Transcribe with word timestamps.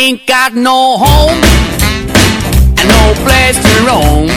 ain't 0.00 0.26
got 0.26 0.54
no 0.54 0.96
home 0.96 1.42
and 2.78 2.88
no 2.88 3.12
place 3.22 3.58
to 3.60 3.74
roam. 3.84 4.28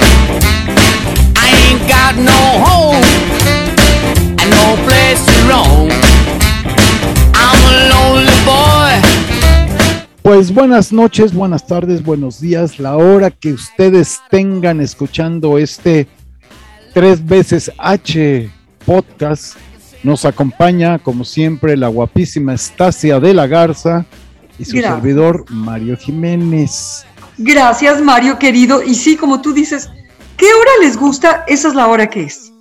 I 1.40 1.48
ain't 1.64 1.88
got 1.88 2.16
no 2.18 2.42
home 2.68 3.04
and 4.40 4.50
no 4.60 4.76
place 4.84 5.22
to 5.26 5.38
roam. 5.48 5.90
I'm 7.34 7.60
a 7.72 7.76
lonely 7.94 8.38
boy. 8.44 8.94
Pues 10.22 10.54
buenas 10.54 10.92
noches, 10.92 11.34
buenas 11.34 11.66
tardes, 11.66 12.04
buenos 12.04 12.42
días. 12.42 12.78
La 12.78 12.98
hora 12.98 13.32
que 13.32 13.54
ustedes 13.54 14.20
tengan 14.30 14.82
escuchando 14.82 15.58
este 15.58 16.08
tres 16.94 17.26
veces 17.26 17.72
H 17.78 18.50
podcast, 18.86 19.56
nos 20.04 20.26
acompaña 20.26 21.00
como 21.00 21.24
siempre 21.24 21.78
la 21.78 21.88
guapísima 21.88 22.54
Estacia 22.54 23.22
de 23.22 23.34
la 23.34 23.48
Garza 23.48 24.06
y 24.60 24.66
su 24.66 24.78
Gracias. 24.78 24.94
servidor 24.96 25.46
Mario 25.50 25.98
Jiménez. 25.98 27.06
Gracias, 27.38 28.02
Mario 28.02 28.38
querido. 28.38 28.84
Y 28.84 28.96
sí, 28.96 29.16
como 29.16 29.42
tú 29.42 29.54
dices, 29.54 29.90
¿qué 30.38 30.46
hora 30.46 30.72
les 30.82 30.98
gusta? 30.98 31.44
Esa 31.48 31.70
es 31.70 31.76
la 31.76 31.88
hora 31.88 32.10
que 32.10 32.24
es. 32.24 32.52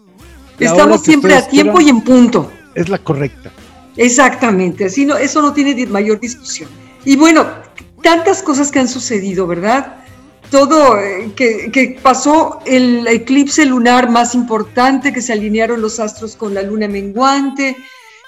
La 0.59 0.71
Estamos 0.71 1.01
que 1.01 1.07
siempre 1.07 1.35
a 1.35 1.47
tiempo 1.47 1.81
y 1.81 1.89
en 1.89 2.01
punto. 2.01 2.51
Es 2.75 2.89
la 2.89 2.99
correcta. 2.99 3.51
Exactamente. 3.97 4.87
Así 4.87 5.05
no, 5.05 5.17
eso 5.17 5.43
no 5.43 5.53
tiene 5.53 5.87
mayor 5.87 6.21
discusión. 6.21 6.71
Y 7.05 7.17
bueno, 7.17 7.47
tantas 8.03 8.43
cosas 8.43 8.71
que 8.71 8.79
han 8.79 8.89
sucedido, 8.89 9.47
¿verdad? 9.47 9.97
Todo 10.51 10.99
eh, 10.99 11.33
que, 11.35 11.71
que 11.71 11.99
pasó 12.03 12.61
el 12.67 13.07
eclipse 13.07 13.65
lunar 13.67 14.11
más 14.11 14.35
importante, 14.35 15.13
que 15.13 15.23
se 15.23 15.33
alinearon 15.33 15.81
los 15.81 15.99
astros 15.99 16.37
con 16.37 16.55
la 16.55 16.63
luna 16.63 16.89
menguante, 16.89 17.77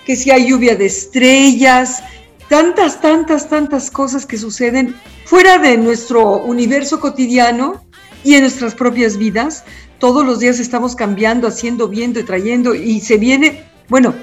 que 0.05 0.17
si 0.17 0.31
hay 0.31 0.48
lluvia 0.48 0.77
de 0.77 0.87
estrellas, 0.87 2.03
tantas, 2.48 3.01
tantas, 3.01 3.48
tantas 3.48 3.91
cosas 3.91 4.27
que 4.27 4.39
suceden 4.39 4.95
fuera 5.25 5.59
de 5.59 5.77
nuestro 5.77 6.39
universo 6.39 7.01
cotidiano 7.01 7.83
y 8.23 8.34
en 8.34 8.43
nuestras 8.43 8.75
propias 8.75 9.17
vidas. 9.17 9.64
Todos 9.98 10.25
los 10.25 10.41
días 10.41 10.59
estamos 10.59 10.95
cambiando, 10.97 11.48
haciendo, 11.48 11.89
viendo 11.89 12.20
y 12.20 12.25
trayendo 12.25 12.75
y 12.75 13.00
se 13.00 13.17
viene, 13.17 13.65
bueno, 13.89 14.15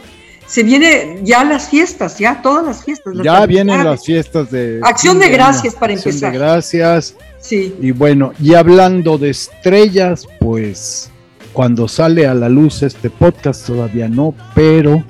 se 0.46 0.64
viene 0.64 1.20
ya 1.24 1.44
las 1.44 1.70
fiestas, 1.70 2.20
ya 2.20 2.42
todas 2.42 2.66
las 2.66 2.84
fiestas. 2.84 3.16
las 3.16 3.24
Ya 3.24 3.46
vienen 3.46 3.84
las 3.86 4.04
fiestas 4.04 4.52
de... 4.52 4.82
Acción 4.84 5.18
de 5.18 5.30
gracias 5.30 5.76
para 5.76 5.94
Acción 5.94 6.14
empezar. 6.14 6.32
de 6.34 6.38
gracias. 6.38 7.16
Sí, 7.40 7.74
Y 7.82 7.92
bueno, 7.92 8.34
y 8.40 8.54
hablando 8.54 9.18
de 9.18 9.30
estrellas, 9.30 10.28
pues 10.40 11.10
cuando 11.54 11.88
sale 11.88 12.28
a 12.28 12.34
la 12.34 12.50
luz 12.50 12.84
este 12.84 13.10
podcast 13.10 13.66
todavía 13.66 14.08
no, 14.08 14.36
pero 14.54 15.04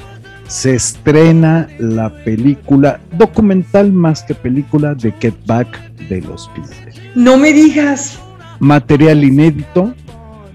se 0.51 0.75
estrena 0.75 1.69
la 1.79 2.09
película 2.25 2.99
documental 3.17 3.93
más 3.93 4.21
que 4.23 4.35
película 4.35 4.93
de 4.95 5.13
Get 5.21 5.33
Back 5.45 5.67
de 6.09 6.19
los 6.21 6.49
Beatles. 6.53 6.99
no 7.15 7.37
me 7.37 7.53
digas. 7.53 8.19
Material 8.59 9.23
inédito, 9.23 9.93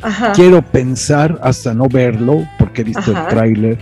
Ajá. 0.02 0.32
quiero 0.32 0.60
pensar 0.60 1.38
hasta 1.42 1.72
no 1.72 1.88
verlo 1.88 2.46
porque 2.58 2.82
he 2.82 2.84
visto 2.84 3.10
Ajá. 3.10 3.22
el 3.22 3.28
tráiler. 3.28 3.78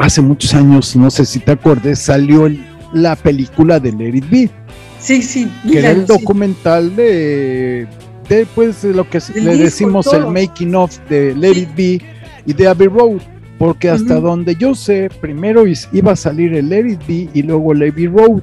Hace 0.00 0.20
muchos 0.20 0.52
años, 0.54 0.96
no 0.96 1.10
sé 1.10 1.24
si 1.24 1.38
te 1.38 1.52
acuerdes, 1.52 2.00
salió 2.00 2.46
el- 2.46 2.64
la 2.92 3.14
película 3.14 3.78
de 3.78 3.92
Let 3.92 4.16
It 4.16 4.30
Be 4.30 4.50
Sí, 4.98 5.22
sí, 5.22 5.48
que 5.70 5.78
era 5.78 5.90
el 5.92 6.00
sí. 6.00 6.06
documental 6.08 6.94
de, 6.96 7.86
de 8.28 8.46
pues 8.54 8.82
de 8.82 8.94
lo 8.94 9.08
que 9.08 9.18
le 9.34 9.40
disco 9.52 9.64
decimos 9.64 10.12
el 10.12 10.26
making 10.26 10.74
of 10.74 10.98
de 11.08 11.34
Let 11.36 11.52
It 11.56 11.74
Be 11.76 12.00
y 12.46 12.52
de 12.52 12.66
Abbey 12.68 12.88
Road 12.88 13.20
porque 13.62 13.88
hasta 13.88 14.18
donde 14.18 14.56
yo 14.56 14.74
sé 14.74 15.08
primero 15.20 15.62
iba 15.92 16.10
a 16.10 16.16
salir 16.16 16.52
el 16.52 16.68
Let 16.68 16.94
It 16.94 17.06
Be 17.06 17.28
y 17.32 17.42
luego 17.42 17.72
Road. 17.72 18.42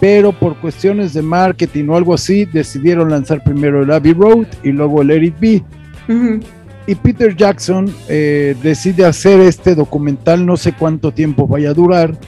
Pero 0.00 0.32
por 0.32 0.56
cuestiones 0.56 1.14
de 1.14 1.22
marketing 1.22 1.88
o 1.90 1.96
algo 1.96 2.12
así 2.12 2.44
decidieron 2.44 3.08
lanzar 3.10 3.44
primero 3.44 3.84
el 3.84 3.92
Abbey 3.92 4.12
Road 4.12 4.48
y 4.64 4.72
luego 4.72 5.02
el 5.02 5.06
Let 5.06 5.22
It 5.22 5.34
Be. 5.38 5.62
Y 6.88 6.94
Peter 6.96 7.36
Jackson 7.36 7.88
eh, 8.08 8.56
decide 8.60 9.04
hacer 9.04 9.38
este 9.38 9.76
documental 9.76 10.44
no 10.44 10.56
sé 10.56 10.72
cuánto 10.72 11.12
tiempo 11.12 11.46
vaya 11.46 11.70
a 11.70 11.74
durar. 11.74 12.18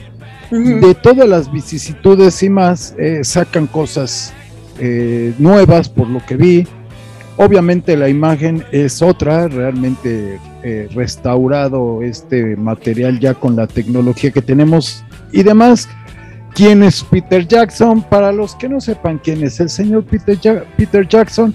De 0.49 0.95
todas 0.95 1.27
las 1.27 1.51
vicisitudes 1.51 2.41
y 2.43 2.49
más, 2.49 2.95
eh, 2.97 3.25
sacan 3.25 3.67
cosas 3.67 4.33
eh, 4.79 5.33
nuevas 5.37 5.89
por 5.89 6.07
lo 6.07 6.25
que 6.25 6.37
vi. 6.37 6.65
Obviamente 7.35 7.97
la 7.97 8.07
imagen 8.07 8.63
es 8.71 9.01
otra, 9.01 9.49
realmente 9.49 10.39
eh, 10.63 10.87
restaurado 10.93 12.01
este 12.01 12.55
material 12.55 13.19
ya 13.19 13.33
con 13.33 13.55
la 13.55 13.67
tecnología 13.67 14.31
que 14.31 14.41
tenemos 14.41 15.03
y 15.31 15.43
demás. 15.43 15.87
¿Quién 16.53 16.81
es 16.81 17.03
Peter 17.03 17.47
Jackson? 17.47 18.01
Para 18.01 18.31
los 18.31 18.55
que 18.55 18.67
no 18.67 18.81
sepan 18.81 19.19
quién 19.23 19.43
es 19.43 19.59
el 19.59 19.69
señor 19.69 20.03
Peter, 20.05 20.37
Ja- 20.41 20.63
Peter 20.75 21.07
Jackson, 21.07 21.53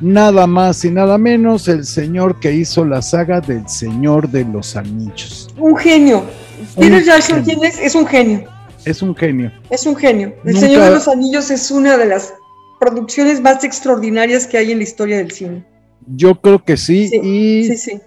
nada 0.00 0.46
más 0.48 0.84
y 0.84 0.90
nada 0.90 1.18
menos 1.18 1.68
el 1.68 1.84
señor 1.84 2.40
que 2.40 2.52
hizo 2.52 2.84
la 2.84 3.00
saga 3.00 3.40
del 3.40 3.68
Señor 3.68 4.28
de 4.28 4.44
los 4.44 4.74
Anillos. 4.74 5.48
Un 5.56 5.76
genio. 5.76 6.24
Peter 6.76 7.04
Jackson. 7.04 7.42
¿quién 7.44 7.62
es? 7.62 7.78
Es 7.78 7.94
un 7.94 8.06
genio. 8.06 8.44
Es 8.84 9.02
un 9.02 9.14
genio. 9.14 9.52
Es 9.70 9.86
un 9.86 9.94
genio. 9.94 10.34
El 10.44 10.54
Nunca- 10.54 10.66
Señor 10.66 10.82
de 10.84 10.90
los 10.90 11.06
Anillos 11.06 11.50
es 11.50 11.70
una 11.70 11.96
de 11.96 12.06
las 12.06 12.34
producciones 12.80 13.40
más 13.40 13.62
extraordinarias 13.62 14.46
que 14.46 14.58
hay 14.58 14.72
en 14.72 14.78
la 14.78 14.84
historia 14.84 15.18
del 15.18 15.30
cine. 15.30 15.64
Yo 16.16 16.40
creo 16.40 16.64
que 16.64 16.76
sí, 16.76 17.08
Sí, 17.08 17.20
y 17.22 17.64
Sí, 17.68 17.76
sí. 17.76 18.00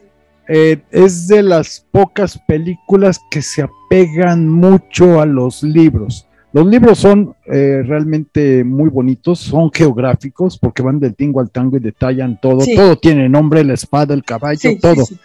Eh, 0.48 0.82
es 0.92 1.28
de 1.28 1.44
las 1.44 1.86
pocas 1.92 2.40
películas 2.48 3.20
que 3.32 3.42
se 3.42 3.64
apegan 3.64 4.50
mucho 4.50 5.22
a 5.22 5.26
los 5.26 5.64
libros. 5.64 6.28
Los 6.52 6.68
libros 6.68 7.00
son 7.00 7.36
eh, 7.46 7.82
realmente 7.84 8.64
muy 8.64 8.90
bonitos, 8.90 9.40
son 9.40 9.72
geográficos 9.72 10.60
porque 10.60 10.84
van 10.84 11.00
del 11.00 11.16
tingo 11.16 11.40
al 11.40 11.50
tango 11.50 11.78
y 11.78 11.80
detallan 11.80 12.40
todo. 12.40 12.62
Sí. 12.62 12.76
Todo 12.76 12.96
tiene 12.96 13.28
nombre, 13.28 13.64
la 13.64 13.74
espada, 13.74 14.14
el 14.14 14.24
caballo, 14.24 14.60
Sí, 14.60 14.78
todo. 14.80 15.04
sí. 15.06 15.18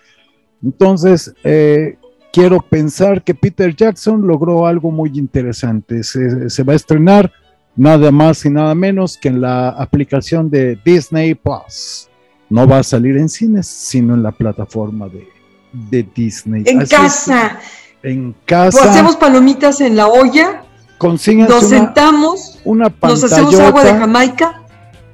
Entonces, 0.63 1.35
eh, 1.45 1.99
quiero 2.33 2.61
pensar 2.61 3.23
que 3.23 3.35
Peter 3.35 3.75
Jackson 3.77 4.27
logró 4.27 4.67
algo 4.67 4.91
muy 4.91 5.11
interesante. 5.19 6.03
Se, 6.03 6.49
se 6.49 6.63
va 6.63 6.73
a 6.73 6.77
estrenar 6.77 7.31
nada 7.77 8.11
más 8.11 8.45
y 8.47 8.51
nada 8.51 8.75
menos 8.75 9.19
que 9.19 9.29
en 9.29 9.41
la 9.41 9.69
aplicación 9.69 10.49
de 10.51 10.79
Disney 10.85 11.35
Plus. 11.35 12.08
No 12.51 12.67
va 12.67 12.79
a 12.79 12.83
salir 12.83 13.17
en 13.17 13.29
cines, 13.29 13.67
sino 13.67 14.15
en 14.15 14.23
la 14.23 14.33
plataforma 14.33 15.09
de, 15.09 15.29
de 15.73 16.07
Disney. 16.15 16.63
En 16.67 16.81
Así 16.83 16.95
es, 16.95 17.01
casa. 17.01 17.59
en 18.03 18.31
O 18.31 18.35
casa. 18.47 18.91
hacemos 18.91 19.17
palomitas 19.17 19.81
en 19.81 19.97
la 19.97 20.07
olla, 20.09 20.63
consíganse 20.97 21.53
nos 21.53 21.65
una, 21.65 21.79
sentamos, 21.79 22.59
una 22.65 22.93
nos 23.03 23.25
hacemos 23.25 23.59
agua 23.61 23.85
de 23.85 23.93
Jamaica. 23.93 24.63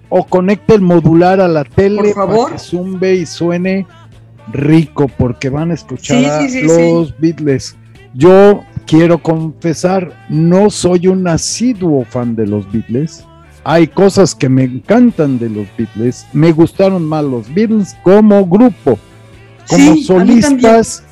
o 0.08 0.24
conecte 0.24 0.74
el 0.74 0.80
modular 0.82 1.40
a 1.40 1.48
la 1.48 1.64
tele 1.64 1.96
Por 1.96 2.14
favor. 2.14 2.44
para 2.44 2.56
que 2.56 2.58
zumbe 2.62 3.14
y 3.14 3.26
suene 3.26 3.86
rico 4.52 5.08
porque 5.18 5.48
van 5.48 5.70
a 5.70 5.74
escuchar 5.74 6.18
Sí, 6.18 6.24
a 6.26 6.40
sí, 6.42 6.48
sí, 6.50 6.62
los 6.66 7.18
Beatles. 7.18 7.76
Yo 8.14 8.62
quiero 8.86 9.18
confesar, 9.18 10.12
no 10.28 10.70
soy 10.70 11.08
un 11.08 11.26
asiduo 11.26 12.04
fan 12.04 12.36
de 12.36 12.46
los 12.46 12.70
Beatles. 12.70 13.24
Hay 13.64 13.86
cosas 13.88 14.34
que 14.34 14.48
me 14.48 14.64
encantan 14.64 15.38
de 15.38 15.48
los 15.48 15.66
Beatles. 15.76 16.26
Me 16.32 16.52
gustaron 16.52 17.04
más 17.04 17.24
los 17.24 17.52
Beatles 17.52 17.96
como 18.02 18.46
grupo. 18.46 18.98
Como 19.68 19.94
Sí, 19.94 20.04
solistas, 20.04 21.02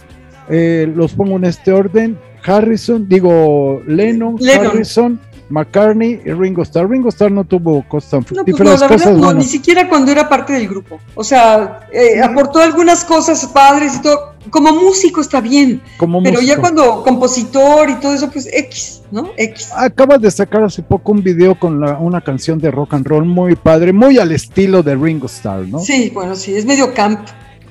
eh, 0.51 0.91
los 0.95 1.12
pongo 1.15 1.37
en 1.37 1.45
este 1.45 1.73
orden. 1.73 2.19
Harrison, 2.45 3.09
digo 3.09 3.83
Lennon, 3.87 4.37
Lennon. 4.39 4.67
Harrison, 4.67 5.21
McCartney 5.49 6.21
y 6.25 6.33
Ringo 6.33 6.63
Starr. 6.63 6.89
Ringo 6.89 7.09
Starr 7.11 7.31
no 7.31 7.45
tuvo 7.45 7.87
cosas 7.89 8.11
tan 8.11 8.21
No, 8.21 8.27
pues 8.27 8.37
no, 8.39 8.45
fructíferas, 8.45 8.81
la 8.81 8.89
verdad 8.89 9.05
cosas 9.05 9.19
no, 9.19 9.33
ni 9.35 9.45
siquiera 9.45 9.89
cuando 9.89 10.11
era 10.13 10.29
parte 10.29 10.53
del 10.55 10.69
grupo. 10.69 10.99
O 11.15 11.23
sea, 11.25 11.81
eh, 11.93 12.21
aportó 12.23 12.61
algunas 12.61 13.05
cosas 13.05 13.45
padres 13.47 13.97
y 13.97 14.03
todo. 14.03 14.33
Como 14.51 14.73
músico 14.73 15.21
está 15.21 15.41
bien, 15.41 15.81
como 15.99 16.21
pero 16.23 16.41
ya 16.41 16.57
cuando 16.59 17.03
compositor 17.05 17.91
y 17.91 17.95
todo 18.01 18.13
eso, 18.13 18.29
pues 18.29 18.49
X, 18.53 19.03
¿no? 19.13 19.31
X. 19.37 19.71
Acaba 19.77 20.19
de 20.19 20.31
sacar 20.33 20.65
hace 20.65 20.83
poco 20.83 21.13
un 21.13 21.23
video 21.23 21.55
con 21.55 21.81
la- 21.81 21.97
una 21.99 22.21
canción 22.21 22.59
de 22.59 22.71
rock 22.73 22.95
and 22.95 23.06
roll 23.06 23.25
muy 23.25 23.55
padre, 23.55 23.93
muy 23.93 24.19
al 24.19 24.33
estilo 24.33 24.83
de 24.83 24.97
Ringo 24.97 25.27
Starr, 25.27 25.69
¿no? 25.69 25.79
Sí, 25.79 26.11
bueno, 26.12 26.35
sí, 26.35 26.55
es 26.56 26.65
medio 26.67 26.93
camp. 26.93 27.21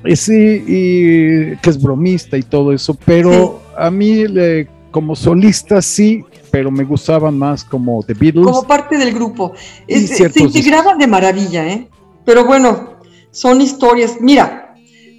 Y 0.06 0.16
sí, 0.16 0.64
y 0.66 1.58
que 1.58 1.70
es 1.70 1.82
bromista 1.82 2.38
y 2.38 2.44
todo 2.44 2.72
eso, 2.72 2.98
pero 3.06 3.62
a 3.78 3.92
mí 3.92 4.26
le- 4.28 4.68
como 4.92 5.16
solista 5.16 5.82
sí, 5.82 6.24
pero 6.52 6.70
me 6.72 6.84
gustaban 6.84 7.38
más 7.38 7.64
como 7.64 8.04
The 8.04 8.14
Beatles. 8.14 8.46
como 8.46 8.64
parte 8.68 8.98
del 8.98 9.14
grupo. 9.14 9.54
Es- 9.88 10.18
se 10.18 10.26
integraban 10.44 10.98
de 10.98 11.08
maravilla, 11.08 11.68
¿eh? 11.68 11.88
Pero 12.26 12.46
bueno, 12.46 12.96
son 13.32 13.62
historias. 13.62 14.18
Mira, 14.20 14.76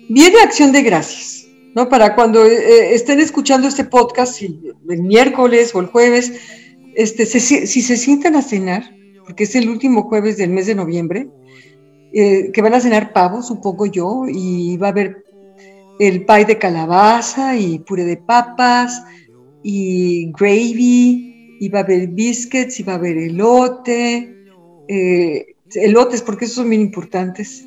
viene 0.09 0.41
Acción 0.41 0.73
de 0.73 0.83
Gracias, 0.83 1.47
¿no? 1.75 1.89
Para 1.89 2.15
cuando 2.15 2.45
eh, 2.45 2.95
estén 2.95 3.21
escuchando 3.21 3.67
este 3.69 3.85
podcast, 3.85 4.41
el 4.43 5.03
miércoles 5.03 5.75
o 5.75 5.81
el 5.81 5.87
jueves, 5.87 6.33
este, 6.95 7.25
se- 7.27 7.67
si 7.67 7.81
se 7.83 7.97
sientan 7.97 8.37
a 8.37 8.43
cenar, 8.43 8.85
porque 9.27 9.45
es 9.45 9.55
el 9.55 9.69
último 9.69 10.03
jueves 10.03 10.37
del 10.37 10.51
mes 10.51 10.67
de 10.67 10.75
noviembre, 10.75 11.29
eh, 12.13 12.51
que 12.53 12.61
van 12.61 12.75
a 12.75 12.81
cenar 12.81 13.13
pavo, 13.15 13.43
supongo 13.43 13.87
yo, 13.87 14.25
y 14.29 14.77
va 14.77 14.89
a 14.89 14.91
haber 14.91 15.25
el 15.99 16.25
pie 16.27 16.45
de 16.45 16.59
calabaza 16.59 17.57
y 17.57 17.79
puré 17.79 18.05
de 18.05 18.17
papas 18.19 19.03
y 19.63 20.33
gravy 20.33 21.57
iba 21.61 21.81
a 21.81 21.83
haber 21.83 22.09
biscuits, 22.09 22.81
iba 22.81 22.95
a 22.95 22.97
haber 22.97 23.17
elote, 23.17 24.35
eh, 24.89 25.55
elotes, 25.75 26.23
porque 26.23 26.45
esos 26.45 26.57
son 26.57 26.71
bien 26.71 26.83
importantes. 26.83 27.65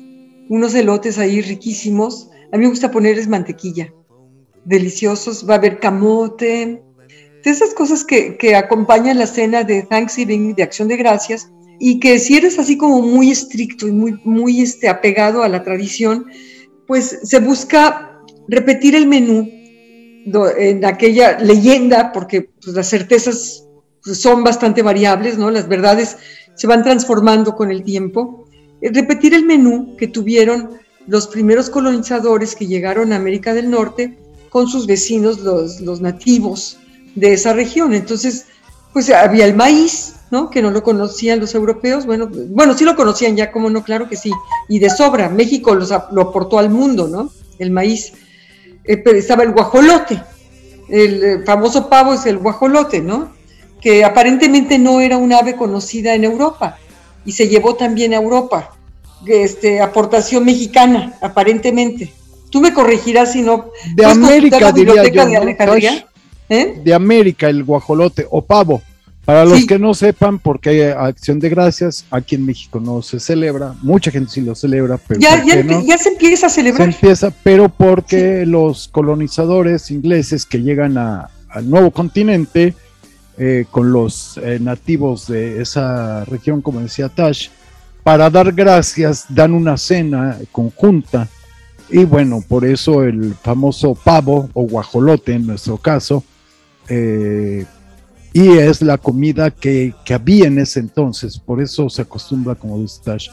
Unos 0.48 0.74
elotes 0.74 1.18
ahí 1.18 1.40
riquísimos. 1.40 2.30
A 2.52 2.56
mí 2.56 2.64
me 2.64 2.70
gusta 2.70 2.90
ponerles 2.90 3.28
mantequilla. 3.28 3.92
Deliciosos. 4.64 5.48
Va 5.48 5.54
a 5.54 5.58
haber 5.58 5.80
camote. 5.80 6.82
De 7.42 7.50
esas 7.50 7.74
cosas 7.74 8.04
que, 8.04 8.36
que 8.36 8.54
acompañan 8.54 9.18
la 9.18 9.26
cena 9.26 9.64
de 9.64 9.82
Thanksgiving, 9.82 10.54
de 10.54 10.62
Acción 10.62 10.88
de 10.88 10.96
Gracias, 10.96 11.50
y 11.78 12.00
que 12.00 12.18
si 12.18 12.36
eres 12.36 12.58
así 12.58 12.76
como 12.76 13.02
muy 13.02 13.30
estricto 13.30 13.86
y 13.86 13.92
muy, 13.92 14.18
muy 14.24 14.60
este, 14.60 14.88
apegado 14.88 15.42
a 15.42 15.48
la 15.48 15.62
tradición, 15.62 16.26
pues 16.86 17.20
se 17.22 17.38
busca 17.38 18.20
repetir 18.48 18.94
el 18.94 19.06
menú 19.06 19.48
en 20.56 20.84
aquella 20.84 21.38
leyenda, 21.38 22.12
porque 22.12 22.50
pues, 22.62 22.74
las 22.74 22.88
certezas 22.88 23.64
son 24.02 24.44
bastante 24.44 24.82
variables, 24.82 25.38
¿no? 25.38 25.50
Las 25.50 25.68
verdades 25.68 26.16
se 26.54 26.66
van 26.66 26.82
transformando 26.82 27.54
con 27.54 27.70
el 27.70 27.82
tiempo. 27.82 28.46
Eh, 28.80 28.90
repetir 28.92 29.34
el 29.34 29.44
menú 29.44 29.96
que 29.96 30.08
tuvieron 30.08 30.70
los 31.06 31.28
primeros 31.28 31.70
colonizadores 31.70 32.54
que 32.54 32.66
llegaron 32.66 33.12
a 33.12 33.16
América 33.16 33.54
del 33.54 33.70
Norte 33.70 34.18
con 34.50 34.68
sus 34.68 34.86
vecinos, 34.86 35.40
los, 35.40 35.80
los 35.80 36.00
nativos 36.00 36.78
de 37.14 37.32
esa 37.32 37.52
región. 37.52 37.94
Entonces, 37.94 38.46
pues 38.92 39.10
había 39.10 39.44
el 39.44 39.54
maíz, 39.54 40.14
¿no? 40.30 40.50
Que 40.50 40.62
no 40.62 40.70
lo 40.70 40.82
conocían 40.82 41.38
los 41.38 41.54
europeos. 41.54 42.06
Bueno, 42.06 42.28
bueno, 42.30 42.76
sí 42.76 42.84
lo 42.84 42.96
conocían 42.96 43.36
ya, 43.36 43.52
como 43.52 43.70
no, 43.70 43.84
claro 43.84 44.08
que 44.08 44.16
sí. 44.16 44.32
Y 44.68 44.78
de 44.78 44.90
sobra, 44.90 45.28
México 45.28 45.74
los, 45.74 45.90
lo 46.12 46.22
aportó 46.22 46.58
al 46.58 46.70
mundo, 46.70 47.06
¿no? 47.06 47.30
El 47.58 47.70
maíz. 47.70 48.12
Eh, 48.86 49.02
estaba 49.14 49.42
el 49.42 49.52
guajolote. 49.52 50.22
El 50.88 51.24
eh, 51.24 51.38
famoso 51.44 51.88
pavo 51.88 52.14
es 52.14 52.26
el 52.26 52.38
guajolote, 52.38 53.00
¿no? 53.00 53.36
que 53.80 54.04
aparentemente 54.04 54.78
no 54.78 55.00
era 55.00 55.16
un 55.16 55.32
ave 55.32 55.54
conocida 55.54 56.14
en 56.14 56.24
Europa 56.24 56.76
y 57.24 57.30
se 57.30 57.48
llevó 57.48 57.76
también 57.76 58.14
a 58.14 58.16
Europa. 58.16 58.72
Este, 59.26 59.80
aportación 59.80 60.44
mexicana, 60.44 61.14
aparentemente. 61.20 62.12
Tú 62.50 62.60
me 62.60 62.72
corregirás 62.72 63.32
si 63.32 63.42
no. 63.42 63.66
De 63.94 64.04
América, 64.04 64.72
diría 64.72 65.04
yo, 65.04 65.24
de, 65.24 66.04
¿Eh? 66.48 66.80
de 66.82 66.94
América, 66.94 67.48
el 67.48 67.64
guajolote 67.64 68.26
o 68.30 68.42
pavo. 68.42 68.82
Para 69.26 69.44
los 69.44 69.66
que 69.66 69.76
no 69.76 69.92
sepan, 69.92 70.38
porque 70.38 70.68
hay 70.68 70.80
acción 70.82 71.40
de 71.40 71.48
gracias, 71.48 72.06
aquí 72.12 72.36
en 72.36 72.46
México 72.46 72.78
no 72.78 73.02
se 73.02 73.18
celebra, 73.18 73.74
mucha 73.82 74.12
gente 74.12 74.30
sí 74.30 74.40
lo 74.40 74.54
celebra, 74.54 74.98
pero 74.98 75.18
ya, 75.18 75.44
ya, 75.44 75.98
se 75.98 76.10
empieza 76.10 76.46
a 76.46 76.48
celebrar. 76.48 76.88
Se 76.88 76.94
empieza, 76.94 77.32
pero 77.42 77.68
porque 77.68 78.46
los 78.46 78.86
colonizadores 78.86 79.90
ingleses 79.90 80.46
que 80.46 80.62
llegan 80.62 80.96
a, 80.96 81.28
al 81.48 81.68
nuevo 81.68 81.90
continente, 81.90 82.74
eh, 83.36 83.66
con 83.70 83.92
los 83.92 84.38
eh, 84.38 84.58
nativos 84.60 85.26
de 85.26 85.60
esa 85.60 86.24
región, 86.24 86.62
como 86.62 86.80
decía 86.80 87.08
Tash, 87.08 87.48
para 88.04 88.30
dar 88.30 88.52
gracias, 88.52 89.26
dan 89.28 89.52
una 89.52 89.76
cena 89.76 90.38
conjunta. 90.52 91.28
Y 91.90 92.04
bueno, 92.04 92.44
por 92.46 92.64
eso 92.64 93.02
el 93.02 93.34
famoso 93.34 93.96
pavo 93.96 94.48
o 94.54 94.62
guajolote 94.62 95.32
en 95.32 95.48
nuestro 95.48 95.76
caso, 95.78 96.22
eh, 96.88 97.66
y 98.36 98.58
es 98.58 98.82
la 98.82 98.98
comida 98.98 99.50
que, 99.50 99.94
había 100.14 100.48
en 100.48 100.58
ese 100.58 100.80
entonces, 100.80 101.38
por 101.38 101.62
eso 101.62 101.88
se 101.88 102.02
acostumbra, 102.02 102.54
como 102.54 102.78
dice 102.78 103.00
Tash, 103.02 103.30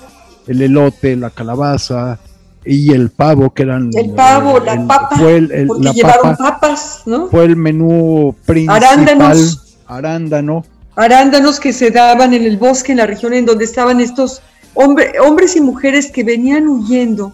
el 0.48 0.62
elote, 0.62 1.18
la 1.18 1.30
calabaza, 1.30 2.20
y 2.64 2.94
el 2.94 3.10
pavo, 3.10 3.54
que 3.54 3.64
eran... 3.64 3.90
El 3.94 4.12
pavo, 4.12 4.62
la 4.62 4.88
papa, 4.88 5.18
fue 5.18 5.36
el, 5.36 5.68
porque 5.68 5.92
llevaron 5.92 6.38
papas, 6.38 7.02
¿no? 7.06 7.28
Fue 7.28 7.44
el 7.44 7.58
menú 7.58 8.34
principal. 8.46 8.82
Arándanos 8.82 9.78
arándano. 9.88 10.64
Arándanos 10.96 11.60
que 11.60 11.74
se 11.74 11.92
daban 11.92 12.34
en 12.34 12.44
el 12.44 12.56
bosque, 12.56 12.94
en 12.94 13.00
la 13.00 13.06
región 13.06 13.34
en 13.34 13.46
donde 13.46 13.66
estaban 13.66 14.00
estos 14.00 14.42
hombres 14.74 15.58
y 15.58 15.60
mujeres 15.60 16.12
que 16.12 16.24
venían 16.24 16.70
huyendo 16.70 17.34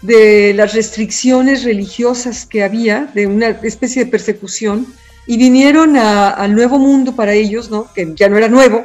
de 0.00 0.54
las 0.54 0.72
restricciones 0.72 1.62
religiosas 1.62 2.46
que 2.46 2.64
había, 2.64 3.10
de 3.14 3.26
una 3.26 3.48
especie 3.48 4.06
de 4.06 4.10
persecución, 4.10 4.86
y 5.26 5.36
vinieron 5.36 5.96
al 5.96 6.54
nuevo 6.54 6.78
mundo 6.78 7.14
para 7.14 7.32
ellos, 7.32 7.70
¿no? 7.70 7.92
que 7.92 8.12
ya 8.16 8.28
no 8.28 8.36
era 8.36 8.48
nuevo, 8.48 8.84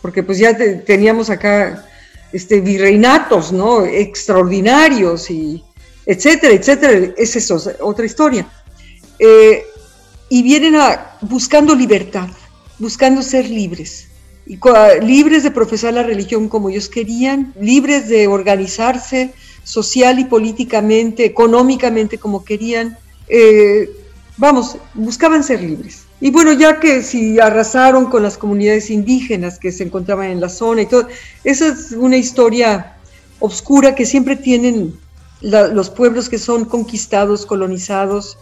porque 0.00 0.22
pues 0.22 0.38
ya 0.38 0.56
teníamos 0.84 1.30
acá 1.30 1.86
este, 2.32 2.60
virreinatos 2.60 3.52
¿no? 3.52 3.84
extraordinarios, 3.84 5.30
y 5.30 5.64
etcétera, 6.06 6.54
etcétera, 6.54 7.12
es 7.16 7.36
eso, 7.36 7.60
otra 7.80 8.04
historia. 8.04 8.46
Eh, 9.18 9.64
y 10.28 10.42
vienen 10.42 10.74
buscando 11.22 11.74
libertad, 11.74 12.28
buscando 12.78 13.22
ser 13.22 13.48
libres, 13.48 14.08
libres 15.02 15.42
de 15.42 15.50
profesar 15.50 15.94
la 15.94 16.02
religión 16.02 16.48
como 16.48 16.70
ellos 16.70 16.88
querían, 16.88 17.54
libres 17.60 18.08
de 18.08 18.26
organizarse 18.26 19.32
social 19.62 20.18
y 20.18 20.24
políticamente, 20.24 21.24
económicamente 21.24 22.18
como 22.18 22.44
querían. 22.44 22.98
Eh, 23.28 23.90
vamos, 24.36 24.76
buscaban 24.94 25.44
ser 25.44 25.62
libres. 25.62 26.04
Y 26.20 26.30
bueno, 26.30 26.52
ya 26.52 26.80
que 26.80 27.02
si 27.02 27.38
arrasaron 27.38 28.06
con 28.06 28.22
las 28.22 28.38
comunidades 28.38 28.90
indígenas 28.90 29.58
que 29.58 29.72
se 29.72 29.84
encontraban 29.84 30.30
en 30.30 30.40
la 30.40 30.48
zona 30.48 30.82
y 30.82 30.86
todo, 30.86 31.08
esa 31.44 31.68
es 31.68 31.92
una 31.92 32.16
historia 32.16 32.96
oscura 33.40 33.94
que 33.94 34.06
siempre 34.06 34.36
tienen 34.36 34.98
los 35.40 35.90
pueblos 35.90 36.28
que 36.28 36.38
son 36.38 36.64
conquistados, 36.64 37.44
colonizados, 37.44 38.38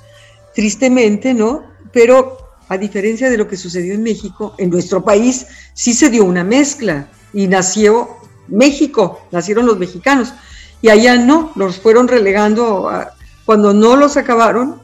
tristemente, 0.54 1.34
¿no? 1.34 1.64
Pero 1.92 2.38
a 2.68 2.78
diferencia 2.78 3.28
de 3.28 3.36
lo 3.36 3.48
que 3.48 3.56
sucedió 3.56 3.94
en 3.94 4.02
México, 4.02 4.54
en 4.58 4.70
nuestro 4.70 5.02
país 5.02 5.46
sí 5.74 5.94
se 5.94 6.10
dio 6.10 6.24
una 6.24 6.44
mezcla 6.44 7.08
y 7.32 7.48
nació 7.48 8.16
México, 8.46 9.20
nacieron 9.32 9.66
los 9.66 9.78
mexicanos. 9.78 10.32
Y 10.80 10.88
allá 10.88 11.16
no, 11.16 11.52
los 11.56 11.78
fueron 11.78 12.06
relegando, 12.08 12.90
cuando 13.44 13.74
no 13.74 13.96
los 13.96 14.16
acabaron 14.16 14.80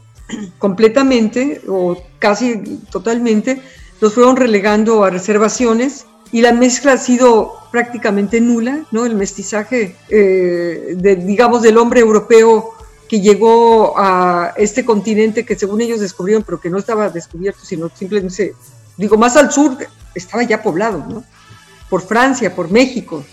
completamente 0.57 1.61
o 1.67 1.97
casi 2.19 2.79
totalmente, 2.91 3.61
los 4.01 4.13
fueron 4.13 4.35
relegando 4.35 5.03
a 5.03 5.09
reservaciones 5.09 6.05
y 6.31 6.41
la 6.41 6.53
mezcla 6.53 6.93
ha 6.93 6.97
sido 6.97 7.53
prácticamente 7.71 8.39
nula, 8.39 8.85
¿no? 8.91 9.05
El 9.05 9.15
mestizaje, 9.15 9.95
eh, 10.09 10.95
digamos, 11.25 11.61
del 11.61 11.77
hombre 11.77 12.01
europeo 12.01 12.71
que 13.07 13.21
llegó 13.21 13.97
a 13.97 14.53
este 14.57 14.85
continente 14.85 15.45
que 15.45 15.57
según 15.57 15.81
ellos 15.81 15.99
descubrieron, 15.99 16.43
pero 16.43 16.61
que 16.61 16.69
no 16.69 16.77
estaba 16.77 17.09
descubierto, 17.09 17.61
sino 17.65 17.89
simplemente, 17.89 18.53
digo, 18.97 19.17
más 19.17 19.35
al 19.35 19.51
sur 19.51 19.77
estaba 20.13 20.43
ya 20.43 20.61
poblado, 20.61 21.03
¿no? 21.09 21.23
Por 21.89 22.01
Francia, 22.01 22.55
por 22.55 22.69
México. 22.69 23.25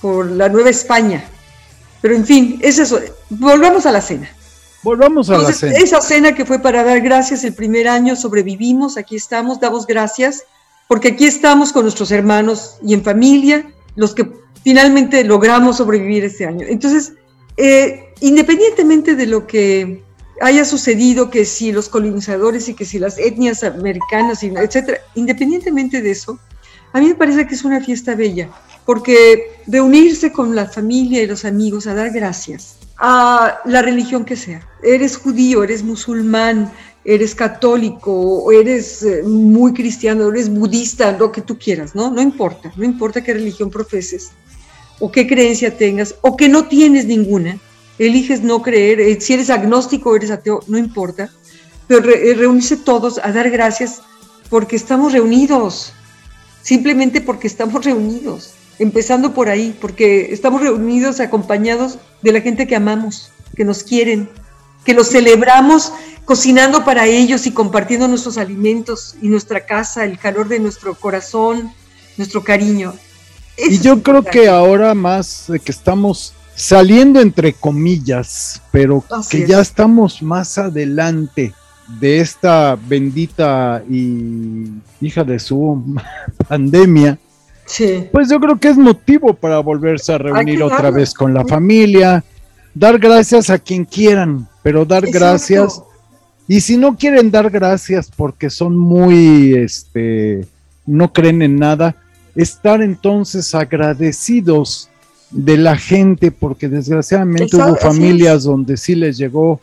Por 0.00 0.30
la 0.30 0.48
Nueva 0.48 0.70
España. 0.70 1.24
Pero 2.00 2.14
en 2.14 2.24
fin, 2.24 2.58
es 2.62 2.78
eso. 2.78 3.00
Volvamos 3.30 3.86
a 3.86 3.92
la 3.92 4.00
cena. 4.00 4.30
Volvamos 4.84 5.30
a 5.30 5.38
la 5.38 5.50
cena. 5.50 5.78
Esa 5.78 6.02
cena 6.02 6.34
que 6.34 6.44
fue 6.44 6.58
para 6.58 6.84
dar 6.84 7.00
gracias 7.00 7.42
el 7.42 7.54
primer 7.54 7.88
año, 7.88 8.14
sobrevivimos, 8.16 8.98
aquí 8.98 9.16
estamos, 9.16 9.58
damos 9.58 9.86
gracias, 9.86 10.44
porque 10.88 11.08
aquí 11.08 11.24
estamos 11.24 11.72
con 11.72 11.84
nuestros 11.84 12.10
hermanos 12.10 12.76
y 12.84 12.92
en 12.92 13.02
familia, 13.02 13.64
los 13.96 14.14
que 14.14 14.30
finalmente 14.62 15.24
logramos 15.24 15.78
sobrevivir 15.78 16.24
este 16.24 16.44
año. 16.44 16.66
Entonces, 16.68 17.14
eh, 17.56 18.12
independientemente 18.20 19.14
de 19.14 19.26
lo 19.26 19.46
que 19.46 20.04
haya 20.42 20.66
sucedido, 20.66 21.30
que 21.30 21.46
si 21.46 21.72
los 21.72 21.88
colonizadores 21.88 22.68
y 22.68 22.74
que 22.74 22.84
si 22.84 22.98
las 22.98 23.16
etnias 23.16 23.64
americanas, 23.64 24.42
etcétera, 24.42 24.98
independientemente 25.14 26.02
de 26.02 26.10
eso, 26.10 26.38
a 26.92 27.00
mí 27.00 27.06
me 27.06 27.14
parece 27.14 27.46
que 27.46 27.54
es 27.54 27.64
una 27.64 27.80
fiesta 27.80 28.14
bella, 28.14 28.50
porque 28.84 29.62
reunirse 29.66 30.30
con 30.30 30.54
la 30.54 30.66
familia 30.66 31.22
y 31.22 31.26
los 31.26 31.46
amigos 31.46 31.86
a 31.86 31.94
dar 31.94 32.10
gracias 32.10 32.76
a 33.06 33.60
la 33.66 33.82
religión 33.82 34.24
que 34.24 34.34
sea. 34.34 34.66
Eres 34.82 35.18
judío, 35.18 35.62
eres 35.62 35.82
musulmán, 35.82 36.72
eres 37.04 37.34
católico, 37.34 38.50
eres 38.50 39.02
eh, 39.02 39.22
muy 39.24 39.74
cristiano, 39.74 40.30
eres 40.30 40.48
budista, 40.48 41.12
lo 41.12 41.30
que 41.30 41.42
tú 41.42 41.58
quieras, 41.58 41.94
¿no? 41.94 42.10
No 42.10 42.22
importa, 42.22 42.72
no 42.76 42.84
importa 42.84 43.22
qué 43.22 43.34
religión 43.34 43.68
profeses 43.68 44.30
o 45.00 45.12
qué 45.12 45.26
creencia 45.26 45.76
tengas, 45.76 46.14
o 46.22 46.34
que 46.34 46.48
no 46.48 46.66
tienes 46.66 47.04
ninguna, 47.04 47.58
eliges 47.98 48.40
no 48.40 48.62
creer, 48.62 49.00
eh, 49.00 49.20
si 49.20 49.34
eres 49.34 49.50
agnóstico 49.50 50.08
o 50.08 50.16
eres 50.16 50.30
ateo, 50.30 50.60
no 50.66 50.78
importa, 50.78 51.28
pero 51.86 52.08
eh, 52.10 52.32
reunirse 52.32 52.78
todos 52.78 53.20
a 53.22 53.30
dar 53.32 53.50
gracias 53.50 54.00
porque 54.48 54.76
estamos 54.76 55.12
reunidos, 55.12 55.92
simplemente 56.62 57.20
porque 57.20 57.48
estamos 57.48 57.84
reunidos, 57.84 58.54
empezando 58.78 59.34
por 59.34 59.48
ahí, 59.48 59.76
porque 59.80 60.32
estamos 60.32 60.60
reunidos 60.60 61.20
acompañados 61.20 61.98
de 62.22 62.32
la 62.32 62.40
gente 62.40 62.66
que 62.66 62.76
amamos, 62.76 63.30
que 63.56 63.64
nos 63.64 63.82
quieren, 63.82 64.28
que 64.84 64.94
los 64.94 65.08
celebramos 65.08 65.92
cocinando 66.24 66.84
para 66.84 67.06
ellos 67.06 67.46
y 67.46 67.52
compartiendo 67.52 68.08
nuestros 68.08 68.38
alimentos 68.38 69.16
y 69.20 69.28
nuestra 69.28 69.66
casa, 69.66 70.04
el 70.04 70.18
calor 70.18 70.48
de 70.48 70.58
nuestro 70.58 70.94
corazón, 70.94 71.72
nuestro 72.16 72.42
cariño. 72.42 72.94
Y 73.56 73.78
yo 73.78 74.02
creo 74.02 74.22
que 74.24 74.48
ahora 74.48 74.94
más 74.94 75.44
de 75.48 75.60
que 75.60 75.70
estamos 75.70 76.34
saliendo 76.54 77.20
entre 77.20 77.52
comillas, 77.52 78.62
pero 78.72 79.04
que 79.30 79.46
ya 79.46 79.60
estamos 79.60 80.22
más 80.22 80.58
adelante 80.58 81.52
de 82.00 82.20
esta 82.20 82.76
bendita 82.76 83.82
y 83.88 84.72
hija 85.00 85.24
de 85.24 85.38
su 85.38 85.96
pandemia, 86.48 87.18
Sí. 87.66 88.08
pues 88.12 88.28
yo 88.28 88.38
creo 88.40 88.58
que 88.58 88.68
es 88.68 88.76
motivo 88.76 89.34
para 89.34 89.58
volverse 89.60 90.12
a 90.12 90.18
reunir 90.18 90.62
otra 90.62 90.90
vez 90.90 91.14
con 91.14 91.32
la 91.32 91.44
familia, 91.46 92.22
dar 92.74 92.98
gracias 92.98 93.50
a 93.50 93.58
quien 93.58 93.84
quieran, 93.84 94.46
pero 94.62 94.84
dar 94.84 95.04
Exacto. 95.04 95.18
gracias. 95.18 95.82
Y 96.46 96.60
si 96.60 96.76
no 96.76 96.96
quieren 96.96 97.30
dar 97.30 97.50
gracias 97.50 98.10
porque 98.14 98.50
son 98.50 98.76
muy, 98.76 99.54
este, 99.54 100.46
no 100.84 101.12
creen 101.12 101.40
en 101.40 101.56
nada, 101.56 101.96
estar 102.34 102.82
entonces 102.82 103.54
agradecidos 103.54 104.90
de 105.30 105.56
la 105.56 105.76
gente, 105.76 106.30
porque 106.30 106.68
desgraciadamente 106.68 107.44
Exacto, 107.44 107.72
hubo 107.72 107.76
familias 107.76 108.44
donde 108.44 108.76
sí 108.76 108.94
les 108.94 109.16
llegó 109.16 109.60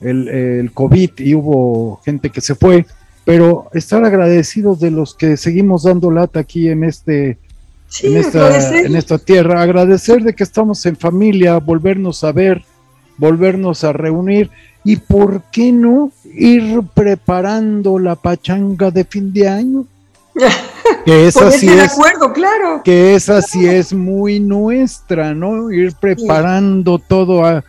el, 0.00 0.28
el 0.28 0.72
COVID 0.72 1.10
y 1.18 1.34
hubo 1.34 2.00
gente 2.04 2.30
que 2.30 2.40
se 2.40 2.54
fue, 2.54 2.86
pero 3.26 3.68
estar 3.74 4.04
agradecidos 4.04 4.78
de 4.78 4.92
los 4.92 5.14
que 5.16 5.36
seguimos 5.36 5.82
dando 5.82 6.12
lata 6.12 6.40
aquí 6.40 6.68
en 6.68 6.84
este 6.84 7.38
Sí, 7.88 8.06
en 8.08 8.16
esta, 8.16 8.78
en 8.80 8.96
esta 8.96 9.18
tierra, 9.18 9.62
agradecer 9.62 10.22
de 10.22 10.34
que 10.34 10.42
estamos 10.42 10.84
en 10.86 10.96
familia, 10.96 11.58
volvernos 11.58 12.24
a 12.24 12.32
ver, 12.32 12.64
volvernos 13.16 13.84
a 13.84 13.92
reunir 13.92 14.50
y 14.84 14.96
por 14.96 15.42
qué 15.52 15.72
no 15.72 16.10
ir 16.24 16.82
preparando 16.94 17.98
la 17.98 18.16
pachanga 18.16 18.90
de 18.90 19.04
fin 19.04 19.32
de 19.32 19.48
año. 19.48 19.84
Que 21.04 21.26
esa 21.26 21.50
sí 21.50 21.68
de 21.68 21.84
es, 21.84 21.92
acuerdo, 21.92 22.32
claro. 22.32 22.82
que 22.84 23.14
esa 23.14 23.42
sí 23.42 23.66
es 23.66 23.92
muy 23.92 24.38
nuestra, 24.40 25.34
¿no? 25.34 25.70
Ir 25.70 25.94
preparando 25.94 26.98
todo 26.98 27.44
a 27.44 27.64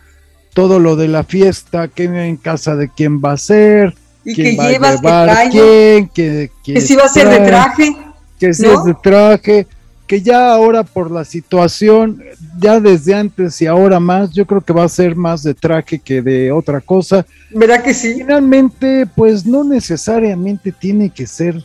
todo 0.54 0.78
lo 0.80 0.96
de 0.96 1.08
la 1.08 1.22
fiesta, 1.24 1.88
que 1.88 2.04
en 2.04 2.36
casa 2.36 2.74
de 2.74 2.88
quién 2.88 3.20
va 3.20 3.32
a 3.32 3.36
ser, 3.36 3.94
Y 4.24 4.34
que 4.34 4.56
va 4.56 4.70
llevas, 4.70 5.00
que 5.00 5.48
quién, 5.50 6.08
que, 6.08 6.50
que 6.64 6.80
si 6.80 6.96
va 6.96 7.04
a 7.04 7.08
ser 7.08 7.28
de 7.28 7.40
traje. 7.46 7.96
que 8.38 8.52
si 8.52 8.62
¿no? 8.62 8.72
es 8.80 8.84
de 8.84 8.94
traje, 9.02 9.66
que 10.06 10.20
ya 10.22 10.52
ahora 10.52 10.84
por 10.84 11.10
la 11.10 11.24
situación, 11.24 12.22
ya 12.58 12.80
desde 12.80 13.14
antes 13.14 13.60
y 13.62 13.66
ahora 13.66 14.00
más, 14.00 14.30
yo 14.32 14.46
creo 14.46 14.60
que 14.60 14.72
va 14.72 14.84
a 14.84 14.88
ser 14.88 15.14
más 15.16 15.42
de 15.42 15.54
traje 15.54 15.98
que 15.98 16.22
de 16.22 16.50
otra 16.52 16.80
cosa. 16.80 17.24
¿Verdad 17.50 17.82
que 17.82 17.94
sí? 17.94 18.14
Finalmente, 18.14 19.06
pues 19.14 19.44
no 19.46 19.64
necesariamente 19.64 20.72
tiene 20.72 21.10
que 21.10 21.26
ser 21.26 21.62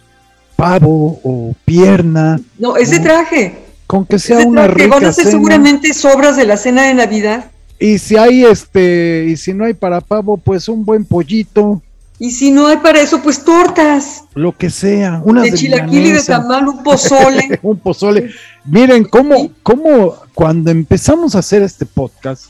pavo 0.56 1.20
o 1.24 1.56
pierna, 1.66 2.40
No, 2.60 2.78
ese 2.78 2.98
No. 3.00 3.04
traje. 3.04 3.56
con 3.88 4.06
que 4.06 4.18
sea 4.20 4.40
una 4.46 4.64
traje. 4.66 4.88
Van 4.88 5.00
rica 5.00 5.10
a 5.10 5.14
ser 5.14 5.26
cena. 5.26 5.32
seguramente 5.38 5.94
sobras 5.94 6.38
de 6.38 6.46
la 6.46 6.58
cena 6.58 6.84
de 6.88 6.94
Navidad. 6.94 7.46
Y 7.80 7.98
si 7.98 8.16
hay 8.18 8.46
este, 8.46 9.26
y 9.28 9.36
si 9.38 9.54
no 9.54 9.66
hay 9.66 9.74
para 9.74 10.00
pavo, 10.02 10.38
pues 10.38 10.68
un 10.70 10.86
buen 10.86 11.04
pollito, 11.06 11.82
Y 12.20 12.32
si 12.32 12.52
no 12.52 12.68
hay 12.68 12.78
para 12.78 13.02
eso, 13.02 13.22
pues 13.22 13.44
tortas. 13.44 14.24
lo 14.36 14.56
que 14.56 14.70
sea, 14.70 15.22
una 15.26 15.42
De 15.42 15.52
chilaquil 15.54 16.06
y 16.08 16.12
de 16.12 16.22
tamal, 16.22 16.68
un 16.68 16.84
pozole. 16.84 17.60
un 17.64 17.78
pozole. 17.80 18.32
Miren 18.66 19.04
cómo, 19.06 19.52
cómo 19.64 20.16
cuando 20.34 20.72
empezamos 20.72 21.36
a 21.36 21.40
hacer 21.40 21.64
este 21.64 21.86
podcast, 21.86 22.46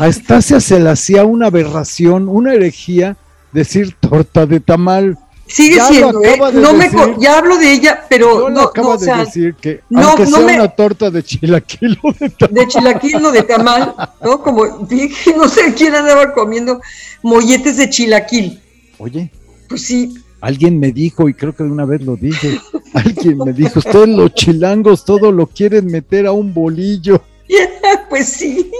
a 0.00 0.06
Estasia 0.08 0.60
se 0.60 0.80
le 0.80 0.90
hacía 0.90 1.24
una 1.24 1.46
aberración, 1.46 2.28
una 2.28 2.54
herejía 2.54 3.16
decir 3.52 3.94
torta 4.00 4.46
de 4.46 4.60
tamal. 4.60 5.18
Sigue 5.46 5.76
Ya 5.76 5.88
siendo, 5.88 6.22
¿eh? 6.22 6.30
acaba 6.34 6.52
de 6.52 6.60
No 6.60 6.72
me 6.72 6.84
decir. 6.84 6.98
co- 6.98 7.16
ya 7.20 7.38
hablo 7.38 7.58
de 7.58 7.72
ella, 7.72 8.04
pero 8.08 8.48
le 8.48 8.54
no, 8.54 8.60
acabo 8.62 8.90
no, 8.90 8.94
o 8.94 8.98
de 8.98 9.04
sea, 9.04 9.16
decir 9.18 9.54
que 9.60 9.80
no, 9.90 10.00
aunque 10.08 10.24
no 10.26 10.36
sea 10.36 10.46
me- 10.46 10.54
una 10.54 10.68
torta 10.68 11.10
de 11.10 11.22
chilaquil 11.24 11.98
o 12.04 12.12
de 12.12 12.30
tamal, 12.30 12.54
de 12.54 12.68
chilaquil 12.68 13.24
o 13.26 13.32
de 13.32 13.42
tamal, 13.42 13.94
¿no? 14.22 14.40
Como 14.40 14.66
dije, 14.86 15.34
no 15.36 15.48
sé 15.48 15.74
quién 15.74 15.94
andaba 15.96 16.32
comiendo 16.32 16.80
molletes 17.22 17.76
de 17.76 17.90
chilaquil. 17.90 18.60
Oye, 19.00 19.30
Pues 19.68 19.82
sí, 19.82 20.14
alguien 20.40 20.78
me 20.78 20.92
dijo, 20.92 21.28
y 21.28 21.34
creo 21.34 21.54
que 21.54 21.62
una 21.62 21.84
vez 21.84 22.02
lo 22.02 22.16
dije, 22.16 22.60
alguien 22.94 23.38
me 23.38 23.52
dijo, 23.52 23.78
ustedes 23.80 24.08
los 24.08 24.34
chilangos 24.34 25.04
todo 25.04 25.32
lo 25.32 25.46
quieren 25.46 25.86
meter 25.86 26.26
a 26.26 26.32
un 26.32 26.52
bolillo. 26.54 27.22
pues 28.10 28.28
sí. 28.28 28.70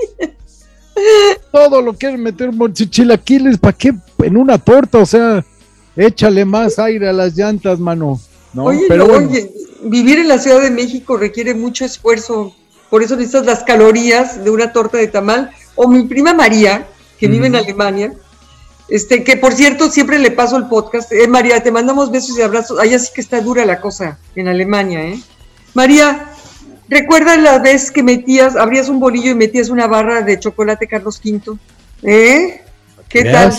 todo 1.50 1.80
lo 1.82 1.94
quieren 1.94 2.22
meter 2.22 2.50
bol- 2.50 2.72
chilaquiles, 2.72 3.58
¿para 3.58 3.76
qué? 3.76 3.94
En 4.18 4.36
una 4.36 4.58
torta, 4.58 4.98
o 4.98 5.06
sea, 5.06 5.44
échale 5.96 6.44
más 6.44 6.78
aire 6.78 7.08
a 7.08 7.12
las 7.12 7.36
llantas, 7.36 7.78
mano. 7.78 8.20
¿no? 8.52 8.64
oye, 8.64 8.84
Pero 8.88 9.06
no, 9.06 9.12
bueno, 9.14 9.28
oye, 9.30 9.50
vivir 9.84 10.18
en 10.18 10.28
la 10.28 10.38
Ciudad 10.38 10.60
de 10.60 10.70
México 10.70 11.16
requiere 11.16 11.54
mucho 11.54 11.84
esfuerzo. 11.84 12.54
Por 12.90 13.02
eso 13.02 13.14
necesitas 13.16 13.46
las 13.46 13.62
calorías 13.62 14.44
de 14.44 14.50
una 14.50 14.72
torta 14.72 14.98
de 14.98 15.06
tamal. 15.06 15.50
O 15.76 15.88
mi 15.88 16.02
prima 16.04 16.34
María, 16.34 16.86
que 17.18 17.28
vive 17.28 17.46
en. 17.46 17.54
Alemania, 17.56 18.12
este, 18.90 19.24
que 19.24 19.36
por 19.36 19.52
cierto 19.54 19.90
siempre 19.90 20.18
le 20.18 20.30
paso 20.30 20.56
el 20.56 20.66
podcast. 20.66 21.10
Eh, 21.12 21.26
María, 21.28 21.62
te 21.62 21.70
mandamos 21.70 22.10
besos 22.10 22.38
y 22.38 22.42
abrazos. 22.42 22.78
Allá 22.78 22.98
sí 22.98 23.10
que 23.14 23.20
está 23.20 23.40
dura 23.40 23.64
la 23.64 23.80
cosa 23.80 24.18
en 24.34 24.48
Alemania, 24.48 25.02
¿eh? 25.04 25.20
María, 25.74 26.26
¿recuerdas 26.88 27.38
la 27.38 27.58
vez 27.60 27.90
que 27.90 28.02
metías, 28.02 28.56
abrías 28.56 28.88
un 28.88 28.98
bolillo 29.00 29.30
y 29.30 29.34
metías 29.34 29.68
una 29.68 29.86
barra 29.86 30.22
de 30.22 30.38
chocolate 30.38 30.86
Carlos 30.88 31.20
V? 31.24 31.56
¿Eh? 32.02 32.60
¿Qué 33.08 33.24
tal? 33.24 33.52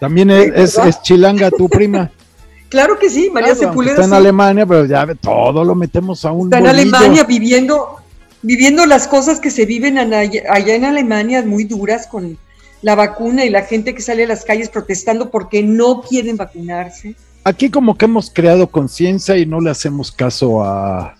También 0.00 0.30
es, 0.30 0.76
es- 0.78 1.02
chilanga 1.02 1.50
tu 1.50 1.68
prima. 1.68 2.10
Claro 2.68 2.98
que 2.98 3.08
sí, 3.08 3.30
María 3.32 3.54
Claro, 3.54 3.70
Sepúlveda. 3.70 3.94
está 3.94 4.04
en 4.04 4.10
sí. 4.10 4.16
Alemania, 4.16 4.66
pero 4.66 4.84
ya 4.84 5.06
todo 5.22 5.64
lo 5.64 5.74
metemos 5.74 6.22
a 6.26 6.32
un 6.32 6.48
Está 6.48 6.58
en 6.58 6.64
bolillo. 6.64 6.96
Alemania 6.98 7.24
viviendo, 7.24 7.96
viviendo 8.42 8.84
las 8.84 9.08
cosas 9.08 9.40
que 9.40 9.50
se 9.50 9.64
viven 9.64 9.96
en 9.96 10.12
allá, 10.12 10.42
allá 10.50 10.74
en 10.74 10.84
Alemania 10.84 11.42
muy 11.46 11.64
duras 11.64 12.06
con 12.06 12.36
la 12.82 12.94
vacuna 12.94 13.44
y 13.44 13.50
la 13.50 13.62
gente 13.62 13.94
que 13.94 14.02
sale 14.02 14.24
a 14.24 14.28
las 14.28 14.44
calles 14.44 14.68
protestando 14.68 15.30
porque 15.30 15.62
no 15.62 16.02
quieren 16.02 16.36
vacunarse. 16.36 17.14
Aquí 17.44 17.70
como 17.70 17.96
que 17.96 18.04
hemos 18.04 18.30
creado 18.30 18.66
conciencia 18.68 19.36
y 19.36 19.46
no 19.46 19.60
le 19.60 19.70
hacemos 19.70 20.12
caso 20.12 20.62
a 20.62 21.14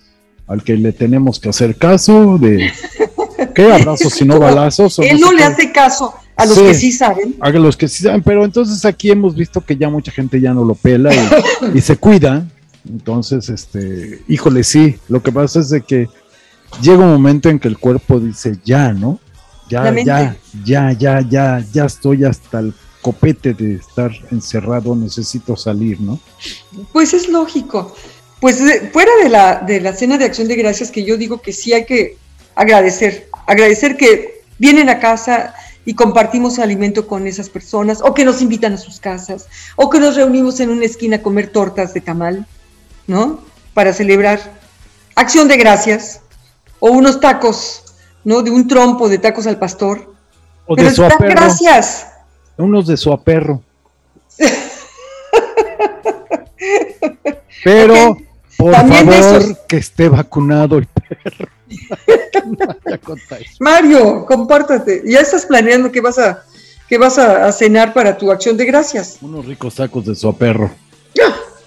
al 0.47 0.63
que 0.65 0.77
le 0.77 0.93
tenemos 0.93 1.39
que 1.39 1.51
hacer 1.51 1.77
caso 1.77 2.39
de 2.39 2.71
qué 3.55 3.71
abrazos 3.71 4.19
y 4.21 4.25
no 4.25 4.39
balazos. 4.41 4.99
Él 5.01 5.21
no 5.21 5.31
le 5.33 5.45
hace 5.45 5.71
caso 5.73 6.15
a 6.37 6.47
los 6.47 6.55
Sí. 6.57 6.65
que 6.65 6.75
sí 6.75 6.93
saben. 6.93 7.35
a 7.41 7.51
los 7.51 7.77
que 7.77 7.87
sí 7.89 8.03
saben, 8.05 8.23
pero 8.23 8.45
entonces 8.45 8.83
aquí 8.87 9.11
hemos 9.11 9.35
visto 9.35 9.61
que 9.61 9.77
ya 9.77 9.91
mucha 9.91 10.11
gente 10.11 10.41
ya 10.41 10.55
no 10.55 10.65
lo 10.65 10.75
pela 10.75 11.15
y, 11.15 11.19
y 11.77 11.81
se 11.83 11.97
cuida. 11.97 12.47
Entonces, 12.89 13.51
este, 13.51 14.23
híjole, 14.29 14.65
sí, 14.65 14.97
lo 15.09 15.23
que 15.23 15.31
pasa 15.33 15.61
es 15.61 15.69
de 15.69 15.83
que 15.83 16.09
llega 16.81 17.05
un 17.05 17.11
momento 17.11 17.51
en 17.51 17.59
que 17.59 17.69
el 17.69 17.77
cuerpo 17.77 18.19
dice 18.19 18.57
ya, 18.65 18.93
¿no? 18.95 19.21
Ya, 19.69 19.83
ya, 20.07 20.37
ya, 20.65 20.93
ya, 20.93 21.21
ya, 21.29 21.65
ya 21.73 21.85
estoy 21.85 22.25
hasta 22.25 22.61
el 22.61 22.75
copete 23.03 23.55
de 23.55 23.75
estar 23.77 24.11
encerrado, 24.31 24.95
necesito 24.97 25.57
salir, 25.57 26.01
¿no? 26.01 26.19
Pues 26.93 27.15
es 27.15 27.29
lógico. 27.29 27.95
Pues 28.41 28.65
de- 28.65 28.91
fuera 28.91 29.11
de 29.23 29.29
la, 29.29 29.57
de 29.61 29.81
la 29.81 29.93
cena 29.95 30.19
de 30.19 30.25
acción 30.25 30.49
de 30.49 30.57
gracias, 30.57 30.91
que 30.91 31.05
yo 31.05 31.17
digo 31.17 31.41
que 31.41 31.53
sí 31.53 31.73
hay 31.73 31.85
que 31.85 32.17
agradecer, 32.55 33.29
agradecer 33.47 33.97
que 33.97 34.43
vienen 34.59 34.89
a 34.89 34.99
casa 34.99 35.55
y 35.85 35.95
compartimos 35.95 36.59
alimento 36.59 37.07
con 37.07 37.27
esas 37.27 37.49
personas, 37.49 38.01
o 38.03 38.13
que 38.15 38.25
nos 38.25 38.43
invitan 38.43 38.75
a 38.75 38.77
sus 38.77 39.01
casas, 39.01 39.47
o 39.77 39.89
que 39.89 40.01
nos 40.01 40.17
reunimos 40.17 40.61
en 40.61 40.71
una 40.71 40.85
esquina 40.85 41.17
a 41.17 41.23
comer 41.23 41.51
tortas 41.51 41.95
de 41.95 42.01
tamal, 42.01 42.47
¿no? 43.07 43.41
Para 43.75 43.93
celebrar 43.93 44.61
acción 45.15 45.49
de 45.49 45.57
gracias, 45.57 46.21
o 46.81 46.91
unos 46.91 47.21
tacos, 47.21 47.85
¿no? 48.25 48.43
De 48.43 48.51
un 48.51 48.67
trompo 48.69 49.09
de 49.09 49.19
tacos 49.19 49.47
al 49.47 49.59
pastor. 49.59 50.15
O 50.67 50.77
Pero 50.77 50.89
de 50.91 50.95
su 50.95 51.03
gracias. 51.03 52.09
unos 52.57 52.87
de 52.87 52.97
su 52.97 53.13
aperro. 53.13 53.63
Pero, 57.65 58.17
por 58.57 58.73
También 58.73 59.11
favor, 59.11 59.41
esos. 59.43 59.59
que 59.69 59.77
esté 59.79 60.09
vacunado 60.09 60.79
el 60.79 60.87
perro. 60.87 61.49
Mario, 63.61 64.25
compártate. 64.27 65.03
Ya 65.07 65.21
estás 65.21 65.45
planeando 65.47 65.91
qué 65.91 66.01
vas 66.01 66.19
a, 66.19 66.45
qué 66.89 66.99
vas 66.99 67.19
a, 67.19 67.47
a 67.47 67.53
cenar 67.53 67.93
para 67.93 68.17
tu 68.17 68.31
acción 68.31 68.57
de 68.57 68.65
gracias. 68.65 69.19
Unos 69.21 69.45
ricos 69.47 69.75
tacos 69.75 70.07
de 70.07 70.15
su 70.15 70.29
aperro. 70.29 70.71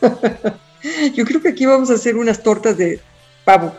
Yo 1.13 1.25
creo 1.25 1.41
que 1.41 1.50
aquí 1.50 1.65
vamos 1.65 1.91
a 1.91 1.93
hacer 1.96 2.15
unas 2.15 2.41
tortas 2.41 2.77
de 2.77 3.00
pavo, 3.43 3.74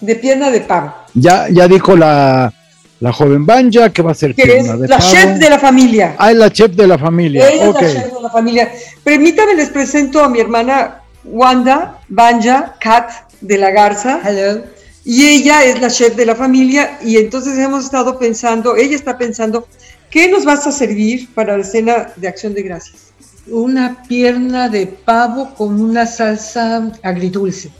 de 0.00 0.14
pierna 0.16 0.50
de 0.50 0.60
pavo, 0.60 0.92
Ya, 1.14 1.46
ya 1.50 1.66
dijo 1.68 1.96
la, 1.96 2.52
la 3.00 3.12
joven 3.12 3.44
Banja 3.46 3.90
que 3.90 4.02
va 4.02 4.12
a 4.12 4.14
ser 4.14 4.34
que 4.34 4.42
es 4.42 4.48
pierna 4.48 4.76
de 4.76 4.88
la 4.88 4.98
pavo. 4.98 5.10
chef 5.10 5.38
de 5.38 5.50
la 5.50 5.58
familia. 5.58 6.14
Ah, 6.18 6.30
es 6.30 6.36
la 6.36 6.50
chef 6.50 6.70
de 6.72 6.86
la 6.86 6.98
familia. 6.98 7.48
Ella 7.50 7.70
ok. 7.70 7.82
es 7.82 7.94
la 7.94 8.00
chef 8.02 8.12
de 8.14 8.22
la 8.22 8.30
familia. 8.30 8.72
Permítame, 9.02 9.54
les 9.54 9.70
presento 9.70 10.22
a 10.22 10.28
mi 10.28 10.40
hermana 10.40 11.00
Wanda 11.24 11.98
Banja, 12.08 12.74
Kat 12.80 13.10
de 13.40 13.58
la 13.58 13.70
Garza. 13.70 14.20
Hello. 14.24 14.62
Y 15.04 15.26
ella 15.26 15.64
es 15.64 15.80
la 15.80 15.90
chef 15.90 16.16
de 16.16 16.24
la 16.24 16.34
familia 16.34 16.98
y 17.02 17.18
entonces 17.18 17.58
hemos 17.58 17.84
estado 17.84 18.18
pensando, 18.18 18.74
ella 18.74 18.96
está 18.96 19.18
pensando, 19.18 19.68
¿qué 20.08 20.28
nos 20.30 20.46
vas 20.46 20.66
a 20.66 20.72
servir 20.72 21.28
para 21.34 21.58
la 21.58 21.64
cena 21.64 22.08
de 22.16 22.26
acción 22.26 22.54
de 22.54 22.62
gracias? 22.62 23.12
Una 23.46 24.02
pierna 24.08 24.70
de 24.70 24.86
pavo 24.86 25.54
con 25.54 25.78
una 25.78 26.06
salsa 26.06 26.90
agridulce. 27.02 27.70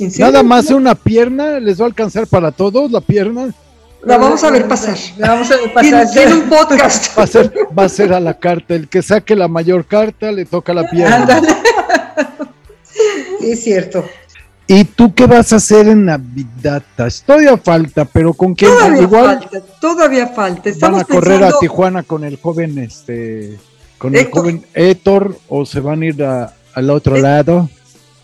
¿En 0.00 0.10
serio? 0.10 0.26
Nada 0.26 0.42
más 0.42 0.70
una 0.70 0.94
pierna, 0.94 1.58
les 1.60 1.80
va 1.80 1.84
a 1.84 1.88
alcanzar 1.88 2.26
para 2.26 2.50
todos 2.52 2.90
la 2.90 3.00
pierna. 3.00 3.52
La 4.02 4.16
vamos 4.16 4.42
a 4.44 4.50
ver 4.50 4.66
pasar. 4.66 4.96
La 5.18 5.30
vamos 5.34 5.50
a 5.50 5.56
ver 5.56 5.72
pasar. 5.74 6.10
tiene 6.10 6.34
un 6.34 6.48
podcast. 6.48 7.18
Va 7.18 7.24
a 7.24 7.26
ser, 7.26 7.52
va 7.78 7.84
a 7.84 7.88
ser 7.88 8.12
a 8.14 8.20
la 8.20 8.34
carta. 8.38 8.74
El 8.74 8.88
que 8.88 9.02
saque 9.02 9.36
la 9.36 9.46
mayor 9.48 9.84
carta 9.84 10.32
le 10.32 10.46
toca 10.46 10.72
la 10.72 10.88
pierna. 10.88 11.16
Ándale. 11.16 11.48
Sí, 13.40 13.50
es 13.52 13.62
cierto. 13.64 14.04
¿Y 14.66 14.84
tú 14.84 15.12
qué 15.14 15.26
vas 15.26 15.52
a 15.52 15.56
hacer 15.56 15.88
en 15.88 16.04
Navidad? 16.04 16.82
Todavía 17.26 17.56
falta, 17.56 18.04
pero 18.04 18.32
con 18.34 18.54
quién 18.54 18.70
Todavía 18.70 19.02
igual 19.02 19.38
falta, 19.40 19.60
todavía 19.80 20.26
falta. 20.28 20.70
van 20.80 20.94
a 20.94 21.04
correr 21.04 21.38
pensando, 21.40 21.56
a 21.56 21.60
Tijuana 21.60 22.02
con 22.04 22.24
el 22.24 22.36
joven 22.40 22.78
este 22.78 23.58
con 23.98 24.14
el 24.14 24.20
Héctor. 24.20 24.40
joven 24.42 24.66
Héctor 24.72 25.36
o 25.48 25.66
se 25.66 25.80
van 25.80 26.02
a 26.02 26.06
ir 26.06 26.22
a- 26.22 26.54
al 26.74 26.88
otro 26.90 27.16
Eh, 27.16 27.20
lado. 27.20 27.68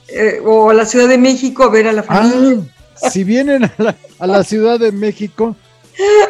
Eh, 0.09 0.41
o 0.45 0.71
a 0.71 0.75
la 0.75 0.87
Ciudad 0.87 1.09
de 1.09 1.19
México 1.19 1.65
a 1.65 1.71
ver 1.71 1.89
a 1.89 1.93
la 1.93 2.03
familia. 2.03 2.59
Ah, 3.03 3.11
si 3.11 3.25
vienen 3.25 3.65
a 3.65 3.73
la, 3.79 3.97
a 4.19 4.27
la 4.27 4.45
Ciudad 4.45 4.79
de 4.79 4.93
México, 4.93 5.57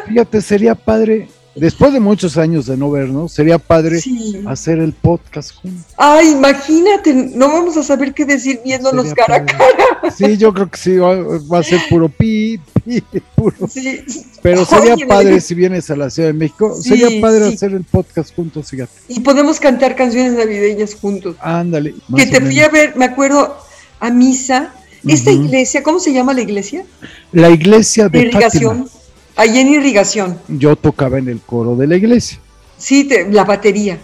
fíjate, 0.07 0.41
sería 0.41 0.75
padre, 0.75 1.27
después 1.55 1.93
de 1.93 1.99
muchos 1.99 2.37
años 2.37 2.65
de 2.65 2.77
no 2.77 2.89
vernos, 2.91 3.31
sería 3.31 3.57
padre 3.57 3.99
sí. 3.99 4.41
hacer 4.47 4.79
el 4.79 4.93
podcast 4.93 5.55
juntos. 5.55 5.85
Ay, 5.97 6.31
imagínate, 6.31 7.13
no 7.13 7.47
vamos 7.47 7.77
a 7.77 7.83
saber 7.83 8.13
qué 8.13 8.25
decir 8.25 8.61
viéndonos 8.63 9.09
Sería 9.09 9.25
cara 9.25 9.35
a 9.37 9.45
cara. 9.45 10.11
Sí, 10.15 10.37
yo 10.37 10.53
creo 10.53 10.69
que 10.69 10.77
sí, 10.77 10.97
va, 10.97 11.59
a 11.59 11.63
ser 11.63 11.79
puro 11.89 12.09
pi, 12.09 12.59
pi, 12.85 13.01
puro. 13.35 13.55
Sí. 13.67 14.03
Pero 14.41 14.65
sería 14.65 14.95
padre 15.07 15.41
si 15.41 15.55
vienes 15.55 15.89
a 15.89 15.95
la 15.95 16.09
Ciudad 16.09 16.29
de 16.29 16.33
México, 16.33 16.75
Sí, 16.81 16.89
sería 16.89 17.21
padre 17.21 17.47
hacer 17.47 17.73
el 17.73 17.83
podcast 17.83 18.35
juntos, 18.35 18.69
fíjate. 18.69 18.91
Y 19.07 19.19
podemos 19.19 19.59
cantar 19.59 19.95
canciones 19.95 20.33
navideñas 20.33 20.95
juntos. 20.95 21.35
Ándale. 21.39 21.95
Que 22.15 22.25
te 22.27 22.39
fui 22.39 22.59
a 22.59 22.69
ver, 22.69 22.95
me 22.95 23.05
acuerdo, 23.05 23.57
a 23.99 24.09
misa. 24.09 24.73
Esta 25.07 25.31
iglesia, 25.31 25.83
¿cómo 25.83 25.99
se 25.99 26.11
llama 26.11 26.33
la 26.33 26.41
iglesia? 26.41 26.83
La 27.31 27.49
iglesia 27.49 28.09
de 28.09 28.19
Irrigación. 28.19 28.87
Fátima. 28.87 29.01
Allí 29.37 29.59
en 29.59 29.67
irrigación. 29.69 30.39
Yo 30.47 30.75
tocaba 30.75 31.19
en 31.19 31.29
el 31.29 31.39
coro 31.39 31.75
de 31.75 31.87
la 31.87 31.95
iglesia. 31.95 32.39
Sí, 32.77 33.03
te- 33.05 33.29
la 33.31 33.43
batería. 33.45 33.99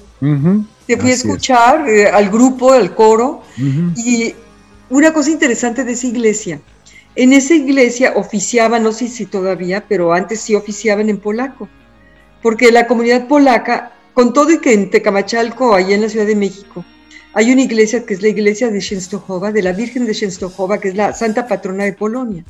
Te 0.88 0.98
fui 0.98 1.10
a 1.10 1.14
es. 1.14 1.20
escuchar 1.20 1.90
eh, 1.90 2.08
al 2.08 2.30
grupo, 2.30 2.72
al 2.72 2.94
coro. 2.96 3.42
Y 3.98 4.34
una 4.90 5.12
cosa 5.12 5.32
interesante 5.32 5.84
de 5.84 5.94
esa 5.94 6.08
iglesia. 6.08 6.62
En 7.16 7.34
esa 7.34 7.54
iglesia 7.56 8.14
oficiaban, 8.16 8.84
no 8.84 8.92
sé 8.92 9.08
si 9.08 9.26
todavía, 9.26 9.84
pero 9.88 10.14
antes 10.14 10.40
sí 10.42 10.56
oficiaban 10.56 11.10
en 11.10 11.18
polaco. 11.18 11.68
Porque 12.42 12.72
la 12.72 12.88
comunidad 12.88 13.28
polaca, 13.28 13.94
con 14.14 14.32
todo 14.34 14.52
y 14.52 14.60
que 14.60 14.74
en 14.74 14.90
Tecamachalco, 14.90 15.74
allá 15.74 15.96
en 15.96 16.02
la 16.02 16.10
Ciudad 16.10 16.26
de 16.28 16.36
México, 16.36 16.86
hay 17.34 17.52
una 17.52 17.62
iglesia 17.64 18.06
que 18.06 18.14
es 18.14 18.22
la 18.22 18.28
iglesia 18.30 18.70
de 18.70 18.80
Częstochowa, 18.80 19.52
de 19.52 19.62
la 19.64 19.72
Virgen 19.74 20.06
de 20.06 20.14
Częstochowa, 20.14 20.80
que 20.80 20.90
es 20.90 20.96
la 20.96 21.14
santa 21.14 21.48
patrona 21.48 21.84
de 21.86 21.94
Polonia, 21.94 22.44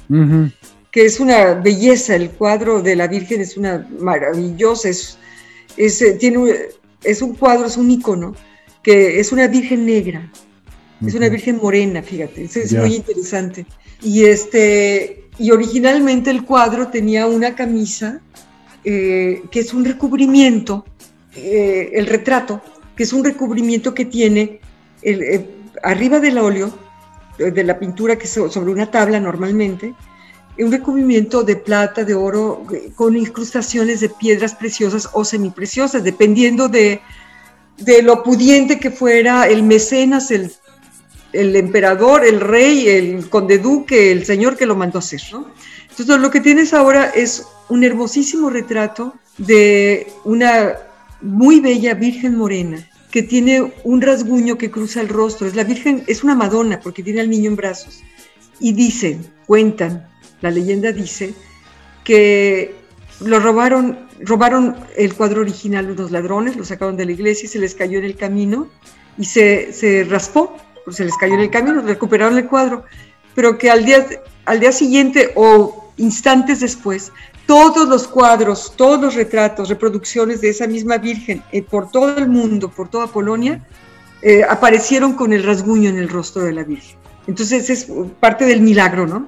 que 0.92 1.06
es 1.06 1.20
una 1.20 1.54
belleza. 1.56 2.16
El 2.16 2.30
cuadro 2.32 2.82
de 2.82 2.96
la 2.96 3.08
Virgen 3.08 3.42
es 3.42 3.58
una 3.58 3.88
maravillosa, 4.00 4.90
es, 4.90 5.18
es, 5.78 6.02
eh, 6.02 6.14
tiene, 6.14 6.38
un- 6.38 6.52
es 7.04 7.22
un 7.22 7.34
cuadro, 7.36 7.66
es 7.66 7.78
un 7.78 7.90
icono, 7.92 8.36
que 8.84 9.20
es 9.20 9.32
una 9.32 9.48
Virgen 9.48 9.86
negra. 9.86 10.32
Es 11.06 11.16
una 11.16 11.28
virgen 11.28 11.58
morena, 11.62 12.02
fíjate, 12.02 12.46
es 12.46 12.72
muy 12.80 12.96
interesante. 12.96 13.66
Y 14.02 14.24
este, 14.24 15.26
y 15.38 15.52
originalmente 15.52 16.30
el 16.30 16.46
cuadro 16.46 16.88
tenía 16.88 17.28
una 17.28 17.56
camisa 17.56 18.22
eh, 18.86 19.42
que 19.52 19.60
es 19.60 19.74
un 19.74 19.84
recubrimiento, 19.84 20.86
eh, 21.36 21.92
el 21.96 22.06
retrato, 22.06 22.62
que 22.96 23.04
es 23.04 23.12
un 23.12 23.26
recubrimiento 23.26 23.94
que 23.94 24.06
tiene 24.06 24.62
eh, 25.04 25.50
arriba 25.84 26.20
del 26.20 26.38
óleo, 26.38 26.74
eh, 27.38 27.52
de 27.52 27.64
la 27.64 27.80
pintura 27.80 28.18
que 28.18 28.28
sobre 28.28 28.72
una 28.72 28.90
tabla 28.90 29.20
normalmente, 29.20 29.94
un 30.58 30.72
recubrimiento 30.72 31.44
de 31.44 31.56
plata, 31.56 32.04
de 32.04 32.14
oro, 32.14 32.64
eh, 32.72 32.92
con 32.96 33.18
incrustaciones 33.18 34.02
de 34.02 34.10
piedras 34.10 34.54
preciosas 34.56 35.10
o 35.14 35.26
semipreciosas, 35.26 36.04
dependiendo 36.04 36.70
de, 36.70 37.02
de 37.78 38.04
lo 38.04 38.22
pudiente 38.22 38.80
que 38.80 38.92
fuera 38.92 39.48
el 39.48 39.64
mecenas, 39.64 40.30
el, 40.32 40.52
el 41.32 41.56
emperador, 41.56 42.24
el 42.24 42.40
rey, 42.40 42.88
el 42.88 43.30
conde 43.30 43.58
duque, 43.58 44.12
el 44.12 44.26
señor 44.26 44.56
que 44.56 44.68
lo 44.68 44.76
mandó 44.76 45.00
a 45.00 45.00
hacer. 45.00 45.22
¿no? 45.32 45.48
Entonces 45.90 46.20
lo 46.20 46.30
que 46.30 46.40
tienes 46.40 46.74
ahora 46.74 47.10
es 47.10 47.48
un 47.70 47.84
hermosísimo 47.84 48.50
retrato 48.52 49.16
de 49.40 50.08
una 50.24 50.74
muy 51.22 51.60
bella 51.60 51.96
Virgen 51.96 52.38
Morena 52.38 52.88
que 53.14 53.22
tiene 53.22 53.72
un 53.84 54.02
rasguño 54.02 54.58
que 54.58 54.72
cruza 54.72 55.00
el 55.00 55.08
rostro. 55.08 55.46
Es 55.46 55.54
la 55.54 55.64
Virgen, 55.64 56.04
es 56.08 56.24
una 56.24 56.34
Madonna 56.34 56.80
porque 56.80 57.04
tiene 57.04 57.22
al 57.22 57.30
niño 57.30 57.52
en 57.52 57.56
brazos. 57.56 58.02
Y 58.60 58.74
dicen, 58.74 59.24
cuentan, 59.46 60.10
la 60.42 60.50
leyenda 60.50 60.92
dice 60.92 61.36
que 62.04 62.74
lo 63.20 63.40
robaron, 63.40 64.00
robaron 64.20 64.76
el 64.98 65.14
cuadro 65.14 65.42
original 65.42 65.92
unos 65.92 66.10
ladrones, 66.10 66.56
lo 66.56 66.66
sacaron 66.66 66.98
de 66.98 67.06
la 67.06 67.12
iglesia 67.12 67.46
y 67.46 67.50
se 67.50 67.60
les 67.60 67.76
cayó 67.76 68.00
en 68.00 68.06
el 68.06 68.16
camino 68.16 68.68
y 69.16 69.26
se, 69.26 69.72
se 69.74 70.06
raspó, 70.06 70.58
pues 70.84 70.98
se 70.98 71.06
les 71.06 71.16
cayó 71.16 71.36
en 71.36 71.42
el 71.42 71.52
camino, 71.52 71.84
recuperaron 71.84 72.36
el 72.40 72.48
cuadro, 72.48 72.84
pero 73.36 73.60
que 73.60 73.70
al 73.70 73.86
día, 73.86 74.08
al 74.46 74.60
día 74.60 74.72
siguiente 74.72 75.34
o 75.36 75.83
instantes 75.98 76.60
después, 76.60 77.12
todos 77.46 77.88
los 77.88 78.08
cuadros, 78.08 78.74
todos 78.76 79.02
los 79.02 79.16
retratos, 79.16 79.70
reproducciones 79.70 80.42
de 80.42 80.50
esa 80.50 80.68
misma 80.68 80.98
Virgen 80.98 81.44
eh, 81.52 81.62
por 81.62 81.92
todo 81.92 82.18
el 82.18 82.30
mundo, 82.30 82.70
por 82.70 82.90
toda 82.90 83.08
Polonia, 83.08 83.66
eh, 84.22 84.44
aparecieron 84.50 85.14
con 85.14 85.34
el 85.34 85.44
rasguño 85.44 85.90
en 85.90 85.98
el 85.98 86.10
rostro 86.10 86.44
de 86.44 86.54
la 86.54 86.64
Virgen. 86.64 86.98
Entonces 87.28 87.70
es 87.70 87.88
parte 88.20 88.46
del 88.46 88.62
milagro, 88.62 89.08
¿no? 89.08 89.28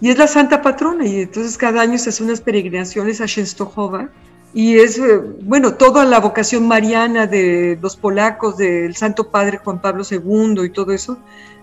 Y 0.00 0.10
es 0.10 0.18
la 0.18 0.26
santa 0.26 0.60
patrona, 0.60 1.06
y 1.06 1.20
entonces 1.20 1.56
cada 1.56 1.80
año 1.80 1.96
se 1.96 2.10
hacen 2.10 2.26
unas 2.26 2.40
peregrinaciones 2.40 3.20
a 3.20 3.26
Częstochowa, 3.26 4.10
y 4.54 4.78
es, 4.78 4.98
eh, 4.98 5.18
bueno, 5.42 5.74
toda 5.74 6.04
la 6.04 6.20
vocación 6.20 6.68
mariana 6.68 7.26
de 7.26 7.78
los 7.80 7.96
polacos, 7.96 8.58
del 8.58 8.94
Santo 8.94 9.30
Padre 9.30 9.58
Juan 9.58 9.80
Pablo 9.80 10.04
II 10.10 10.64
y 10.64 10.70
todo 10.70 10.92
eso, 10.92 11.18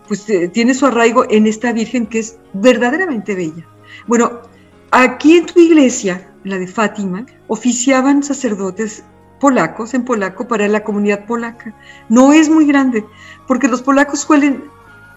pues 0.07 0.27
eh, 0.29 0.47
tiene 0.47 0.73
su 0.73 0.87
arraigo 0.87 1.29
en 1.29 1.45
esta 1.45 1.71
Virgen 1.71 2.07
que 2.07 2.19
es 2.19 2.37
verdaderamente 2.53 3.35
bella. 3.35 3.65
Bueno, 4.09 4.41
aquí 4.89 5.37
en 5.37 5.45
tu 5.45 5.59
iglesia, 5.59 6.27
la 6.43 6.57
de 6.57 6.65
Fátima, 6.65 7.27
oficiaban 7.47 8.23
sacerdotes 8.23 9.03
polacos 9.39 9.93
en 9.93 10.03
polaco 10.03 10.47
para 10.47 10.67
la 10.67 10.83
comunidad 10.83 11.27
polaca. 11.27 11.75
No 12.09 12.33
es 12.33 12.49
muy 12.49 12.65
grande, 12.65 13.05
porque 13.47 13.67
los 13.67 13.83
polacos 13.83 14.21
suelen, 14.21 14.63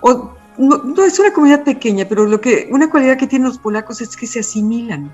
o, 0.02 0.35
no, 0.59 0.83
no, 0.85 1.05
es 1.05 1.18
una 1.18 1.33
comunidad 1.33 1.64
pequeña, 1.64 2.05
pero 2.07 2.26
lo 2.26 2.38
que, 2.38 2.68
una 2.70 2.90
cualidad 2.90 3.16
que 3.16 3.26
tienen 3.26 3.48
los 3.48 3.57
polacos 3.57 4.02
es 4.02 4.14
que 4.14 4.26
se 4.26 4.40
asimilan. 4.40 5.11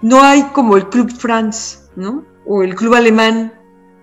No 0.00 0.22
hay 0.22 0.42
como 0.52 0.76
el 0.76 0.88
Club 0.88 1.10
France, 1.10 1.80
¿no? 1.96 2.24
O 2.46 2.62
el 2.62 2.76
Club 2.76 2.94
Alemán, 2.94 3.52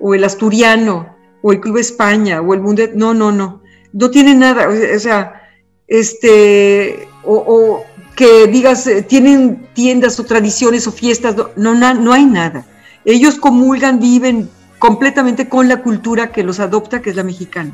o 0.01 0.13
el 0.13 0.25
Asturiano, 0.25 1.15
o 1.41 1.53
el 1.53 1.62
Club 1.62 1.77
España, 1.77 2.41
o 2.41 2.53
el 2.53 2.59
Mundo. 2.59 2.83
No, 2.95 3.13
no, 3.13 3.31
no. 3.31 3.62
No 3.93 4.12
tiene 4.12 4.35
nada. 4.35 4.67
O 4.67 4.99
sea, 4.99 5.41
este. 5.88 7.07
O 7.23 7.85
que 8.19 8.47
digas, 8.47 8.86
eh, 8.86 9.01
tienen 9.01 9.65
tiendas 9.73 10.19
o 10.19 10.25
tradiciones 10.25 10.86
o 10.88 10.91
fiestas. 10.91 11.38
No, 11.55 11.73
no, 11.73 11.93
no 11.93 12.12
hay 12.12 12.25
nada. 12.25 12.65
Ellos 13.05 13.36
comulgan, 13.36 14.01
viven 14.01 14.49
completamente 14.77 15.47
con 15.47 15.69
la 15.69 15.82
cultura 15.82 16.29
que 16.34 16.43
los 16.43 16.60
adopta, 16.60 17.01
que 17.01 17.12
es 17.12 17.15
la 17.15 17.23
mexicana. 17.23 17.73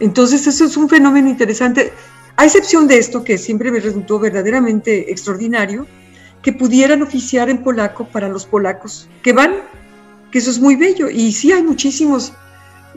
Entonces, 0.00 0.48
eso 0.48 0.64
es 0.64 0.76
un 0.76 0.88
fenómeno 0.88 1.28
interesante. 1.28 1.92
A 2.34 2.44
excepción 2.44 2.88
de 2.88 2.98
esto, 2.98 3.22
que 3.22 3.38
siempre 3.38 3.70
me 3.70 3.78
resultó 3.78 4.18
verdaderamente 4.18 5.12
extraordinario, 5.12 5.86
que 6.42 6.52
pudieran 6.52 7.00
oficiar 7.02 7.48
en 7.48 7.62
polaco 7.62 8.08
para 8.08 8.28
los 8.28 8.46
polacos 8.46 9.08
que 9.22 9.32
van, 9.32 9.58
que 10.32 10.38
eso 10.38 10.50
es 10.50 10.58
muy 10.58 10.74
bello. 10.74 11.08
Y 11.08 11.30
sí, 11.30 11.52
hay 11.52 11.62
muchísimos 11.62 12.32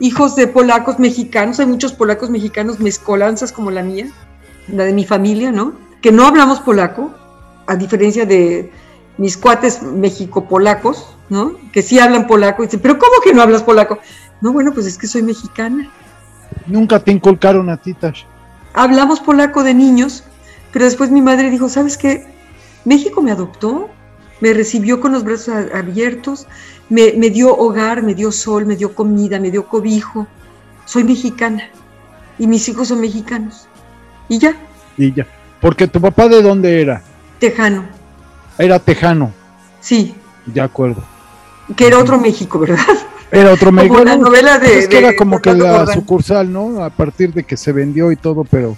hijos 0.00 0.34
de 0.34 0.48
polacos 0.48 0.98
mexicanos, 0.98 1.60
hay 1.60 1.66
muchos 1.66 1.92
polacos 1.92 2.28
mexicanos 2.28 2.80
mezcolanzas 2.80 3.52
como 3.52 3.70
la 3.70 3.84
mía, 3.84 4.08
la 4.66 4.82
de 4.82 4.92
mi 4.92 5.04
familia, 5.04 5.52
¿no? 5.52 5.91
Que 6.02 6.12
no 6.12 6.26
hablamos 6.26 6.60
polaco, 6.60 7.14
a 7.66 7.76
diferencia 7.76 8.26
de 8.26 8.70
mis 9.18 9.36
cuates 9.36 9.82
mexico-polacos, 9.82 11.16
¿no? 11.28 11.54
Que 11.72 11.82
sí 11.82 11.98
hablan 11.98 12.26
polaco 12.26 12.62
y 12.62 12.66
dicen, 12.66 12.80
pero 12.80 12.98
¿cómo 12.98 13.12
que 13.24 13.32
no 13.32 13.42
hablas 13.42 13.62
polaco? 13.62 13.98
No, 14.40 14.52
bueno, 14.52 14.72
pues 14.72 14.86
es 14.86 14.98
que 14.98 15.06
soy 15.06 15.22
mexicana. 15.22 15.88
Nunca 16.66 17.00
te 17.00 17.12
inculcaron 17.12 17.70
a 17.70 17.76
ti, 17.76 17.94
Tash. 17.94 18.24
Hablamos 18.74 19.20
polaco 19.20 19.62
de 19.62 19.74
niños, 19.74 20.24
pero 20.72 20.84
después 20.84 21.10
mi 21.10 21.22
madre 21.22 21.50
dijo, 21.50 21.68
¿sabes 21.68 21.96
qué? 21.96 22.26
México 22.84 23.22
me 23.22 23.30
adoptó, 23.30 23.88
me 24.40 24.52
recibió 24.52 25.00
con 25.00 25.12
los 25.12 25.24
brazos 25.24 25.54
abiertos, 25.72 26.46
me, 26.88 27.12
me, 27.12 27.30
dio 27.30 27.56
hogar, 27.56 28.02
me 28.02 28.14
dio 28.14 28.32
sol, 28.32 28.66
me 28.66 28.76
dio 28.76 28.94
comida, 28.94 29.38
me 29.38 29.50
dio 29.50 29.68
cobijo. 29.68 30.26
Soy 30.84 31.04
mexicana 31.04 31.70
y 32.38 32.46
mis 32.46 32.68
hijos 32.68 32.88
son 32.88 33.00
mexicanos. 33.00 33.68
Y 34.28 34.38
ya. 34.38 34.56
Y 34.96 35.12
ya. 35.12 35.26
Porque 35.62 35.88
tu 35.88 35.98
papá 36.00 36.28
de 36.28 36.42
dónde 36.42 36.82
era? 36.82 37.02
Tejano. 37.38 37.84
Era 38.58 38.78
tejano. 38.78 39.32
Sí. 39.80 40.14
De 40.44 40.60
acuerdo. 40.60 41.02
Que 41.76 41.86
era 41.86 41.98
otro 41.98 42.18
México, 42.18 42.58
¿verdad? 42.58 42.76
Era 43.30 43.52
otro 43.52 43.72
México. 43.72 43.94
Como 43.94 44.04
la 44.04 44.16
novela 44.16 44.58
de. 44.58 44.78
Es 44.80 44.88
que 44.88 44.96
de 45.00 45.06
era 45.08 45.16
como 45.16 45.40
que 45.40 45.54
la 45.54 45.78
Gordon. 45.78 45.94
sucursal, 45.94 46.52
¿no? 46.52 46.84
A 46.84 46.90
partir 46.90 47.32
de 47.32 47.44
que 47.44 47.56
se 47.56 47.72
vendió 47.72 48.12
y 48.12 48.16
todo, 48.16 48.44
pero 48.44 48.76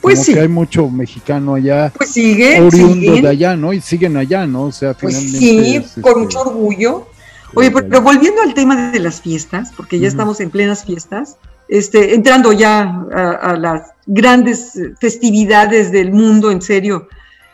Pues 0.00 0.16
como 0.16 0.24
sí. 0.24 0.34
que 0.34 0.40
hay 0.40 0.48
mucho 0.48 0.88
mexicano 0.90 1.54
allá, 1.54 1.92
Pues 1.96 2.10
siguen, 2.10 2.64
oriundo 2.66 2.94
siguen. 3.12 3.22
de 3.22 3.28
allá, 3.28 3.54
¿no? 3.56 3.72
Y 3.72 3.80
siguen 3.80 4.16
allá, 4.16 4.46
¿no? 4.46 4.64
O 4.64 4.72
sea, 4.72 4.94
Pues 4.94 5.14
finalmente. 5.16 5.38
sí, 5.38 5.76
es, 5.76 5.92
con 6.02 6.12
este, 6.12 6.20
mucho 6.20 6.40
orgullo. 6.40 7.06
Oye, 7.54 7.70
pero, 7.70 7.86
pero 7.88 8.00
volviendo 8.00 8.40
al 8.40 8.54
tema 8.54 8.90
de 8.90 8.98
las 8.98 9.20
fiestas, 9.20 9.70
porque 9.76 9.98
ya 10.00 10.08
estamos 10.08 10.40
en 10.40 10.48
plenas 10.50 10.84
fiestas, 10.86 11.36
este, 11.72 12.14
entrando 12.14 12.52
ya 12.52 13.06
a, 13.14 13.30
a 13.30 13.56
las 13.56 13.92
grandes 14.04 14.78
festividades 15.00 15.90
del 15.90 16.12
mundo, 16.12 16.50
en 16.50 16.60
serio, 16.60 17.08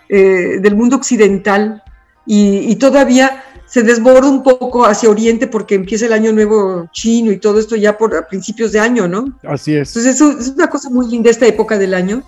eh, 0.09 0.59
del 0.61 0.75
mundo 0.75 0.97
occidental, 0.97 1.85
y, 2.27 2.59
y 2.69 2.77
todavía 2.77 3.45
se 3.67 3.85
desborda 3.85 4.29
un 4.29 4.43
poco 4.43 4.85
hacia 4.85 5.09
Oriente 5.09 5.47
porque 5.47 5.77
empieza 5.77 6.07
el 6.07 6.13
año 6.13 6.33
nuevo 6.33 6.89
chino 6.91 7.31
y 7.31 7.39
todo 7.39 7.61
esto 7.61 7.77
ya 7.77 7.97
por 7.97 8.17
a 8.17 8.27
principios 8.27 8.73
de 8.73 8.81
año, 8.81 9.07
¿no? 9.07 9.39
Así 9.45 9.77
es. 9.77 9.91
Entonces 9.91 10.17
eso 10.17 10.37
es 10.37 10.49
una 10.49 10.69
cosa 10.69 10.91
muy 10.91 11.07
linda 11.09 11.31
esta 11.31 11.47
época 11.47 11.79
del 11.79 11.95
año. 11.95 12.25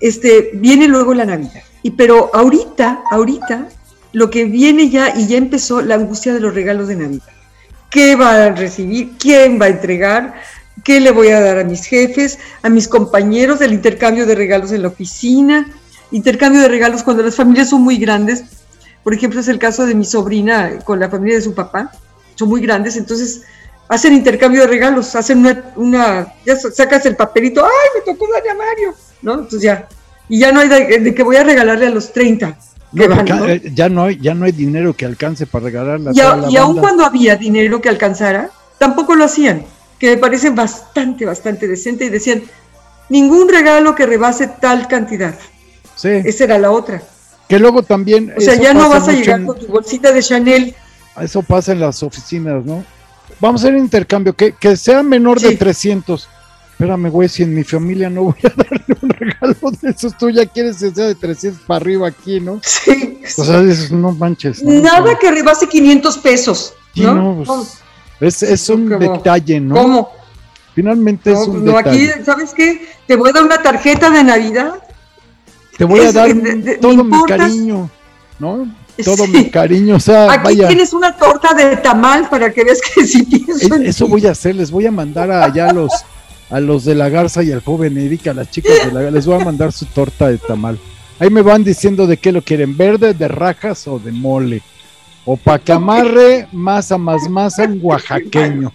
Este, 0.00 0.50
viene 0.52 0.88
luego 0.88 1.14
la 1.14 1.24
Navidad. 1.24 1.62
Y 1.82 1.92
pero 1.92 2.30
ahorita, 2.34 3.02
ahorita, 3.10 3.68
lo 4.12 4.28
que 4.28 4.44
viene 4.44 4.90
ya 4.90 5.16
y 5.16 5.26
ya 5.26 5.38
empezó 5.38 5.80
la 5.80 5.94
angustia 5.94 6.34
de 6.34 6.40
los 6.40 6.54
regalos 6.54 6.88
de 6.88 6.96
Navidad. 6.96 7.32
¿Qué 7.90 8.14
va 8.14 8.44
a 8.44 8.50
recibir? 8.50 9.12
¿Quién 9.18 9.58
va 9.60 9.66
a 9.66 9.68
entregar? 9.68 10.34
¿Qué 10.82 11.00
le 11.00 11.10
voy 11.12 11.28
a 11.28 11.40
dar 11.40 11.58
a 11.58 11.64
mis 11.64 11.84
jefes, 11.86 12.38
a 12.62 12.68
mis 12.68 12.88
compañeros? 12.88 13.60
El 13.60 13.72
intercambio 13.72 14.26
de 14.26 14.34
regalos 14.34 14.72
en 14.72 14.82
la 14.82 14.88
oficina, 14.88 15.68
intercambio 16.10 16.60
de 16.62 16.68
regalos 16.68 17.02
cuando 17.02 17.22
las 17.22 17.36
familias 17.36 17.70
son 17.70 17.82
muy 17.82 17.96
grandes. 17.98 18.44
Por 19.02 19.14
ejemplo, 19.14 19.40
es 19.40 19.48
el 19.48 19.58
caso 19.58 19.86
de 19.86 19.94
mi 19.94 20.04
sobrina 20.04 20.78
con 20.84 20.98
la 20.98 21.08
familia 21.08 21.36
de 21.36 21.42
su 21.42 21.54
papá. 21.54 21.92
Son 22.34 22.48
muy 22.48 22.60
grandes, 22.60 22.96
entonces 22.96 23.42
hacen 23.88 24.14
intercambio 24.14 24.62
de 24.62 24.66
regalos, 24.66 25.14
hacen 25.14 25.38
una, 25.38 25.62
una 25.76 26.26
ya 26.44 26.56
sa- 26.56 26.72
sacas 26.72 27.06
el 27.06 27.14
papelito, 27.16 27.64
¡ay, 27.64 27.70
me 27.94 28.12
tocó 28.12 28.26
darle 28.32 28.50
a 28.50 28.54
Mario! 28.54 28.94
¿No? 29.22 29.34
Entonces 29.34 29.62
ya, 29.62 29.86
y 30.28 30.40
ya 30.40 30.50
no 30.50 30.60
hay 30.60 30.68
de, 30.68 30.98
de 31.00 31.14
que 31.14 31.22
voy 31.22 31.36
a 31.36 31.44
regalarle 31.44 31.86
a 31.86 31.90
los 31.90 32.12
30 32.12 32.58
que 32.96 33.08
No, 33.08 33.08
van, 33.08 33.18
porque, 33.18 33.32
¿no? 33.34 33.46
eh, 33.46 33.62
ya 33.74 33.88
no 33.88 34.04
hay, 34.04 34.18
ya 34.20 34.34
no 34.34 34.46
hay 34.46 34.52
dinero 34.52 34.94
que 34.94 35.04
alcance 35.04 35.46
para 35.46 35.66
regalarle 35.66 36.10
a 36.10 36.12
Y, 36.12 36.16
toda 36.16 36.32
a- 36.32 36.36
la 36.38 36.50
y 36.50 36.56
aun 36.56 36.78
cuando 36.78 37.04
había 37.04 37.36
dinero 37.36 37.80
que 37.80 37.88
alcanzara, 37.90 38.50
tampoco 38.78 39.14
lo 39.14 39.24
hacían, 39.24 39.64
que 39.98 40.10
me 40.10 40.16
parece 40.16 40.50
bastante, 40.50 41.24
bastante 41.24 41.68
decente, 41.68 42.04
y 42.06 42.08
decían, 42.10 42.42
ningún 43.08 43.48
regalo 43.48 43.94
que 43.94 44.06
rebase 44.06 44.46
tal 44.60 44.88
cantidad. 44.88 45.34
Sí, 45.94 46.08
Esa 46.08 46.44
era 46.44 46.58
la 46.58 46.70
otra. 46.70 47.02
que 47.48 47.58
luego 47.58 47.82
también. 47.82 48.32
O 48.36 48.40
sea, 48.40 48.54
ya 48.54 48.74
no 48.74 48.88
vas 48.88 49.06
a 49.08 49.12
llegar 49.12 49.40
en- 49.40 49.46
con 49.46 49.58
tu 49.58 49.66
bolsita 49.66 50.12
de 50.12 50.22
Chanel. 50.22 50.74
Eso 51.20 51.42
pasa 51.42 51.72
en 51.72 51.80
las 51.80 52.02
oficinas, 52.02 52.64
¿no? 52.64 52.84
Vamos 53.40 53.60
a 53.62 53.64
hacer 53.66 53.74
un 53.76 53.84
intercambio, 53.84 54.32
que, 54.34 54.52
que 54.52 54.76
sea 54.76 55.02
menor 55.02 55.40
de 55.40 55.50
Sí. 55.50 55.56
300. 55.56 56.28
Espérame, 56.72 57.08
güey, 57.08 57.28
si 57.28 57.44
en 57.44 57.54
mi 57.54 57.62
familia 57.62 58.10
no 58.10 58.24
voy 58.24 58.34
a 58.42 58.48
darle 58.56 58.84
un 59.00 59.08
regalo 59.10 59.54
de 59.80 59.90
esos, 59.90 60.16
tú 60.18 60.28
ya 60.30 60.44
quieres 60.46 60.78
que 60.78 60.90
sea 60.90 61.06
de 61.06 61.14
300 61.14 61.62
para 61.66 61.76
arriba 61.76 62.08
aquí, 62.08 62.40
¿no? 62.40 62.60
Sí. 62.64 63.20
O 63.38 63.44
sea, 63.44 63.60
dices, 63.62 63.92
no 63.92 64.10
manches. 64.12 64.62
¿no? 64.62 64.80
Nada 64.82 65.16
que 65.18 65.30
rebase 65.30 65.68
500 65.68 66.18
pesos. 66.18 66.74
Sí, 66.94 67.02
¿no? 67.02 67.14
no, 67.14 67.44
pues, 67.44 67.78
es, 68.20 68.42
es 68.42 68.68
un 68.68 68.88
¿Cómo? 68.88 68.98
detalle, 69.00 69.60
¿no? 69.60 69.74
¿Cómo? 69.74 70.12
Finalmente 70.74 71.30
No, 71.32 71.42
es 71.42 71.48
un 71.48 71.64
no, 71.64 71.78
aquí, 71.78 72.06
detalle. 72.06 72.24
¿sabes 72.24 72.52
qué? 72.54 72.86
Te 73.06 73.16
voy 73.16 73.30
a 73.30 73.32
dar 73.32 73.44
una 73.44 73.62
tarjeta 73.62 74.10
de 74.10 74.24
Navidad. 74.24 74.74
Te 75.78 75.84
voy 75.84 76.00
a 76.00 76.08
es- 76.08 76.14
dar 76.14 76.34
de- 76.34 76.54
de- 76.56 76.76
todo 76.78 77.04
mi 77.04 77.22
cariño, 77.26 77.90
¿no? 78.38 78.66
Todo 79.04 79.24
Sí. 79.26 79.30
mi 79.32 79.50
cariño, 79.50 79.96
o 79.96 80.00
sea, 80.00 80.30
Aquí 80.32 80.44
vaya. 80.44 80.68
tienes 80.68 80.92
una 80.92 81.16
torta 81.16 81.52
de 81.54 81.76
tamal 81.78 82.28
para 82.28 82.52
que 82.52 82.62
veas 82.62 82.78
que 82.80 83.04
sí 83.06 83.22
pienso 83.24 83.66
Es- 83.66 83.70
en 83.72 83.86
eso 83.86 84.06
voy 84.06 84.24
a 84.26 84.30
hacer, 84.30 84.54
les 84.54 84.70
voy 84.70 84.86
a 84.86 84.92
mandar 84.92 85.30
a- 85.32 85.44
allá 85.44 85.70
a 85.70 85.72
los 85.72 85.90
a 86.50 86.60
los 86.60 86.84
de 86.84 86.94
la 86.94 87.08
Garza 87.08 87.42
y 87.42 87.50
al 87.50 87.62
joven 87.64 87.96
Erika, 87.98 88.30
a 88.30 88.34
las 88.34 88.50
chicas 88.50 88.72
de 88.84 88.92
la 88.92 89.00
Garza, 89.00 89.10
les 89.10 89.26
voy 89.26 89.40
a 89.40 89.44
mandar 89.44 89.72
su 89.72 89.86
torta 89.86 90.28
de 90.28 90.38
tamal. 90.38 90.78
Ahí 91.18 91.30
me 91.30 91.42
van 91.42 91.64
diciendo 91.64 92.06
de 92.06 92.16
qué 92.18 92.30
lo 92.30 92.42
quieren, 92.42 92.76
verde, 92.76 93.14
de 93.14 93.26
rajas 93.28 93.88
o 93.88 93.98
de 93.98 94.12
mole. 94.12 94.62
O 95.26 95.36
pa' 95.36 95.58
que 95.58 95.72
amarre 95.72 96.46
masa 96.52 96.98
más 96.98 97.28
masa 97.28 97.64
un 97.64 97.80
oaxaqueño. 97.82 98.72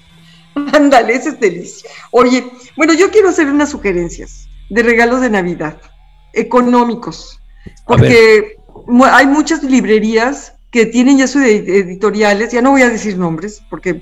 Ándale, 0.73 1.13
esa 1.13 1.29
es 1.29 1.39
delicia. 1.39 1.89
Oye, 2.11 2.43
bueno, 2.75 2.93
yo 2.93 3.11
quiero 3.11 3.29
hacer 3.29 3.47
unas 3.47 3.69
sugerencias 3.69 4.47
de 4.69 4.83
regalos 4.83 5.21
de 5.21 5.29
Navidad, 5.29 5.77
económicos, 6.33 7.39
porque 7.85 8.57
hay 9.11 9.27
muchas 9.27 9.63
librerías 9.63 10.53
que 10.71 10.85
tienen 10.85 11.17
ya 11.17 11.27
sus 11.27 11.43
ed- 11.43 11.67
editoriales, 11.67 12.51
ya 12.51 12.61
no 12.61 12.71
voy 12.71 12.81
a 12.83 12.89
decir 12.89 13.17
nombres, 13.17 13.61
porque, 13.69 14.01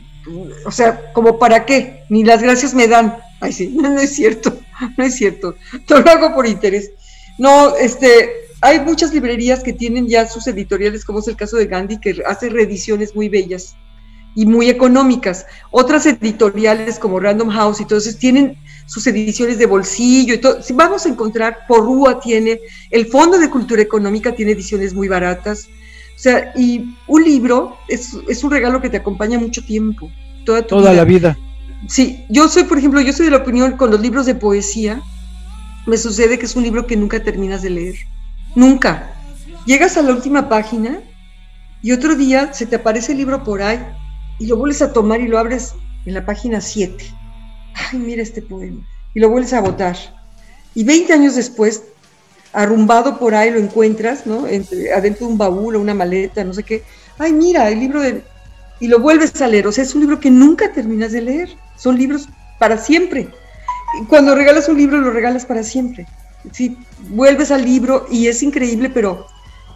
o 0.66 0.72
sea, 0.72 1.14
como 1.14 1.40
para 1.40 1.66
qué, 1.66 2.04
ni 2.10 2.24
las 2.24 2.42
gracias 2.42 2.74
me 2.74 2.88
dan. 2.88 3.18
Ay, 3.40 3.54
sí, 3.54 3.70
no, 3.76 3.90
no 3.94 4.00
es 4.00 4.14
cierto, 4.16 4.58
no 4.98 5.04
es 5.04 5.16
cierto, 5.16 5.56
todo 5.86 6.02
lo 6.02 6.12
hago 6.12 6.34
por 6.36 6.48
interés. 6.48 6.92
No, 7.38 7.76
este, 7.76 8.30
hay 8.62 8.80
muchas 8.82 9.14
librerías 9.14 9.64
que 9.64 9.74
tienen 9.74 10.08
ya 10.08 10.28
sus 10.28 10.48
editoriales, 10.48 11.06
como 11.06 11.20
es 11.20 11.28
el 11.28 11.36
caso 11.36 11.58
de 11.58 11.68
Gandhi, 11.68 12.00
que 12.00 12.24
hace 12.26 12.50
reediciones 12.50 13.16
muy 13.16 13.30
bellas 13.30 13.76
y 14.36 14.46
muy 14.46 14.70
económicas. 14.70 15.46
Otras 15.72 16.06
editoriales 16.06 17.00
como 17.00 17.20
Random 17.20 17.50
House 17.50 17.82
eso 17.82 18.18
tienen 18.18 18.58
sus 18.86 19.06
ediciones 19.08 19.58
de 19.58 19.66
bolsillo 19.66 20.36
y 20.36 20.38
todo. 20.38 20.62
Si 20.62 20.74
vamos 20.74 21.06
a 21.06 21.10
encontrar, 21.10 21.66
Porrúa 21.68 22.20
tiene, 22.20 22.60
el 22.90 23.08
Fondo 23.08 23.38
de 23.38 23.50
Cultura 23.50 23.82
Económica 23.82 24.36
tiene 24.36 24.54
ediciones 24.54 24.94
muy 24.94 25.08
baratas. 25.08 25.68
O 26.16 26.20
sea, 26.20 26.52
y 26.56 26.96
un 27.08 27.24
libro 27.24 27.78
es, 27.88 28.18
es 28.28 28.44
un 28.44 28.52
regalo 28.52 28.82
que 28.82 28.90
te 28.90 28.98
acompaña 28.98 29.38
mucho 29.38 29.64
tiempo, 29.64 30.10
toda 30.46 30.64
tu 30.64 30.70
Toda 30.70 30.92
vida. 30.92 31.02
la 31.02 31.06
vida. 31.06 31.38
Sí, 31.88 32.26
yo 32.30 32.48
soy, 32.48 32.64
por 32.64 32.80
ejemplo, 32.80 33.02
yo 33.02 33.14
soy 33.14 33.26
de 33.26 33.32
la 33.32 33.38
opinión 33.38 33.78
con 33.78 33.92
los 33.92 34.02
libros 34.02 34.26
de 34.26 34.34
poesía, 34.34 35.02
me 35.86 35.98
sucede 35.98 36.40
que 36.40 36.48
es 36.48 36.56
un 36.56 36.64
libro 36.64 36.88
que 36.88 36.98
nunca 36.98 37.24
terminas 37.24 37.62
de 37.62 37.70
leer. 37.70 37.96
Nunca. 38.56 39.12
Llegas 39.66 39.98
a 39.98 40.02
la 40.02 40.12
última 40.14 40.50
página 40.50 41.00
y 41.82 41.92
otro 41.92 42.16
día 42.16 42.54
se 42.54 42.66
te 42.66 42.78
aparece 42.78 43.12
el 43.12 43.20
libro 43.20 43.44
por 43.44 43.62
ahí 43.62 43.80
y 44.40 44.48
lo 44.48 44.56
vuelves 44.58 44.82
a 44.82 44.94
tomar 44.94 45.20
y 45.22 45.28
lo 45.28 45.38
abres 45.38 45.74
en 46.06 46.14
la 46.14 46.26
página 46.26 46.62
7. 46.62 47.04
Ay, 47.92 48.00
mira 48.00 48.22
este 48.22 48.42
poema. 48.42 48.86
Y 49.14 49.20
lo 49.20 49.30
vuelves 49.30 49.54
a 49.54 49.62
botar. 49.62 49.96
Y 50.74 50.84
20 50.84 51.12
años 51.14 51.36
después, 51.36 51.84
arrumbado 52.54 53.20
por 53.20 53.36
ahí, 53.36 53.52
lo 53.52 53.60
encuentras, 53.60 54.26
¿no? 54.26 54.48
Entre- 54.48 54.94
adentro 54.94 55.26
de 55.28 55.32
un 55.34 55.38
baúl 55.38 55.76
o 55.76 55.82
una 55.82 55.94
maleta, 55.94 56.44
no 56.44 56.54
sé 56.54 56.64
qué. 56.64 56.84
Ay, 57.18 57.34
mira, 57.34 57.70
el 57.70 57.80
libro 57.80 58.02
de... 58.02 58.24
Y 58.80 58.88
lo 58.88 59.00
vuelves 59.00 59.42
a 59.42 59.48
leer. 59.48 59.68
O 59.68 59.72
sea, 59.72 59.84
es 59.84 59.96
un 59.96 60.02
libro 60.02 60.20
que 60.20 60.30
nunca 60.30 60.72
terminas 60.72 61.12
de 61.12 61.22
leer. 61.22 61.50
Son 61.78 61.98
libros 61.98 62.30
para 62.60 62.78
siempre. 62.78 63.28
Cuando 64.08 64.36
regalas 64.36 64.70
un 64.70 64.78
libro, 64.78 65.00
lo 65.02 65.12
regalas 65.12 65.46
para 65.46 65.64
siempre. 65.64 66.06
Sí, 66.52 66.78
vuelves 67.10 67.52
al 67.52 67.66
libro 67.66 68.06
y 68.10 68.28
es 68.28 68.42
increíble, 68.44 68.90
pero 68.90 69.28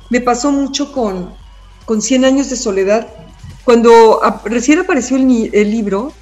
me 0.10 0.22
pasó 0.22 0.52
mucho 0.52 0.92
con, 0.92 1.34
con 1.86 2.02
100 2.02 2.26
años 2.26 2.50
de 2.50 2.56
soledad. 2.56 3.08
Cuando 3.64 4.24
ap- 4.24 4.46
recién 4.48 4.80
apareció 4.80 5.18
el, 5.18 5.50
el 5.54 5.72
libro, 5.72 6.14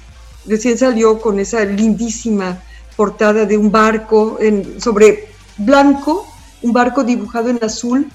recién 0.46 0.76
salió 0.76 1.20
con 1.20 1.38
esa 1.38 1.64
lindísima 1.64 2.62
portada 2.96 3.46
de 3.46 3.56
un 3.56 3.70
barco 3.70 4.38
sobre 4.78 5.28
blanco, 5.56 6.26
un 6.62 6.72
barco 6.72 7.04
dibujado 7.04 7.48
en 7.48 7.62
azul, 7.62 8.10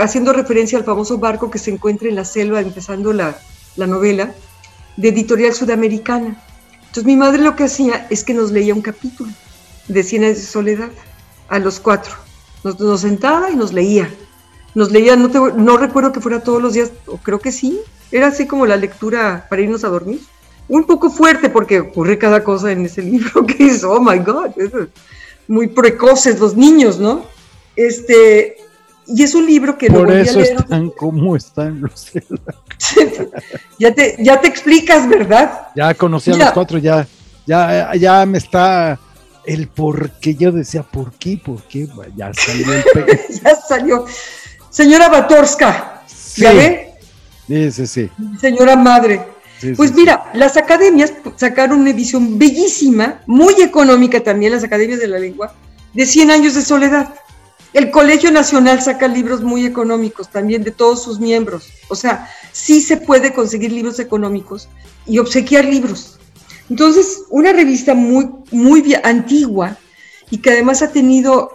haciendo 0.00 0.32
referencia 0.32 0.76
al 0.78 0.84
famoso 0.84 1.18
barco 1.18 1.50
que 1.50 1.58
se 1.58 1.70
encuentra 1.70 2.08
en 2.08 2.16
la 2.16 2.24
selva, 2.24 2.60
empezando 2.60 3.12
la, 3.12 3.38
la 3.76 3.86
novela, 3.86 4.34
de 4.96 5.08
editorial 5.08 5.54
sudamericana. 5.54 6.42
Entonces 6.80 7.04
mi 7.04 7.16
madre 7.16 7.42
lo 7.42 7.56
que 7.56 7.64
hacía 7.64 8.06
es 8.10 8.24
que 8.24 8.34
nos 8.34 8.50
leía 8.50 8.74
un 8.74 8.82
capítulo 8.82 9.32
de 9.88 10.02
Cien 10.02 10.24
años 10.24 10.38
de 10.38 10.44
soledad 10.44 10.90
a 11.52 11.58
los 11.58 11.78
cuatro. 11.80 12.14
Nos, 12.64 12.80
nos 12.80 13.02
sentaba 13.02 13.50
y 13.50 13.56
nos 13.56 13.74
leía. 13.74 14.08
Nos 14.74 14.90
leía, 14.90 15.16
no, 15.16 15.30
te- 15.30 15.38
no 15.38 15.76
recuerdo 15.76 16.12
que 16.12 16.20
fuera 16.20 16.40
todos 16.40 16.62
los 16.62 16.72
días, 16.72 16.90
o 17.06 17.18
creo 17.18 17.38
que 17.38 17.52
sí, 17.52 17.78
era 18.10 18.28
así 18.28 18.46
como 18.46 18.64
la 18.64 18.76
lectura 18.76 19.46
para 19.50 19.60
irnos 19.60 19.84
a 19.84 19.88
dormir. 19.88 20.20
Un 20.68 20.84
poco 20.84 21.10
fuerte 21.10 21.50
porque 21.50 21.80
ocurre 21.80 22.16
cada 22.16 22.42
cosa 22.42 22.72
en 22.72 22.86
ese 22.86 23.02
libro 23.12 23.44
que 23.44 23.66
es, 23.66 23.84
oh 23.84 24.00
my 24.00 24.18
God, 24.18 24.52
muy 25.46 25.66
precoces 25.66 26.40
los 26.40 26.56
niños, 26.56 26.98
¿no? 26.98 27.26
Este, 27.76 28.56
y 29.06 29.22
es 29.22 29.34
un 29.34 29.44
libro 29.44 29.76
que 29.76 29.90
Por 29.90 30.10
eso 30.10 30.40
leer 30.40 30.56
están 30.56 30.88
como 30.88 31.36
están 31.36 31.82
los 31.82 32.12
ya, 33.78 33.94
te, 33.94 34.16
ya 34.20 34.40
te 34.40 34.48
explicas, 34.48 35.06
¿verdad? 35.06 35.68
Ya 35.76 35.92
conocí 35.92 36.30
a 36.32 36.36
los 36.36 36.52
cuatro, 36.52 36.78
ya, 36.78 37.06
ya, 37.46 37.94
ya 37.94 38.24
me 38.24 38.38
está 38.38 38.98
el 39.44 39.68
por 39.68 40.10
qué. 40.20 40.34
Yo 40.34 40.52
decía, 40.52 40.82
¿por 40.82 41.12
qué? 41.14 41.40
¿Por 41.44 41.62
qué? 41.64 41.88
Ya 42.16 42.32
salió 42.34 42.72
el 42.72 42.84
ya 43.42 43.56
salió. 43.56 44.06
Señora 44.70 45.08
Batorska, 45.08 46.02
Sí, 46.06 46.42
¿ya 46.42 46.52
ve? 46.52 46.94
sí, 47.46 47.70
sí, 47.72 47.86
sí, 47.86 48.10
Señora 48.40 48.76
madre. 48.76 49.20
sí, 49.60 49.72
Pues 49.76 49.90
sí, 49.90 49.96
mira, 49.96 50.30
las 50.34 50.56
academias 50.56 51.12
sacaron 51.36 51.80
una 51.80 51.90
edición 51.90 52.38
bellísima, 52.38 53.20
muy 53.26 53.54
económica 53.60 54.20
también, 54.20 54.52
las 54.52 54.64
academias 54.64 55.00
de 55.00 55.08
la 55.08 55.18
lengua, 55.18 55.54
de 55.92 56.06
100 56.06 56.30
años 56.30 56.54
de 56.54 56.62
soledad. 56.62 57.14
El 57.74 57.90
Colegio 57.90 58.30
Nacional 58.30 58.80
saca 58.82 59.08
libros 59.08 59.42
muy 59.42 59.64
económicos 59.64 60.28
también 60.30 60.62
de 60.62 60.70
todos 60.70 61.02
sus 61.02 61.20
miembros. 61.20 61.68
O 61.88 61.94
sea, 61.94 62.28
sí 62.52 62.80
se 62.82 62.98
puede 62.98 63.32
conseguir 63.32 63.72
libros 63.72 63.98
económicos 63.98 64.68
y 65.06 65.18
obsequiar 65.18 65.64
libros. 65.64 66.18
Entonces, 66.72 67.24
una 67.28 67.52
revista 67.52 67.92
muy, 67.92 68.30
muy 68.50 68.94
antigua 69.04 69.76
y 70.30 70.38
que 70.38 70.52
además 70.52 70.80
ha 70.80 70.90
tenido 70.90 71.50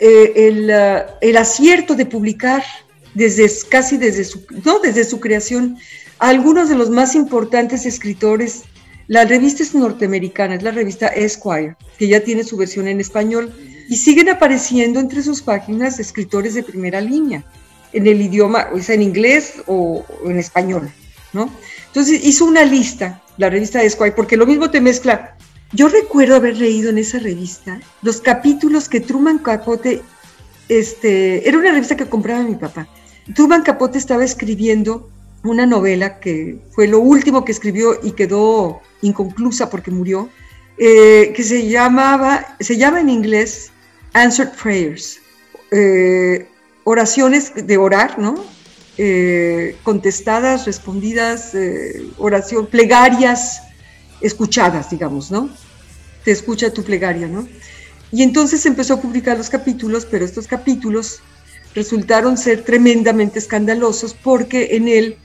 eh, 0.00 0.32
el, 0.34 0.70
uh, 0.70 1.02
el, 1.20 1.36
acierto 1.36 1.94
de 1.94 2.06
publicar 2.06 2.64
desde 3.12 3.46
casi 3.68 3.98
desde 3.98 4.24
su, 4.24 4.42
no, 4.64 4.78
desde 4.78 5.04
su 5.04 5.20
creación 5.20 5.76
a 6.18 6.30
algunos 6.30 6.70
de 6.70 6.76
los 6.76 6.88
más 6.88 7.14
importantes 7.14 7.84
escritores. 7.84 8.62
La 9.06 9.26
revista 9.26 9.62
es 9.62 9.74
norteamericana, 9.74 10.54
es 10.54 10.62
la 10.62 10.70
revista 10.70 11.08
Esquire, 11.08 11.76
que 11.98 12.08
ya 12.08 12.20
tiene 12.20 12.42
su 12.42 12.56
versión 12.56 12.88
en 12.88 13.00
español, 13.00 13.52
y 13.90 13.98
siguen 13.98 14.30
apareciendo 14.30 14.98
entre 14.98 15.22
sus 15.22 15.42
páginas 15.42 16.00
escritores 16.00 16.54
de 16.54 16.62
primera 16.62 17.02
línea, 17.02 17.44
en 17.92 18.06
el 18.06 18.18
idioma, 18.22 18.68
o 18.72 18.80
sea, 18.80 18.94
en 18.94 19.02
inglés 19.02 19.56
o, 19.66 20.06
o 20.24 20.30
en 20.30 20.38
español, 20.38 20.90
¿no? 21.34 21.50
Entonces 21.88 22.24
hizo 22.24 22.46
una 22.46 22.64
lista, 22.64 23.20
la 23.38 23.50
revista 23.50 23.82
Esquire, 23.82 24.12
porque 24.12 24.36
lo 24.36 24.46
mismo 24.46 24.70
te 24.70 24.80
mezcla 24.80 25.36
yo 25.74 25.88
recuerdo 25.88 26.36
haber 26.36 26.56
leído 26.56 26.90
en 26.90 26.98
esa 26.98 27.18
revista 27.18 27.80
los 28.00 28.20
capítulos 28.20 28.88
que 28.88 29.00
Truman 29.00 29.38
Capote, 29.38 30.02
este, 30.68 31.48
era 31.48 31.58
una 31.58 31.72
revista 31.72 31.96
que 31.96 32.08
compraba 32.08 32.44
mi 32.44 32.54
papá. 32.54 32.86
Truman 33.34 33.62
Capote 33.62 33.98
estaba 33.98 34.22
escribiendo 34.22 35.10
una 35.42 35.66
novela 35.66 36.20
que 36.20 36.60
fue 36.70 36.86
lo 36.86 37.00
último 37.00 37.44
que 37.44 37.50
escribió 37.50 37.98
y 38.04 38.12
quedó 38.12 38.82
inconclusa 39.02 39.68
porque 39.68 39.90
murió, 39.90 40.28
eh, 40.78 41.32
que 41.34 41.42
se 41.42 41.68
llamaba, 41.68 42.56
se 42.60 42.76
llama 42.76 43.00
en 43.00 43.10
inglés 43.10 43.72
Answered 44.12 44.52
Prayers, 44.52 45.18
eh, 45.72 46.48
oraciones 46.84 47.52
de 47.54 47.76
orar, 47.78 48.16
¿no? 48.16 48.36
Eh, 48.96 49.76
contestadas, 49.82 50.66
respondidas, 50.66 51.52
oración, 52.16 52.66
plegarias 52.66 53.62
escuchadas, 54.20 54.90
digamos, 54.90 55.30
¿no? 55.30 55.50
Te 56.24 56.30
escucha 56.30 56.72
tu 56.72 56.84
plegaria, 56.84 57.26
¿no? 57.26 57.48
Y 58.12 58.22
entonces 58.22 58.64
empezó 58.66 58.94
a 58.94 59.00
publicar 59.00 59.36
los 59.36 59.50
capítulos, 59.50 60.06
pero 60.08 60.24
estos 60.24 60.46
capítulos 60.46 61.20
resultaron 61.74 62.38
ser 62.38 62.62
tremendamente 62.62 63.38
escandalosos 63.40 64.14
porque 64.14 64.76
en 64.76 64.86
él, 64.88 65.16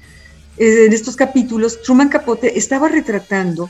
eh, 0.58 0.86
en 0.88 0.94
estos 0.94 1.16
capítulos, 1.16 1.82
Truman 1.84 2.10
Capote 2.10 2.58
estaba 2.58 2.90
retratando 2.90 3.70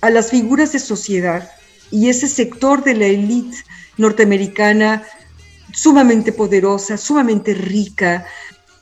a 0.00 0.10
las 0.10 0.30
figuras 0.30 0.72
de 0.72 0.78
sociedad 0.78 1.50
y 1.90 2.08
ese 2.08 2.28
sector 2.28 2.84
de 2.84 2.94
la 2.94 3.06
élite 3.06 3.58
norteamericana 3.96 5.02
sumamente 5.72 6.32
poderosa, 6.32 6.96
sumamente 6.96 7.54
rica, 7.54 8.24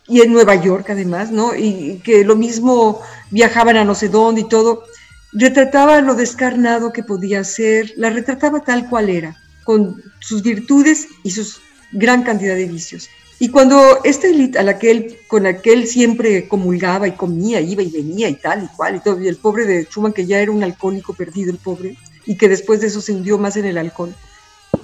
y 0.09 0.23
en 0.23 0.33
Nueva 0.33 0.55
York 0.55 0.89
además, 0.91 1.31
¿no? 1.31 1.55
Y 1.55 2.01
que 2.03 2.25
lo 2.25 2.35
mismo 2.35 3.01
viajaban 3.31 3.77
a 3.77 3.85
no 3.85 3.95
sé 3.95 4.09
dónde 4.09 4.41
y 4.43 4.49
todo 4.49 4.85
retrataba 5.33 6.01
lo 6.01 6.15
descarnado 6.15 6.93
que 6.93 7.03
podía 7.03 7.45
ser, 7.45 7.93
la 7.97 8.11
retrataba 8.11 8.61
tal 8.61 8.89
cual 8.89 9.11
era, 9.11 9.37
con 9.65 10.03
sus 10.21 10.43
virtudes 10.43 11.09
y 11.23 11.31
su 11.31 11.47
gran 11.93 12.23
cantidad 12.23 12.55
de 12.55 12.67
vicios. 12.67 13.09
Y 13.41 13.51
cuando 13.51 14.01
esta 14.03 14.27
élite 14.27 14.59
a 14.59 14.65
la 14.65 14.79
que 14.79 14.91
él, 14.91 15.19
con 15.29 15.45
la 15.45 15.61
que 15.61 15.73
él 15.73 15.87
siempre 15.87 16.49
comulgaba 16.49 17.07
y 17.07 17.13
comía, 17.13 17.61
iba 17.61 17.83
y 17.83 17.91
venía 17.91 18.29
y 18.29 18.35
tal 18.35 18.65
y 18.65 18.77
cual, 18.77 18.97
y 18.97 19.01
todo, 19.01 19.21
y 19.23 19.29
el 19.29 19.37
pobre 19.37 19.65
de 19.65 19.85
Truman, 19.85 20.13
que 20.13 20.27
ya 20.27 20.41
era 20.41 20.51
un 20.51 20.65
alcohólico 20.65 21.13
perdido, 21.15 21.53
el 21.53 21.59
pobre, 21.59 21.97
y 22.27 22.37
que 22.37 22.49
después 22.49 22.81
de 22.81 22.89
eso 22.89 23.01
se 23.01 23.13
hundió 23.13 23.39
más 23.39 23.57
en 23.57 23.67
el 23.67 23.79
alcohol. 23.79 24.13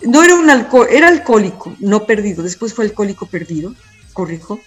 No 0.02 0.22
era 0.22 0.36
un 0.36 0.48
alcohol, 0.50 0.86
era 0.88 1.08
alcohólico, 1.08 1.74
no 1.80 2.06
perdido, 2.06 2.44
después 2.44 2.72
fue 2.74 2.84
alcohólico 2.84 3.26
perdido, 3.26 3.74
corrijo. 4.12 4.60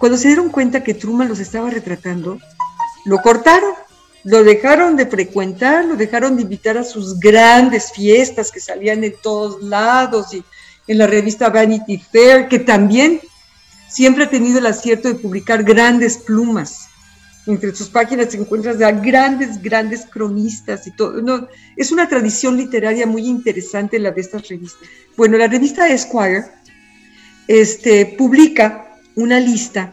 Cuando 0.00 0.18
se 0.18 0.26
dieron 0.26 0.48
cuenta 0.48 0.82
que 0.82 0.94
Truman 0.94 1.28
los 1.28 1.38
estaba 1.38 1.70
retratando, 1.70 2.40
lo 3.04 3.18
cortaron 3.18 3.74
lo 4.24 4.44
dejaron 4.44 4.96
de 4.96 5.06
frecuentar, 5.06 5.84
lo 5.84 5.96
dejaron 5.96 6.36
de 6.36 6.42
invitar 6.42 6.76
a 6.76 6.84
sus 6.84 7.18
grandes 7.18 7.92
fiestas 7.92 8.50
que 8.50 8.60
salían 8.60 9.02
en 9.02 9.14
todos 9.22 9.62
lados 9.62 10.34
y 10.34 10.44
en 10.86 10.98
la 10.98 11.06
revista 11.06 11.48
Vanity 11.48 11.98
Fair, 11.98 12.48
que 12.48 12.58
también 12.58 13.20
siempre 13.88 14.24
ha 14.24 14.30
tenido 14.30 14.58
el 14.58 14.66
acierto 14.66 15.08
de 15.08 15.14
publicar 15.14 15.62
grandes 15.62 16.18
plumas. 16.18 16.88
Entre 17.46 17.74
sus 17.74 17.88
páginas 17.88 18.32
se 18.32 18.36
encuentran 18.36 18.76
grandes, 19.02 19.62
grandes 19.62 20.04
cronistas 20.04 20.86
y 20.86 20.90
todo. 20.90 21.22
No, 21.22 21.48
es 21.76 21.90
una 21.90 22.06
tradición 22.06 22.56
literaria 22.56 23.06
muy 23.06 23.26
interesante 23.26 23.98
la 23.98 24.10
de 24.10 24.20
estas 24.20 24.46
revistas. 24.48 24.86
Bueno, 25.16 25.38
la 25.38 25.46
revista 25.46 25.88
Esquire 25.88 26.44
este, 27.48 28.14
publica 28.18 28.89
una 29.16 29.40
lista 29.40 29.92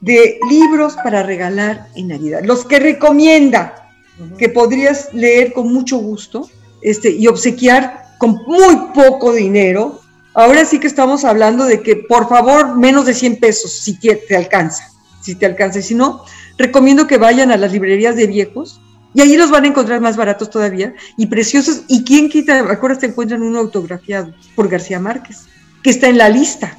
de 0.00 0.38
libros 0.48 0.96
para 0.96 1.22
regalar 1.22 1.88
en 1.96 2.08
Navidad, 2.08 2.42
los 2.44 2.64
que 2.64 2.78
recomienda, 2.78 3.90
que 4.36 4.48
podrías 4.48 5.12
leer 5.12 5.52
con 5.52 5.72
mucho 5.72 5.98
gusto 5.98 6.48
este, 6.82 7.10
y 7.10 7.26
obsequiar 7.26 8.14
con 8.18 8.42
muy 8.46 8.76
poco 8.94 9.32
dinero. 9.32 10.00
Ahora 10.34 10.64
sí 10.64 10.78
que 10.78 10.86
estamos 10.86 11.24
hablando 11.24 11.64
de 11.64 11.82
que 11.82 11.96
por 11.96 12.28
favor 12.28 12.76
menos 12.76 13.06
de 13.06 13.14
100 13.14 13.36
pesos 13.36 13.72
si 13.72 13.98
te 13.98 14.36
alcanza, 14.36 14.90
si 15.22 15.34
te 15.34 15.46
alcanza. 15.46 15.80
Y 15.80 15.82
si 15.82 15.94
no, 15.94 16.24
recomiendo 16.56 17.06
que 17.06 17.18
vayan 17.18 17.50
a 17.50 17.56
las 17.56 17.72
librerías 17.72 18.16
de 18.16 18.26
viejos 18.26 18.80
y 19.14 19.20
ahí 19.20 19.36
los 19.36 19.50
van 19.50 19.64
a 19.64 19.68
encontrar 19.68 20.00
más 20.00 20.16
baratos 20.16 20.50
todavía 20.50 20.94
y 21.16 21.26
preciosos. 21.26 21.82
¿Y 21.88 22.04
quién 22.04 22.28
quita? 22.28 22.58
Ahora 22.60 22.98
te 22.98 23.06
encuentran 23.06 23.42
uno 23.42 23.58
autografiado 23.58 24.34
por 24.54 24.68
García 24.68 25.00
Márquez, 25.00 25.46
que 25.82 25.90
está 25.90 26.08
en 26.08 26.18
la 26.18 26.28
lista. 26.28 26.78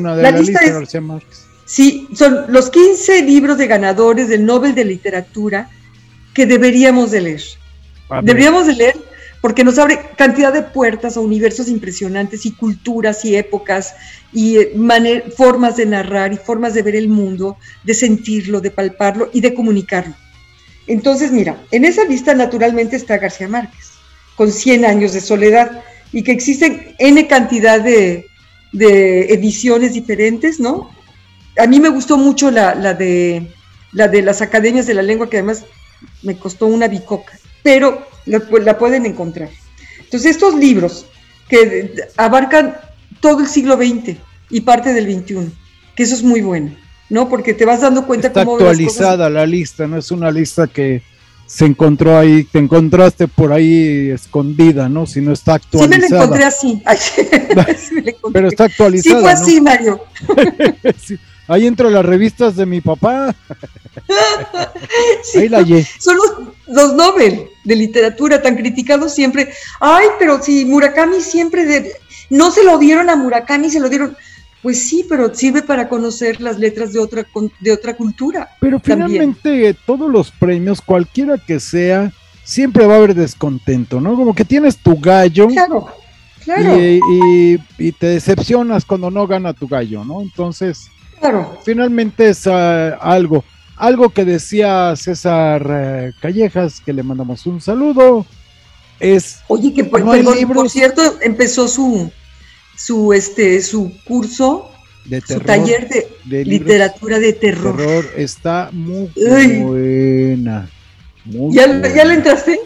La, 0.00 0.30
lista, 0.30 0.60
de 0.60 0.72
García 0.72 1.00
Márquez. 1.00 1.46
Sí, 1.64 2.08
son 2.14 2.46
los 2.48 2.70
15 2.70 3.22
libros 3.22 3.58
de 3.58 3.66
ganadores 3.66 4.28
del 4.28 4.46
Nobel 4.46 4.74
de 4.74 4.84
Literatura 4.84 5.68
que 6.32 6.46
deberíamos 6.46 7.10
de 7.10 7.20
leer. 7.20 7.42
Deberíamos 8.22 8.66
de 8.66 8.74
leer 8.74 8.96
porque 9.40 9.64
nos 9.64 9.78
abre 9.78 9.98
cantidad 10.16 10.52
de 10.52 10.62
puertas 10.62 11.16
a 11.16 11.20
universos 11.20 11.68
impresionantes 11.68 12.46
y 12.46 12.52
culturas 12.52 13.24
y 13.24 13.36
épocas 13.36 13.94
y 14.32 14.58
eh, 14.58 15.24
formas 15.36 15.76
de 15.76 15.86
narrar 15.86 16.32
y 16.32 16.36
formas 16.36 16.74
de 16.74 16.82
ver 16.82 16.96
el 16.96 17.08
mundo, 17.08 17.56
de 17.84 17.94
sentirlo, 17.94 18.60
de 18.60 18.70
palparlo 18.70 19.30
y 19.32 19.40
de 19.40 19.54
comunicarlo. 19.54 20.14
Entonces, 20.86 21.32
mira, 21.32 21.60
en 21.70 21.84
esa 21.84 22.04
lista 22.04 22.34
naturalmente 22.34 22.96
está 22.96 23.18
García 23.18 23.48
Márquez, 23.48 23.92
con 24.36 24.52
100 24.52 24.84
años 24.84 25.12
de 25.12 25.20
soledad 25.20 25.82
y 26.12 26.22
que 26.22 26.32
existen 26.32 26.94
N 26.98 27.26
cantidad 27.26 27.80
de, 27.80 28.26
de 28.72 29.32
ediciones 29.32 29.94
diferentes, 29.94 30.60
¿no? 30.60 30.90
a 31.58 31.66
mí 31.66 31.80
me 31.80 31.88
gustó 31.88 32.16
mucho 32.16 32.50
la, 32.50 32.74
de, 32.94 33.50
la 33.92 34.08
de 34.08 34.22
las 34.22 34.42
academias 34.42 34.86
de 34.86 34.94
la 34.94 35.02
lengua, 35.02 35.28
que 35.28 35.38
además 35.38 35.64
me 36.22 36.36
costó 36.36 36.66
una 36.66 36.88
bicoca, 36.88 37.38
pero 37.62 38.06
la, 38.26 38.78
pueden 38.78 39.06
encontrar. 39.06 39.48
Entonces, 39.98 40.32
estos 40.32 40.54
libros 40.54 41.06
que 41.48 41.94
abarcan 42.16 42.76
todo 43.20 43.40
el 43.40 43.46
siglo 43.46 43.76
XX 43.76 44.16
y 44.50 44.60
parte 44.60 44.92
del 44.92 45.12
XXI, 45.12 45.50
que 45.94 46.02
eso 46.02 46.14
es 46.14 46.22
muy 46.22 46.42
bueno, 46.42 46.76
¿no? 47.08 47.28
Porque 47.28 47.54
te 47.54 47.64
vas 47.64 47.80
dando 47.80 48.06
cuenta 48.06 48.28
Está 48.28 48.44
cómo 48.44 48.56
actualizada 48.56 49.30
la 49.30 49.46
lista, 49.46 49.86
no 49.86 49.96
es 49.98 50.10
una 50.10 50.30
lista 50.30 50.66
que 50.66 51.02
se 51.46 51.64
encontró 51.64 52.18
ahí, 52.18 52.44
te 52.44 52.58
encontraste 52.58 53.28
por 53.28 53.52
ahí 53.52 54.10
escondida, 54.10 54.88
¿no? 54.88 55.06
Si 55.06 55.20
no 55.20 55.32
está 55.32 55.54
actualizada. 55.54 55.96
Sí 55.96 56.02
me 56.02 56.08
la 56.08 56.24
encontré 56.24 56.44
así. 56.44 56.82
Pero 58.32 58.48
está 58.48 58.64
actualizada. 58.64 59.16
Sí 59.16 59.22
fue 59.22 59.32
así, 59.32 59.60
Mario. 59.60 60.00
sí. 61.02 61.18
Ahí 61.48 61.66
entro 61.66 61.88
las 61.90 62.04
revistas 62.04 62.56
de 62.56 62.66
mi 62.66 62.80
papá. 62.80 63.34
Ahí 65.36 65.48
la 65.48 65.64
Son 66.00 66.16
los, 66.66 66.94
Nobel 66.94 67.48
de 67.62 67.76
literatura 67.76 68.42
tan 68.42 68.56
criticados 68.56 69.14
siempre. 69.14 69.52
Ay, 69.78 70.06
pero 70.18 70.42
si 70.42 70.64
Murakami 70.64 71.20
siempre 71.20 71.92
no 72.30 72.50
se 72.50 72.64
lo 72.64 72.78
dieron 72.78 73.10
a 73.10 73.16
Murakami, 73.16 73.70
se 73.70 73.78
lo 73.78 73.88
dieron. 73.88 74.16
Pues 74.66 74.88
sí, 74.88 75.06
pero 75.08 75.32
sirve 75.32 75.62
para 75.62 75.88
conocer 75.88 76.40
las 76.40 76.58
letras 76.58 76.92
de 76.92 76.98
otra, 76.98 77.24
de 77.60 77.70
otra 77.70 77.96
cultura. 77.96 78.50
Pero 78.58 78.80
finalmente 78.80 79.76
todos 79.86 80.10
los 80.10 80.32
premios, 80.32 80.80
cualquiera 80.80 81.38
que 81.38 81.60
sea, 81.60 82.10
siempre 82.42 82.84
va 82.84 82.94
a 82.94 82.96
haber 82.96 83.14
descontento, 83.14 84.00
¿no? 84.00 84.16
Como 84.16 84.34
que 84.34 84.44
tienes 84.44 84.76
tu 84.76 84.98
gallo. 84.98 85.46
Claro, 85.46 85.86
claro. 86.42 86.82
y, 86.82 87.60
y 87.78 87.92
te 87.92 88.08
decepcionas 88.08 88.84
cuando 88.84 89.08
no 89.08 89.24
gana 89.28 89.52
tu 89.52 89.68
gallo, 89.68 90.04
¿no? 90.04 90.20
Entonces, 90.20 90.90
Claro. 91.20 91.58
Finalmente 91.64 92.30
es 92.30 92.44
ah, 92.48 92.96
algo. 93.00 93.44
Algo 93.76 94.10
que 94.10 94.24
decía 94.24 94.96
César 94.96 95.64
eh, 95.70 96.12
Callejas, 96.20 96.80
que 96.80 96.92
le 96.92 97.04
mandamos 97.04 97.46
un 97.46 97.60
saludo, 97.60 98.26
es... 98.98 99.42
Oye, 99.46 99.72
que 99.72 99.84
por, 99.84 100.70
cierto 100.70 101.02
empezó 101.20 101.68
su, 101.68 102.10
su, 102.76 103.12
este, 103.12 103.60
su 103.62 103.92
curso, 104.04 104.70
de 105.04 105.20
su 105.20 105.40
taller 105.40 105.88
de, 106.24 106.44
literatura 106.44 107.18
de 107.18 107.32
terror. 107.32 107.76
terror. 107.76 108.04
Está 108.16 108.70
muy 108.72 109.10
buena. 109.62 110.68
¿Ya, 111.50 111.66
le 111.66 112.14
entraste? 112.14 112.60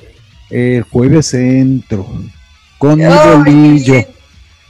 El 0.51 0.83
jueves 0.83 1.33
entro, 1.35 2.07
con 2.79 2.99
mi 2.99 3.05
bolillo 3.05 4.05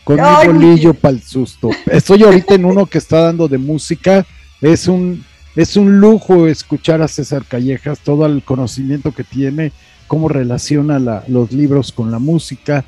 con 0.05 0.17
mi 0.17 0.47
bolillo 0.47 0.95
para 0.95 1.15
el 1.15 1.23
susto. 1.23 1.71
Estoy 1.87 2.23
ahorita 2.23 2.55
en 2.55 2.65
uno 2.65 2.87
que 2.87 2.99
está 2.99 3.21
dando 3.21 3.49
de 3.49 3.59
música. 3.59 4.27
Es 4.61 4.89
un, 4.89 5.25
es 5.57 5.77
un 5.77 6.01
lujo 6.01 6.47
escuchar 6.47 7.03
a 7.03 7.09
César 7.09 7.45
Callejas, 7.47 8.01
todo 8.01 8.27
el 8.27 8.43
conocimiento 8.43 9.13
que 9.13 9.25
tiene, 9.25 9.73
cómo 10.07 10.29
relaciona 10.29 10.99
los 11.29 11.53
libros 11.53 11.93
con 11.93 12.11
la 12.11 12.19
música. 12.19 12.85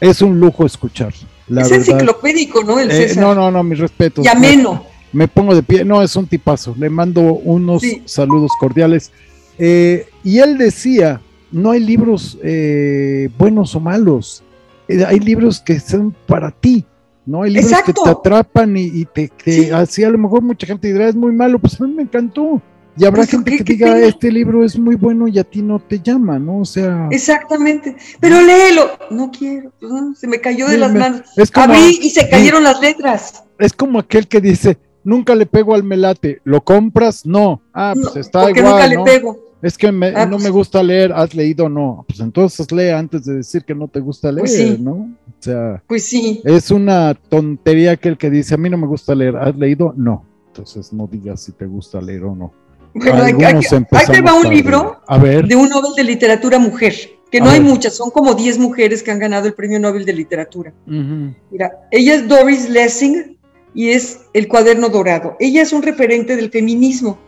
Es 0.00 0.22
un 0.22 0.40
lujo 0.40 0.66
escuchar. 0.66 1.14
La 1.48 1.62
es 1.62 1.70
verdad. 1.70 1.88
enciclopédico, 1.90 2.64
¿no? 2.64 2.78
El 2.78 2.90
Eh, 2.90 3.08
César. 3.08 3.22
no, 3.22 3.34
no, 3.34 3.50
no, 3.50 3.62
mis 3.62 3.78
respetos. 3.78 4.24
Y 4.24 4.28
ameno. 4.28 4.84
Me, 5.12 5.20
me 5.24 5.28
pongo 5.28 5.54
de 5.54 5.62
pie. 5.62 5.84
No, 5.84 6.02
es 6.02 6.14
un 6.16 6.26
tipazo. 6.26 6.74
Le 6.78 6.88
mando 6.90 7.20
unos 7.22 7.82
Sí. 7.82 8.02
saludos 8.06 8.50
cordiales. 8.58 9.12
Eh, 9.58 10.06
y 10.24 10.38
él 10.38 10.56
decía, 10.58 11.20
no 11.52 11.70
hay 11.70 11.80
libros 11.80 12.38
eh, 12.42 13.28
buenos 13.38 13.74
o 13.76 13.80
malos. 13.80 14.42
Eh, 14.88 15.04
hay 15.06 15.20
libros 15.20 15.60
que 15.60 15.78
son 15.80 16.14
para 16.26 16.50
ti. 16.50 16.84
No 17.26 17.42
hay 17.42 17.50
libros 17.52 17.70
Exacto. 17.72 17.92
que 17.94 18.00
te 18.04 18.10
atrapan 18.10 18.76
y, 18.76 18.82
y 18.84 19.04
te, 19.06 19.28
te- 19.28 19.52
Sí. 19.64 19.70
así 19.70 20.04
a 20.04 20.10
lo 20.10 20.18
mejor 20.18 20.42
mucha 20.42 20.66
gente 20.66 20.92
dirá 20.92 21.08
es 21.08 21.14
muy 21.14 21.32
malo, 21.32 21.58
pues 21.58 21.80
a 21.80 21.84
mí 21.84 21.92
me 21.94 22.02
encantó. 22.02 22.60
Y 22.96 23.04
habrá 23.04 23.22
Pues, 23.22 23.30
gente 23.30 23.50
¿qué- 23.58 23.64
que 23.64 23.72
diga 23.74 23.98
este 23.98 24.30
libro 24.30 24.64
es 24.64 24.78
muy 24.78 24.94
bueno 24.94 25.26
y 25.26 25.38
a 25.38 25.44
ti 25.44 25.62
no 25.62 25.80
te 25.80 25.98
llama, 26.00 26.38
¿no? 26.38 26.60
O 26.60 26.64
sea, 26.64 27.08
Exactamente. 27.10 27.96
Pero 28.20 28.40
léelo. 28.40 28.82
No 29.10 29.30
quiero. 29.30 29.72
pues, 29.80 29.90
se 30.18 30.28
me 30.28 30.40
cayó 30.40 30.66
de 30.66 30.74
Sí, 30.74 30.80
las 30.80 30.92
me- 30.92 31.00
manos. 31.00 31.22
es 31.36 31.50
como- 31.50 31.64
Abrí 31.74 31.98
y 32.02 32.10
se 32.10 32.28
cayeron 32.28 32.62
las 32.62 32.80
letras. 32.80 33.42
es 33.58 33.72
como 33.72 33.98
aquel 33.98 34.28
que 34.28 34.40
dice, 34.40 34.78
nunca 35.02 35.34
le 35.34 35.46
pego 35.46 35.74
al 35.74 35.82
melate, 35.82 36.40
¿lo 36.44 36.62
compras? 36.62 37.26
No. 37.26 37.60
Ah, 37.72 37.94
pues 37.94 38.14
No, 38.14 38.20
está 38.20 38.42
porque 38.42 38.60
igual, 38.60 38.74
nunca 38.74 38.94
¿no? 38.94 39.04
le 39.04 39.10
pego. 39.12 39.44
Es 39.60 39.76
que 39.78 39.90
me- 39.90 40.08
Ah, 40.14 40.26
no 40.26 40.32
pues- 40.32 40.44
me 40.44 40.50
gusta 40.50 40.82
leer, 40.82 41.12
¿has 41.14 41.34
leído? 41.34 41.68
No. 41.68 42.04
Pues 42.06 42.20
entonces 42.20 42.70
lee 42.70 42.90
antes 42.90 43.24
de 43.24 43.34
decir 43.36 43.64
que 43.64 43.74
no 43.74 43.88
te 43.88 43.98
gusta 43.98 44.30
leer, 44.30 44.40
Pues 44.42 44.56
sí. 44.56 44.76
¿no? 44.78 44.92
O 44.92 45.36
sea, 45.40 45.82
Pues 45.88 46.04
sí. 46.04 46.42
es 46.44 46.70
una 46.70 47.14
tontería 47.14 47.92
aquel 47.92 48.16
que 48.18 48.30
dice, 48.30 48.54
a 48.54 48.58
mí 48.58 48.68
no 48.70 48.76
me 48.76 48.86
gusta 48.86 49.14
leer, 49.14 49.36
¿has 49.36 49.56
leído? 49.56 49.92
No. 49.96 50.24
Entonces 50.48 50.92
no 50.92 51.08
digas 51.10 51.40
si 51.42 51.52
te 51.52 51.66
gusta 51.66 52.00
leer 52.00 52.24
o 52.24 52.34
no. 52.36 52.52
Bueno, 52.94 53.24
Algunos 53.24 53.72
ahí 53.72 54.06
te 54.06 54.20
va 54.20 54.34
un 54.34 54.42
tarde. 54.44 54.54
libro 54.54 55.00
A 55.06 55.18
ver, 55.18 55.46
de 55.46 55.56
un 55.56 55.68
Nobel 55.68 55.92
de 55.96 56.04
Literatura 56.04 56.58
Mujer, 56.58 56.94
que 57.30 57.38
A 57.38 57.44
no 57.44 57.50
hay 57.50 57.60
muchas, 57.60 57.94
son 57.94 58.10
como 58.10 58.34
10 58.34 58.58
mujeres 58.58 59.02
que 59.02 59.10
han 59.10 59.18
ganado 59.18 59.46
el 59.48 59.54
Premio 59.54 59.80
Nobel 59.80 60.04
de 60.04 60.12
Literatura. 60.12 60.72
Mira, 60.86 61.72
ella 61.90 62.14
es 62.14 62.28
Doris 62.28 62.70
Lessing 62.70 63.36
y 63.74 63.90
es 63.90 64.20
El 64.32 64.46
Cuaderno 64.46 64.88
Dorado. 64.88 65.36
Ella 65.40 65.62
es 65.62 65.72
un 65.72 65.82
referente 65.82 66.36
del 66.36 66.50
feminismo 66.50 67.18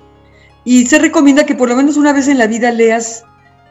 y 0.64 0.87
se 0.87 0.98
recomienda 0.98 1.44
que 1.44 1.55
por 1.55 1.68
lo 1.68 1.76
menos 1.76 1.96
una 1.96 2.12
vez 2.12 2.29
en 2.29 2.38
la 2.38 2.46
vida 2.46 2.70
leas 2.70 3.24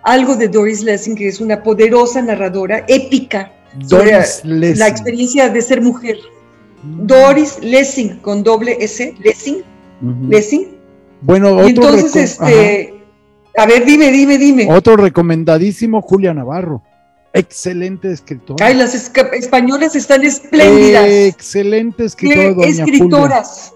algo 0.03 0.35
de 0.35 0.49
Doris 0.49 0.83
Lessing, 0.83 1.15
que 1.15 1.27
es 1.27 1.39
una 1.39 1.63
poderosa 1.63 2.21
narradora 2.21 2.85
épica 2.87 3.51
sobre 3.87 4.11
Doris 4.11 4.41
Lessing. 4.43 4.79
la 4.79 4.87
experiencia 4.87 5.49
de 5.49 5.61
ser 5.61 5.81
mujer. 5.81 6.17
Doris 6.83 7.59
Lessing, 7.61 8.17
con 8.17 8.43
doble 8.43 8.77
S, 8.79 9.15
Lessing. 9.19 9.63
Lessing. 10.29 10.74
Bueno, 11.25 11.49
Y 11.67 11.71
otro, 11.71 11.89
entonces, 11.95 12.39
reco- 12.39 12.47
este, 12.47 12.93
a 13.57 13.65
ver, 13.65 13.85
dime, 13.85 14.11
dime, 14.11 14.37
dime. 14.37 14.67
otro 14.71 14.95
recomendadísimo, 14.95 16.01
Julia 16.01 16.33
Navarro. 16.33 16.81
Excelente 17.33 18.11
escritora. 18.11 18.65
Ay, 18.65 18.75
las 18.75 18.93
españolas 18.95 19.95
están 19.95 20.23
espléndidas. 20.23 21.05
Excelente 21.05 22.05
escritora, 22.05 22.43
doña 22.53 22.55
Julia. 22.63 22.83
escritoras. 22.85 23.73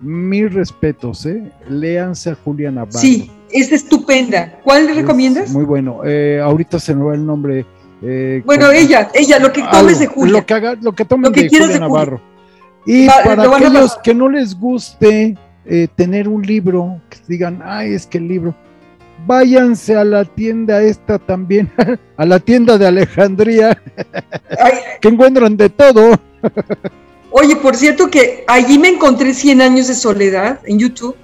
Mis 0.00 0.52
respetos, 0.54 1.26
¿eh? 1.26 1.42
Léanse 1.68 2.30
a 2.30 2.34
Julia 2.44 2.70
Navarro. 2.70 2.98
Sí, 2.98 3.30
es 3.50 3.72
estupenda. 3.72 4.60
¿Cuál 4.62 4.86
le 4.86 4.92
Es 4.92 4.96
recomiendas? 4.98 5.50
Muy 5.50 5.64
bueno. 5.64 6.00
Eh, 6.04 6.40
ahorita 6.42 6.78
se 6.78 6.94
me 6.94 7.04
va 7.04 7.14
el 7.14 7.24
nombre. 7.26 7.66
eh, 8.02 8.42
Bueno, 8.46 8.66
con- 8.66 8.76
ella, 8.76 9.10
ella, 9.14 9.38
lo 9.40 9.52
que 9.52 9.62
tomes 9.62 9.98
de 9.98 10.06
Julia. 10.06 10.32
Lo 10.34 10.46
que, 10.46 10.54
haga, 10.54 10.74
lo 10.80 10.92
que 10.94 11.04
tomen 11.04 11.24
Lo 11.24 11.32
que 11.32 11.42
de 11.42 11.48
Julia 11.48 11.66
de. 11.68 11.80
Navarro. 11.80 12.20
Y 12.86 13.06
para 13.08 13.42
aquellos 13.56 13.98
que 14.02 14.14
no 14.14 14.28
les 14.28 14.58
guste 14.58 15.36
eh, 15.66 15.88
tener 15.94 16.28
un 16.28 16.42
libro, 16.42 17.00
que 17.08 17.18
digan, 17.28 17.60
ay, 17.64 17.94
es 17.94 18.06
que 18.06 18.18
el 18.18 18.28
libro, 18.28 18.54
váyanse 19.26 19.96
a 19.96 20.04
la 20.04 20.24
tienda 20.24 20.82
esta 20.82 21.18
también, 21.18 21.70
a 22.16 22.24
la 22.24 22.38
tienda 22.38 22.78
de 22.78 22.86
Alejandría, 22.86 23.80
Ay, 24.58 24.72
que 25.00 25.08
encuentran 25.08 25.56
de 25.56 25.68
todo. 25.68 26.18
oye, 27.30 27.56
por 27.56 27.76
cierto 27.76 28.10
que 28.10 28.44
allí 28.48 28.78
me 28.78 28.88
encontré 28.88 29.34
100 29.34 29.60
años 29.60 29.88
de 29.88 29.94
soledad 29.94 30.60
en 30.64 30.78
YouTube 30.78 31.14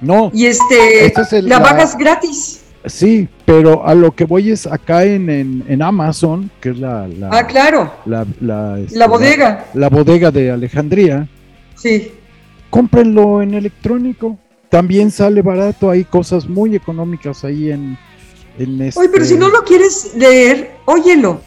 No, 0.00 0.30
y 0.34 0.46
este, 0.46 1.06
Este 1.06 1.22
es 1.22 1.32
el- 1.32 1.48
la 1.48 1.58
la- 1.58 1.62
bajas 1.64 1.96
gratis. 1.96 2.62
sí, 2.84 3.26
pero 3.46 3.86
a 3.86 3.94
lo 3.94 4.14
que 4.14 4.24
voy 4.24 4.50
es 4.50 4.66
acá 4.66 5.04
en, 5.04 5.28
en, 5.30 5.64
en 5.66 5.82
Amazon, 5.82 6.50
que 6.60 6.68
es 6.70 6.78
la, 6.78 7.08
la, 7.08 7.30
Ah, 7.32 7.46
claro, 7.46 7.90
la, 8.04 8.26
la, 8.40 8.78
este, 8.80 8.98
la 8.98 9.06
bodega. 9.08 9.64
la 9.74 9.88
bodega 9.88 10.30
de 10.30 10.50
Alejandría. 10.50 11.26
Sí. 11.74 12.12
Cómprenlo 12.70 13.42
en 13.42 13.54
electrónico. 13.54 14.38
También 14.68 15.10
sale 15.10 15.42
barato, 15.42 15.90
hay 15.90 16.04
cosas 16.04 16.48
muy 16.48 16.74
económicas 16.74 17.44
ahí 17.44 17.70
en, 17.70 17.96
en 18.58 18.80
este. 18.82 18.98
Oye, 19.00 19.08
pero 19.10 19.24
si 19.24 19.36
no 19.36 19.48
lo 19.48 19.62
quieres 19.62 20.12
leer, 20.16 20.76
óyelo. 20.84 21.40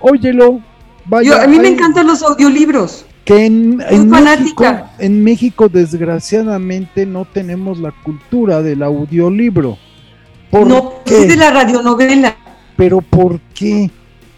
Óyelo, 0.00 0.60
vaya. 1.06 1.30
Yo, 1.30 1.42
a 1.42 1.46
mí 1.46 1.58
me 1.58 1.68
hay- 1.68 1.74
encantan 1.74 2.06
los 2.06 2.22
audiolibros. 2.22 3.04
Que 3.24 3.44
en, 3.46 3.82
en 3.90 4.08
México, 4.08 4.64
en 5.00 5.24
México, 5.24 5.68
desgraciadamente, 5.68 7.04
no 7.06 7.24
tenemos 7.24 7.78
la 7.80 7.90
cultura 8.04 8.62
del 8.62 8.84
audiolibro. 8.84 9.76
¿Por 10.48 10.68
No, 10.68 11.02
qué? 11.04 11.16
soy 11.16 11.26
de 11.26 11.36
la 11.36 11.50
radionovela. 11.50 12.36
Pero 12.76 13.00
¿por 13.00 13.40
qué? 13.52 13.90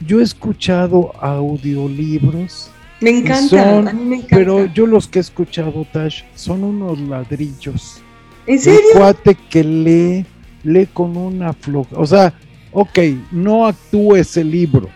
Yo 0.07 0.21
he 0.21 0.23
escuchado 0.23 1.13
audiolibros, 1.21 2.71
Me 3.01 3.11
encanta, 3.11 3.49
son- 3.75 3.89
a 3.89 3.93
mí 3.93 4.05
me 4.05 4.17
encanta. 4.17 4.37
pero 4.37 4.67
yo 4.67 4.87
los 4.87 5.07
que 5.07 5.19
he 5.19 5.23
escuchado, 5.23 5.87
Tash, 5.93 6.23
son 6.35 6.65
unos 6.65 6.99
ladrillos. 7.01 8.03
¿En 8.47 8.55
El 8.55 8.61
serio? 8.61 8.81
cuate 8.95 9.37
que 9.51 9.63
lee, 9.63 10.27
lee 10.65 10.87
con 10.93 11.17
una 11.17 11.53
floja. 11.53 11.91
O 11.97 12.07
sea, 12.07 12.33
ok, 12.73 12.99
no 13.31 13.67
actúes 13.67 14.37
el 14.37 14.51
libro, 14.51 14.89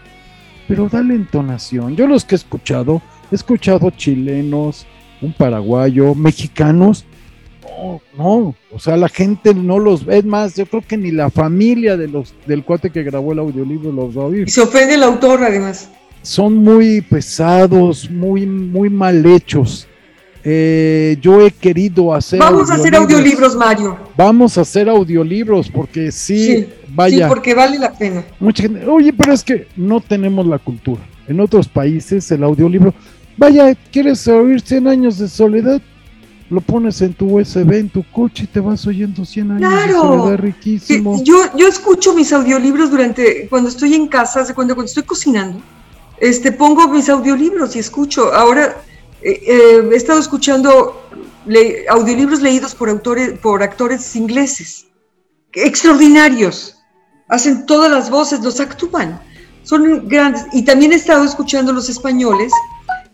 pero 0.66 0.88
dale 0.88 1.14
entonación. 1.14 1.94
Yo 1.96 2.06
los 2.06 2.24
que 2.24 2.34
he 2.34 2.38
escuchado, 2.38 3.00
he 3.30 3.34
escuchado 3.34 3.90
chilenos, 3.90 4.86
un 5.20 5.32
paraguayo, 5.32 6.14
mexicanos. 6.14 7.04
No, 7.78 8.00
no, 8.18 8.54
o 8.72 8.78
sea, 8.78 8.96
la 8.96 9.08
gente 9.08 9.54
no 9.54 9.78
los 9.78 10.04
ve. 10.04 10.18
Es 10.18 10.24
más, 10.24 10.56
yo 10.56 10.66
creo 10.66 10.82
que 10.82 10.96
ni 10.96 11.10
la 11.10 11.30
familia 11.30 11.96
de 11.96 12.08
los, 12.08 12.34
del 12.46 12.64
cuate 12.64 12.90
que 12.90 13.02
grabó 13.02 13.32
el 13.32 13.38
audiolibro 13.38 13.92
los 13.92 14.16
va 14.16 14.22
a 14.22 14.26
oír 14.26 14.48
Y 14.48 14.50
se 14.50 14.60
ofende 14.60 14.94
el 14.94 15.02
autor, 15.02 15.42
además. 15.42 15.90
Son 16.22 16.56
muy 16.56 17.00
pesados, 17.00 18.10
muy, 18.10 18.46
muy 18.46 18.88
mal 18.90 19.24
hechos. 19.26 19.86
Eh, 20.44 21.16
yo 21.20 21.40
he 21.40 21.50
querido 21.52 22.12
hacer. 22.12 22.40
Vamos 22.40 22.70
a 22.70 22.74
hacer 22.74 22.96
audiolibros, 22.96 23.54
Mario. 23.54 23.96
Vamos 24.16 24.58
a 24.58 24.62
hacer 24.62 24.88
audiolibros 24.88 25.68
porque 25.68 26.10
sí, 26.10 26.46
Sí, 26.46 26.68
vaya. 26.94 27.26
Sí, 27.26 27.28
porque 27.28 27.54
vale 27.54 27.78
la 27.78 27.92
pena. 27.92 28.24
Mucha 28.40 28.64
gente, 28.64 28.84
oye, 28.86 29.12
pero 29.12 29.32
es 29.32 29.44
que 29.44 29.68
no 29.76 30.00
tenemos 30.00 30.46
la 30.46 30.58
cultura. 30.58 31.00
En 31.28 31.38
otros 31.38 31.68
países 31.68 32.28
el 32.32 32.42
audiolibro, 32.42 32.92
vaya, 33.36 33.72
¿quieres 33.92 34.26
oír 34.26 34.60
100 34.60 34.88
años 34.88 35.18
de 35.18 35.28
soledad? 35.28 35.80
Lo 36.50 36.60
pones 36.60 37.00
en 37.00 37.14
tu 37.14 37.38
USB, 37.38 37.72
en 37.78 37.88
tu 37.88 38.02
coche 38.10 38.44
y 38.44 38.46
te 38.48 38.58
vas 38.60 38.84
oyendo 38.86 39.24
100 39.24 39.52
años 39.52 39.60
de 39.60 39.66
Claro. 39.68 40.00
soledad 40.02 40.36
Sí, 40.36 40.42
riquísimo. 40.42 41.22
yo, 41.24 41.36
yo 41.56 41.68
escucho 41.68 42.14
mis 42.14 42.32
audiolibros 42.32 42.90
durante, 42.90 43.46
cuando 43.48 43.68
estoy 43.70 43.94
en 43.94 44.08
casa, 44.08 44.44
cuando, 44.54 44.74
cuando 44.74 44.88
estoy 44.88 45.04
cocinando, 45.04 45.60
este, 46.22 46.52
pongo 46.52 46.86
mis 46.86 47.08
audiolibros 47.08 47.74
y 47.74 47.80
escucho. 47.80 48.32
Ahora 48.32 48.76
eh, 49.22 49.42
eh, 49.44 49.88
he 49.90 49.96
estado 49.96 50.20
escuchando 50.20 51.02
audiolibros 51.88 52.40
leídos 52.40 52.76
por 52.76 52.88
autores, 52.88 53.36
por 53.40 53.60
actores 53.60 54.14
ingleses, 54.14 54.86
extraordinarios. 55.52 56.76
Hacen 57.28 57.66
todas 57.66 57.90
las 57.90 58.08
voces, 58.08 58.38
los 58.40 58.60
actúan. 58.60 59.20
Son 59.64 60.06
grandes. 60.06 60.46
Y 60.52 60.62
también 60.64 60.92
he 60.92 60.94
estado 60.94 61.24
escuchando 61.24 61.72
los 61.72 61.88
españoles, 61.88 62.52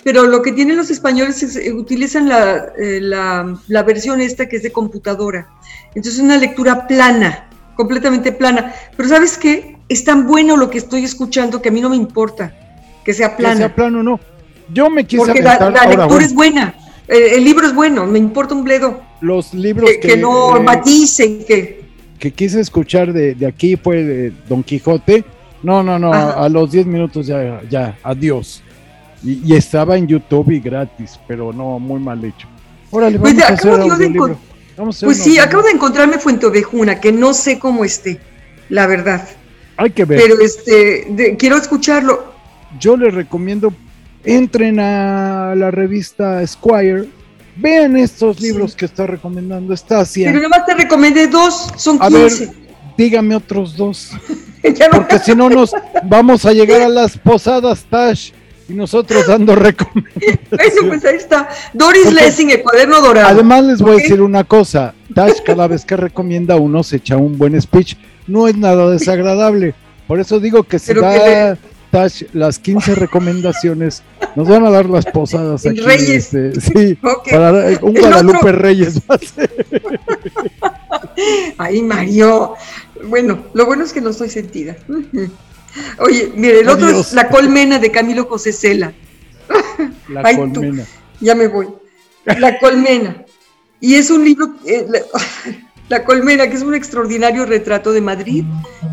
pero 0.05 0.25
lo 0.25 0.42
que 0.42 0.53
tienen 0.53 0.77
los 0.77 0.90
españoles 0.90 1.42
es 1.42 1.57
eh, 1.57 1.73
utilizan 1.73 2.29
la, 2.29 2.66
eh, 2.79 3.01
la, 3.01 3.59
la 3.68 3.83
versión 3.85 4.21
esta 4.21 4.51
que 4.51 4.57
es 4.57 4.62
de 4.62 4.71
computadora. 4.71 5.49
Entonces 5.94 6.16
es 6.16 6.21
una 6.21 6.37
lectura 6.37 6.87
plana, 6.87 7.49
completamente 7.75 8.33
plana. 8.33 8.75
Pero 8.99 9.09
¿sabes 9.09 9.38
qué? 9.38 9.79
Es 9.88 10.05
tan 10.05 10.27
bueno 10.27 10.59
lo 10.59 10.68
que 10.68 10.77
estoy 10.77 11.05
escuchando 11.05 11.62
que 11.62 11.71
a 11.71 11.73
mí 11.73 11.81
no 11.81 11.88
me 11.88 11.97
importa 11.97 12.53
que 13.09 13.14
sea 13.14 13.31
Que 13.31 13.37
plana. 13.42 13.57
sea 13.57 13.75
plano, 13.75 14.03
no. 14.03 14.21
Yo 14.71 14.90
me 14.90 15.07
quise 15.07 15.25
porque 15.25 15.40
la, 15.40 15.71
la 15.71 15.87
lectura 15.87 16.23
es 16.23 16.35
buena. 16.35 16.75
El 17.07 17.42
libro 17.42 17.66
es 17.66 17.75
bueno, 17.75 18.05
me 18.05 18.18
importa 18.18 18.55
un 18.55 18.62
bledo. 18.64 19.01
los 19.23 19.55
libros 19.55 19.88
Que, 19.92 20.09
que 20.09 20.16
no 20.18 20.59
eh, 20.59 20.61
maticen, 20.61 21.42
que... 21.47 21.85
que 22.18 22.31
quise 22.33 22.61
escuchar 22.61 23.14
de, 23.14 23.35
de 23.35 23.47
aquí 23.47 23.77
fue 23.77 24.05
de 24.05 24.33
Don 24.47 24.62
Quijote. 24.62 25.25
No, 25.62 25.83
no, 25.83 25.99
no, 25.99 26.12
Ajá. 26.12 26.44
a, 26.44 26.49
los 26.51 26.71
10 26.71 26.85
minutos 26.85 27.27
ya, 27.27 27.63
ya, 27.71 27.96
adiós. 28.02 28.63
Y, 29.25 29.40
y 29.42 29.56
estaba 29.56 29.96
en 29.96 30.06
YouTube 30.06 30.50
y 30.50 30.61
gratis, 30.61 31.19
pero 31.27 31.50
no, 31.50 31.79
muy 31.79 31.98
mal 31.98 32.23
hecho. 32.23 32.46
Órale, 32.90 33.19
Pues 33.19 33.35
vamos 33.37 33.50
a 33.50 33.54
hacer 33.54 33.71
Vamos 34.77 34.96
a 34.96 34.98
hacer 34.98 35.06
Pues 35.06 35.19
un 35.19 35.25
sí, 35.25 35.31
audiolibro. 35.31 35.42
acabo 35.44 35.63
de 35.63 35.71
encontrarme 35.71 36.19
Fuente 36.19 36.44
Ovejuna, 36.44 37.00
que 37.00 37.11
no 37.11 37.33
sé 37.33 37.59
cómo 37.59 37.87
esté, 37.87 38.21
la 38.69 38.87
verdad. 38.87 39.27
Hay 39.79 39.92
que 39.92 40.04
ver. 40.04 40.21
Pero 40.21 40.38
este, 40.42 41.06
de- 41.09 41.37
quiero 41.38 41.56
escucharlo. 41.56 42.37
Yo 42.79 42.96
les 42.96 43.14
recomiendo, 43.14 43.73
entren 44.25 44.79
a 44.81 45.54
la 45.56 45.71
revista 45.71 46.46
Squire, 46.46 47.08
vean 47.56 47.96
estos 47.96 48.37
Sí. 48.37 48.44
libros 48.44 48.75
que 48.77 48.85
está 48.85 49.06
recomendando 49.06 49.77
Stasia. 49.77 50.31
Pero 50.31 50.42
nomás 50.42 50.66
te 50.66 50.75
recomendé 50.75 51.27
dos, 51.29 51.73
son 51.77 51.98
A 52.00 52.08
ver, 52.08 52.29
15. 52.29 52.52
dígame 52.96 53.35
otros 53.37 53.77
dos. 53.77 54.10
Porque 54.92 55.19
si 55.21 55.35
no 55.35 55.48
nos 55.48 55.73
vamos 56.04 56.44
a 56.44 56.52
llegar 56.52 56.83
a 56.83 56.88
las 56.88 57.16
posadas, 57.16 57.85
Tash. 57.88 58.33
Y 58.69 58.75
nosotros 58.75 59.27
dando 59.27 59.54
recomendaciones. 59.56 60.40
Bueno, 60.50 60.88
pues 60.88 61.04
ahí 61.06 61.16
está. 61.16 61.48
Doris 61.73 62.02
Porque- 62.04 62.16
Lessing, 62.23 62.50
el 62.50 62.62
cuaderno 62.62 63.00
dorado. 63.00 63.29
Además 63.29 63.64
les 63.64 63.81
voy 63.81 63.92
a 63.92 63.96
decir 64.02 64.21
una 64.21 64.44
cosa, 64.44 64.94
Tash 65.14 65.38
cada 65.44 65.66
vez 65.69 65.87
que 65.87 65.96
recomienda 65.96 66.56
uno 66.56 66.83
se 66.83 66.96
echa 66.96 67.16
un 67.16 67.38
buen 67.38 67.58
speech, 67.62 67.96
no 68.27 68.46
es 68.46 68.56
nada 68.58 68.90
desagradable, 68.90 69.75
por 70.06 70.21
eso 70.21 70.38
digo 70.38 70.64
que 70.64 70.79
si 70.79 70.88
Pero 70.88 71.00
da 71.00 71.14
que 71.14 71.56
Tash 71.99 72.23
las 72.33 72.59
15 72.61 72.94
recomendaciones, 72.94 74.03
nos 74.37 74.46
van 74.49 74.65
a 74.65 74.71
dar 74.71 74.88
las 74.88 75.05
posadas 75.07 75.67
aquí. 75.67 75.81
Reyes. 75.81 76.33
este, 76.33 76.61
sí, 76.61 76.94
para 77.31 77.51
dar- 77.53 77.85
un 77.85 77.96
El 77.96 78.03
Guadalupe 78.03 78.37
otro- 78.38 78.53
Reyes 78.53 79.01
va 79.11 79.17
a 79.17 79.19
ser. 79.19 79.67
Ay, 81.59 81.83
Mario. 81.83 82.55
Bueno, 83.09 83.46
lo 83.53 83.67
bueno 83.67 83.85
es 83.85 83.92
que 83.92 84.01
no 84.01 84.11
estoy 84.11 84.31
sentida. 84.31 84.77
Oye, 85.99 86.33
mire, 86.35 86.61
el 86.61 86.69
otro 86.69 86.88
es 86.88 87.13
La 87.13 87.29
colmena 87.29 87.79
de 87.79 87.90
Camilo 87.90 88.25
José 88.27 88.53
Cela. 88.53 88.92
La 90.09 90.23
Ay, 90.25 90.37
tú. 90.37 90.61
colmena. 90.61 90.85
Ya 91.21 91.35
me 91.35 91.49
voy. 91.49 91.67
La 92.25 92.59
colmena. 92.59 93.25
Y 93.81 93.94
es 93.94 94.11
un 94.11 94.25
libro, 94.25 94.55
eh, 94.67 94.87
la, 94.88 95.01
La 95.88 96.05
colmena, 96.05 96.49
que 96.49 96.57
es 96.57 96.63
un 96.63 96.75
extraordinario 96.75 97.46
retrato 97.46 97.92
de 97.92 98.01
Madrid 98.01 98.44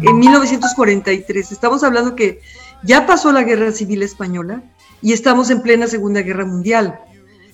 en 0.02 0.18
1943. 0.20 1.52
Estamos 1.52 1.84
hablando 1.84 2.16
que 2.16 2.40
ya 2.84 3.06
pasó 3.06 3.32
la 3.32 3.44
Guerra 3.44 3.72
Civil 3.72 4.04
Española 4.04 4.64
y 5.02 5.14
estamos 5.14 5.50
en 5.50 5.62
plena 5.62 5.88
Segunda 5.88 6.22
Guerra 6.22 6.46
Mundial. 6.46 7.00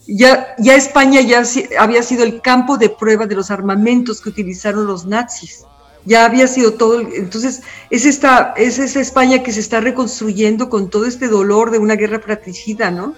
Ya, 0.07 0.55
ya 0.57 0.75
España 0.75 1.21
ya 1.21 1.43
había 1.79 2.03
sido 2.03 2.23
el 2.23 2.41
campo 2.41 2.77
de 2.77 2.89
prueba 2.89 3.27
de 3.27 3.35
los 3.35 3.51
armamentos 3.51 4.21
que 4.21 4.29
utilizaron 4.29 4.87
los 4.87 5.05
nazis. 5.05 5.63
Ya 6.05 6.25
había 6.25 6.47
sido 6.47 6.73
todo. 6.73 6.99
Entonces, 6.99 7.61
es, 7.91 8.05
esta, 8.05 8.53
es 8.57 8.79
esa 8.79 8.99
España 8.99 9.43
que 9.43 9.51
se 9.51 9.59
está 9.59 9.79
reconstruyendo 9.79 10.69
con 10.69 10.89
todo 10.89 11.05
este 11.05 11.27
dolor 11.27 11.69
de 11.69 11.77
una 11.77 11.95
guerra 11.95 12.19
fratricida, 12.19 12.89
¿no? 12.89 13.13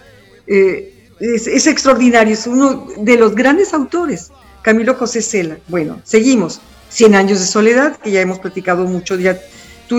Eh, 0.47 0.93
es, 1.19 1.67
extraordinario, 1.67 2.33
es 2.33 2.47
uno 2.47 2.87
de 2.97 3.17
los 3.17 3.35
grandes 3.35 3.73
autores, 3.73 4.31
Camilo 4.61 4.95
José 4.95 5.21
Cela. 5.21 5.57
Bueno, 5.67 6.01
seguimos. 6.03 6.59
Cien 6.89 7.15
años 7.15 7.39
de 7.39 7.47
soledad, 7.47 7.97
que 7.97 8.11
ya 8.11 8.21
hemos 8.21 8.37
platicado 8.37 8.85
mucho, 8.85 9.15
ya 9.15 9.39
tú, 9.87 9.97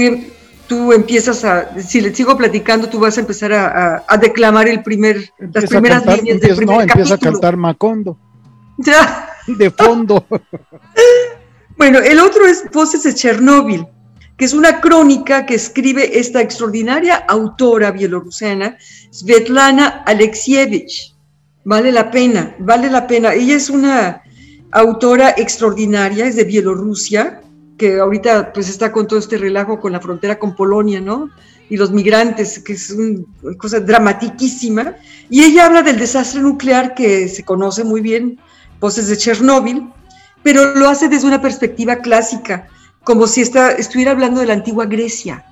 tú 0.68 0.92
empiezas 0.92 1.44
a, 1.44 1.80
si 1.80 2.00
le 2.00 2.14
sigo 2.14 2.36
platicando, 2.36 2.88
tú 2.88 2.98
vas 2.98 3.16
a 3.16 3.20
empezar 3.20 3.52
a, 3.52 3.66
a- 3.96 4.04
a 4.08 4.16
declamar 4.16 4.68
el 4.68 4.82
primer, 4.82 5.16
las 5.16 5.28
Empieza 5.40 5.68
primeras 5.68 5.98
cantar, 6.02 6.16
líneas 6.18 6.34
empieza, 6.36 6.54
del 6.54 6.56
primer 6.66 6.76
no, 6.76 6.82
empieza 6.82 7.14
a 7.14 7.18
cantar 7.18 7.56
Macondo, 7.56 8.18
Ya. 8.78 9.28
de 9.46 9.70
fondo. 9.70 10.26
Bueno, 11.76 11.98
el 11.98 12.20
otro 12.20 12.46
es 12.46 12.64
Voces 12.72 13.02
de 13.02 13.14
Chernóbil, 13.14 13.84
que 14.36 14.44
es 14.44 14.52
una 14.52 14.80
crónica 14.80 15.44
que 15.44 15.56
escribe 15.56 16.18
esta 16.20 16.40
extraordinaria 16.40 17.16
autora 17.16 17.90
bielorrusiana, 17.90 18.76
Svetlana 19.10 20.04
Alexievich. 20.06 21.14
Vale 21.64 21.90
la 21.90 22.12
pena, 22.12 22.54
vale 22.60 22.88
la 22.90 23.06
pena. 23.08 23.34
Ella 23.34 23.56
es 23.56 23.70
una 23.70 24.22
autora 24.70 25.30
extraordinaria, 25.36 26.26
es 26.26 26.36
de 26.36 26.44
Bielorrusia, 26.44 27.40
que 27.76 27.98
ahorita 27.98 28.52
pues 28.52 28.68
está 28.68 28.92
con 28.92 29.06
todo 29.06 29.18
este 29.18 29.36
relajo 29.38 29.80
con 29.80 29.92
la 29.92 30.00
frontera 30.00 30.38
con 30.38 30.54
Polonia, 30.54 31.00
¿no? 31.00 31.30
Y 31.68 31.76
los 31.76 31.90
migrantes, 31.90 32.58
que 32.58 32.74
es 32.74 32.90
un- 32.90 33.26
una 33.42 33.56
cosa 33.56 33.80
dramatiquísima. 33.80 34.96
Y 35.30 35.42
ella 35.42 35.66
habla 35.66 35.82
del 35.82 35.98
desastre 35.98 36.40
nuclear 36.40 36.94
que 36.94 37.28
se 37.28 37.42
conoce 37.44 37.84
muy 37.84 38.00
bien, 38.00 38.38
Voces 38.80 39.08
de 39.08 39.16
Chernóbil, 39.16 39.88
pero 40.42 40.74
lo 40.74 40.88
hace 40.88 41.08
desde 41.08 41.26
una 41.26 41.40
perspectiva 41.40 41.96
clásica, 41.96 42.68
como 43.02 43.26
si 43.26 43.40
estuviera 43.40 44.10
hablando 44.12 44.40
de 44.40 44.46
la 44.46 44.52
antigua 44.54 44.86
Grecia. 44.86 45.44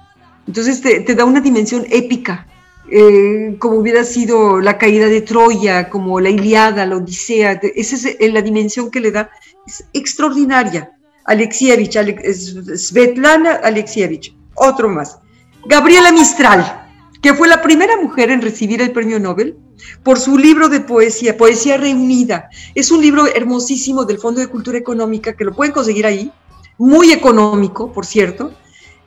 Entonces 0.46 0.80
te, 0.80 1.14
da 1.14 1.24
una 1.24 1.40
dimensión 1.40 1.86
épica, 1.90 2.46
eh, 2.90 3.56
como 3.58 3.76
hubiera 3.76 4.04
sido 4.04 4.60
la 4.60 4.76
caída 4.76 5.06
de 5.06 5.22
Troya, 5.22 5.88
como 5.88 6.20
la 6.20 6.28
Iliada, 6.30 6.84
la 6.84 6.96
Odisea. 6.96 7.52
Esa 7.74 7.96
es 7.96 8.04
eh, 8.04 8.30
la 8.30 8.42
dimensión 8.42 8.90
que 8.90 9.00
le 9.00 9.12
da, 9.12 9.30
es 9.66 9.84
extraordinaria. 9.92 10.92
Alexievich, 11.24 11.96
Svetlana 12.76 13.54
Alexievich, 13.62 14.34
otro 14.54 14.88
más. 14.88 15.18
Gabriela 15.64 16.10
Mistral, 16.12 16.88
que 17.22 17.34
fue 17.34 17.48
la 17.48 17.62
primera 17.62 17.96
mujer 17.96 18.30
en 18.30 18.42
recibir 18.42 18.82
el 18.82 18.90
premio 18.90 19.20
Nobel 19.20 19.56
por 20.02 20.18
su 20.18 20.36
libro 20.36 20.68
de 20.68 20.80
poesía, 20.80 21.36
Poesía 21.36 21.76
Reunida. 21.76 22.50
Es 22.74 22.90
un 22.90 23.00
libro 23.00 23.26
hermosísimo 23.26 24.04
del 24.04 24.18
Fondo 24.18 24.40
de 24.40 24.48
Cultura 24.48 24.78
Económica 24.78 25.34
que 25.34 25.44
lo 25.44 25.54
pueden 25.54 25.72
conseguir 25.72 26.06
ahí, 26.06 26.32
muy 26.78 27.12
económico, 27.12 27.92
por 27.92 28.06
cierto, 28.06 28.52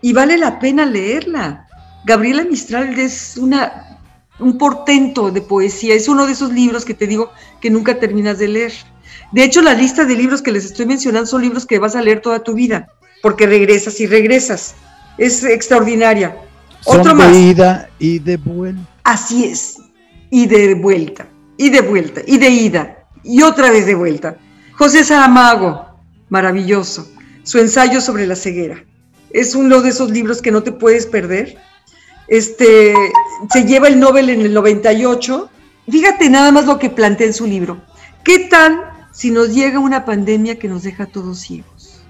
y 0.02 0.14
vale 0.14 0.38
la 0.38 0.60
pena 0.60 0.86
leerla. 0.86 1.68
Gabriela 2.06 2.44
Mistral 2.44 2.98
es 3.00 3.36
una, 3.38 4.00
un 4.40 4.58
portento 4.58 5.32
de 5.32 5.42
poesía, 5.42 5.96
es 5.96 6.08
uno 6.08 6.26
de 6.26 6.34
esos 6.34 6.52
libros 6.52 6.86
que 6.86 6.94
te 6.94 7.08
digo 7.08 7.32
que 7.60 7.70
nunca 7.70 8.00
terminas 8.00 8.38
de 8.38 8.48
leer. 8.48 8.74
De 9.36 9.44
hecho, 9.44 9.62
la 9.62 9.74
lista 9.74 10.06
de 10.06 10.16
libros 10.16 10.42
que 10.42 10.54
les 10.54 10.64
estoy 10.64 10.86
mencionando 10.86 11.28
son 11.28 11.42
libros 11.42 11.66
que 11.66 11.78
vas 11.78 11.94
a 11.98 12.02
leer 12.02 12.22
toda 12.22 12.42
tu 12.42 12.54
vida, 12.54 12.88
porque 13.22 13.46
regresas 13.46 14.00
y 14.00 14.08
regresas. 14.08 14.76
Es 15.18 15.44
extraordinaria. 15.44 16.38
Son 16.80 17.02
Otro 17.02 17.12
de 17.12 17.18
más. 17.18 17.36
ida 17.36 17.90
y 18.00 18.20
de 18.20 18.38
vuelta. 18.38 18.88
Así 19.04 19.44
es. 19.44 19.80
Y 20.32 20.46
de 20.48 20.76
vuelta, 20.76 21.28
y 21.58 21.70
de 21.70 21.82
vuelta, 21.82 22.22
y 22.26 22.38
de 22.38 22.50
ida, 22.50 23.08
y 23.26 23.42
otra 23.42 23.72
vez 23.72 23.86
de 23.86 23.96
vuelta. 23.96 24.38
José 24.72 25.04
Saramago, 25.04 25.86
maravilloso. 26.30 27.06
Su 27.44 27.60
ensayo 27.60 28.00
sobre 28.00 28.28
la 28.28 28.38
ceguera. 28.38 28.86
Es 29.32 29.54
uno 29.54 29.82
de 29.82 29.90
esos 29.90 30.12
libros 30.12 30.42
que 30.42 30.52
no 30.52 30.64
te 30.64 30.72
puedes 30.72 31.08
perder. 31.08 31.58
Este, 32.30 32.94
se 33.52 33.66
lleva 33.66 33.90
el 33.90 34.00
Nobel 34.00 34.30
en 34.30 34.40
el 34.40 34.54
98. 34.54 35.50
Fíjate 35.90 36.30
nada 36.30 36.54
más 36.54 36.68
lo 36.68 36.80
que 36.80 36.90
plantea 36.90 37.28
en 37.28 37.34
su 37.34 37.46
libro. 37.46 37.82
¿Qué 38.24 38.48
tal 38.50 38.95
si 39.16 39.32
nos 39.32 39.54
llega 39.56 39.80
una 39.80 40.04
pandemia 40.04 40.60
que 40.60 40.68
nos 40.68 40.84
deja 40.84 41.04
a 41.04 41.08
todos 41.08 41.40
ciegos? 41.40 42.02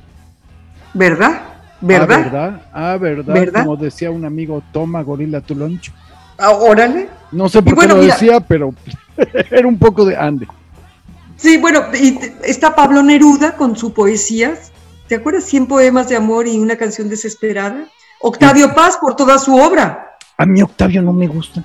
¿Verdad? 0.94 1.42
¿Verdad? 1.80 2.10
Ah, 2.10 2.18
¿verdad? 2.18 2.62
Ah, 2.74 2.98
¿verdad? 2.98 3.34
¿Verdad? 3.34 3.64
Como 3.64 3.76
decía 3.76 4.10
un 4.10 4.26
amigo, 4.26 4.64
toma 4.74 5.04
gorila 5.04 5.40
tu 5.40 5.54
loncho. 5.54 5.94
Ah, 6.40 6.50
órale. 6.50 7.10
No 7.32 7.48
sé 7.48 7.62
por 7.62 7.78
qué 7.78 7.88
lo 7.88 7.98
mira. 7.98 8.14
decía, 8.14 8.40
pero 8.40 8.74
era 9.52 9.68
un 9.68 9.78
poco 9.78 10.04
de 10.04 10.18
ande. 10.18 10.48
Sí, 11.38 11.58
bueno, 11.58 11.84
y 11.94 12.18
está 12.44 12.76
Pablo 12.76 13.04
Neruda 13.04 13.56
con 13.56 13.76
su 13.76 13.94
poesía. 13.94 14.56
¿Te 15.08 15.16
acuerdas? 15.16 15.44
100 15.44 15.68
poemas 15.68 16.10
de 16.10 16.16
amor 16.16 16.48
y 16.48 16.58
una 16.58 16.76
canción 16.76 17.08
desesperada. 17.08 17.86
Octavio 18.20 18.74
Paz 18.74 18.98
por 18.98 19.16
toda 19.16 19.38
su 19.38 19.56
obra. 19.56 20.18
A 20.38 20.46
mí 20.48 20.60
Octavio 20.64 21.04
no 21.04 21.14
me 21.14 21.28
gusta. 21.28 21.64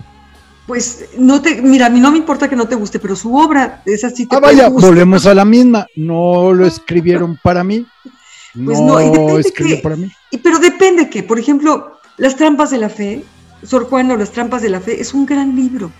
Pues 0.70 1.06
no 1.18 1.42
te, 1.42 1.60
mira, 1.60 1.86
a 1.86 1.90
mí 1.90 1.98
no 1.98 2.12
me 2.12 2.18
importa 2.18 2.48
que 2.48 2.54
no 2.54 2.68
te 2.68 2.76
guste, 2.76 3.00
pero 3.00 3.16
su 3.16 3.34
obra, 3.34 3.82
esa 3.86 4.08
sí 4.08 4.24
te 4.26 4.36
Ah, 4.36 4.38
vaya, 4.38 4.68
volvemos 4.68 5.26
a 5.26 5.34
la 5.34 5.44
misma. 5.44 5.84
No 5.96 6.52
lo 6.52 6.64
escribieron 6.64 7.36
para 7.42 7.64
mí. 7.64 7.84
Pues 8.64 8.78
no, 8.80 8.86
no, 8.86 9.00
y 9.00 9.10
depende 9.10 9.52
que- 9.52 9.76
para 9.82 9.96
mí. 9.96 10.08
Y, 10.30 10.38
pero 10.38 10.60
depende 10.60 11.10
que, 11.10 11.24
por 11.24 11.40
ejemplo, 11.40 11.96
Las 12.18 12.36
trampas 12.36 12.70
de 12.70 12.78
la 12.78 12.88
fe, 12.88 13.24
Sor 13.64 13.86
Juana 13.88 14.14
o 14.14 14.16
Las 14.16 14.30
trampas 14.30 14.62
de 14.62 14.68
la 14.70 14.80
fe, 14.80 15.00
es 15.00 15.12
un 15.12 15.26
gran 15.26 15.56
libro. 15.56 15.90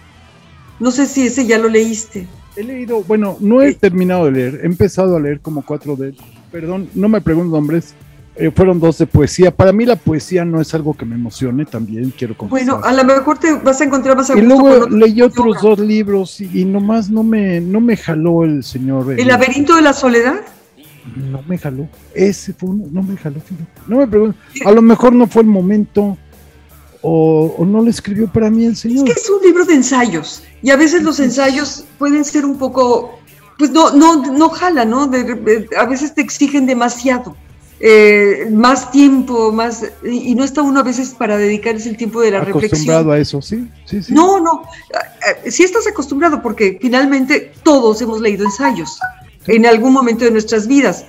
No 0.79 0.93
sé 0.93 1.07
si 1.07 1.27
ese 1.27 1.47
ya 1.47 1.59
lo 1.59 1.69
leíste. 1.69 2.29
He 2.55 2.63
leído, 2.63 3.03
bueno, 3.03 3.39
no 3.41 3.63
he 3.63 3.73
Sí. 3.73 3.79
terminado 3.81 4.27
de 4.27 4.31
leer. 4.31 4.61
He 4.63 4.67
empezado 4.67 5.17
a 5.17 5.21
leer 5.21 5.41
como 5.41 5.65
cuatro 5.67 5.97
de 5.97 6.15
Perdón, 6.53 6.89
no 6.95 7.09
me 7.09 7.21
pregunto 7.21 7.57
nombres. 7.57 7.95
Eh, 8.41 8.51
fueron 8.55 8.81
dos 8.81 8.99
de 8.99 9.07
poesía. 9.07 9.51
Para 9.55 9.73
mí 9.73 9.85
la 9.85 9.97
poesía 9.97 10.45
no 10.45 10.61
es 10.61 10.73
algo 10.75 10.95
que 10.95 11.05
me 11.05 11.15
emocione 11.15 11.65
también, 11.67 12.13
quiero 12.17 12.37
confesar. 12.37 12.67
Bueno, 12.75 12.87
a 12.87 12.93
lo 12.93 13.05
mejor 13.05 13.39
te 13.39 13.53
vas 13.55 13.81
a 13.81 13.85
encontrar 13.85 14.17
más 14.17 14.31
a 14.31 14.39
y 14.39 14.41
luego 14.43 14.69
otro 14.71 14.89
leí 14.91 15.21
otros 15.23 15.61
dos 15.63 15.79
libros 15.79 16.41
y, 16.41 16.61
y 16.61 16.65
nomás 16.65 17.11
no 17.11 17.23
me, 17.23 17.61
no 17.61 17.81
me 17.81 17.97
jaló 17.97 18.45
el 18.45 18.65
señor. 18.65 19.13
El 19.19 19.27
laberinto 19.29 19.77
de 19.77 19.83
la 19.83 19.93
soledad. 19.93 20.41
No 21.17 21.43
me 21.49 21.57
jaló. 21.57 21.89
Ese 22.15 22.53
fue 22.53 22.69
uno, 22.71 22.85
no 22.91 23.03
me 23.03 23.17
jaló. 23.17 23.37
No 23.87 23.99
me 23.99 24.07
pregunto. 24.07 24.39
A 24.65 24.71
lo 24.73 24.83
mejor 24.83 25.13
no 25.15 25.27
fue 25.27 25.43
el 25.43 25.49
momento 25.49 26.17
o, 27.03 27.55
o 27.59 27.65
no 27.65 27.83
le 27.83 27.91
escribió 27.91 28.29
para 28.29 28.51
mí 28.51 28.65
el 28.67 28.73
Es 28.73 28.81
señor. 28.81 29.05
que 29.07 29.13
es 29.13 29.31
un 29.31 29.43
libro 29.43 29.65
de 29.65 29.75
ensayos 29.75 30.43
y 30.63 30.71
a 30.71 30.77
veces 30.77 31.03
los 31.03 31.19
ensayos 31.21 31.85
pueden 31.99 32.25
ser 32.25 32.45
un 32.45 32.59
poco, 32.59 33.19
pues 33.59 33.71
no, 33.71 33.91
no, 33.93 34.17
no 34.33 34.51
jala, 34.51 34.85
¿no? 34.85 35.07
De- 35.07 35.25
de- 35.25 35.69
a 35.79 35.87
veces 35.87 36.15
te 36.15 36.21
exigen 36.21 36.67
demasiado, 36.67 37.35
eh, 37.83 38.47
más 38.53 38.91
tiempo, 38.91 39.53
más, 39.53 39.85
y 40.05 40.31
y 40.31 40.35
no 40.35 40.45
está 40.45 40.61
uno 40.61 40.81
a 40.81 40.83
veces 40.83 41.11
para 41.11 41.39
dedicarse 41.39 41.89
el 41.89 41.97
tiempo 41.97 42.21
de 42.21 42.31
la 42.31 42.43
Acostumbrado 42.43 42.61
reflexión. 42.61 43.11
a 43.11 43.19
eso, 43.19 43.41
sí, 43.41 43.67
sí, 43.87 44.03
sí. 44.03 44.13
No, 44.13 44.39
no, 44.39 44.65
eh, 45.45 45.51
sí 45.51 45.63
estás 45.63 45.87
acostumbrado 45.87 46.43
porque 46.43 46.79
finalmente 46.81 47.53
todos 47.63 48.03
hemos 48.03 48.21
leído 48.21 48.45
ensayos 48.45 48.99
en 49.47 49.65
algún 49.65 49.95
momento 49.95 50.27
de 50.27 50.31
nuestras 50.31 50.67
vidas. 50.67 51.07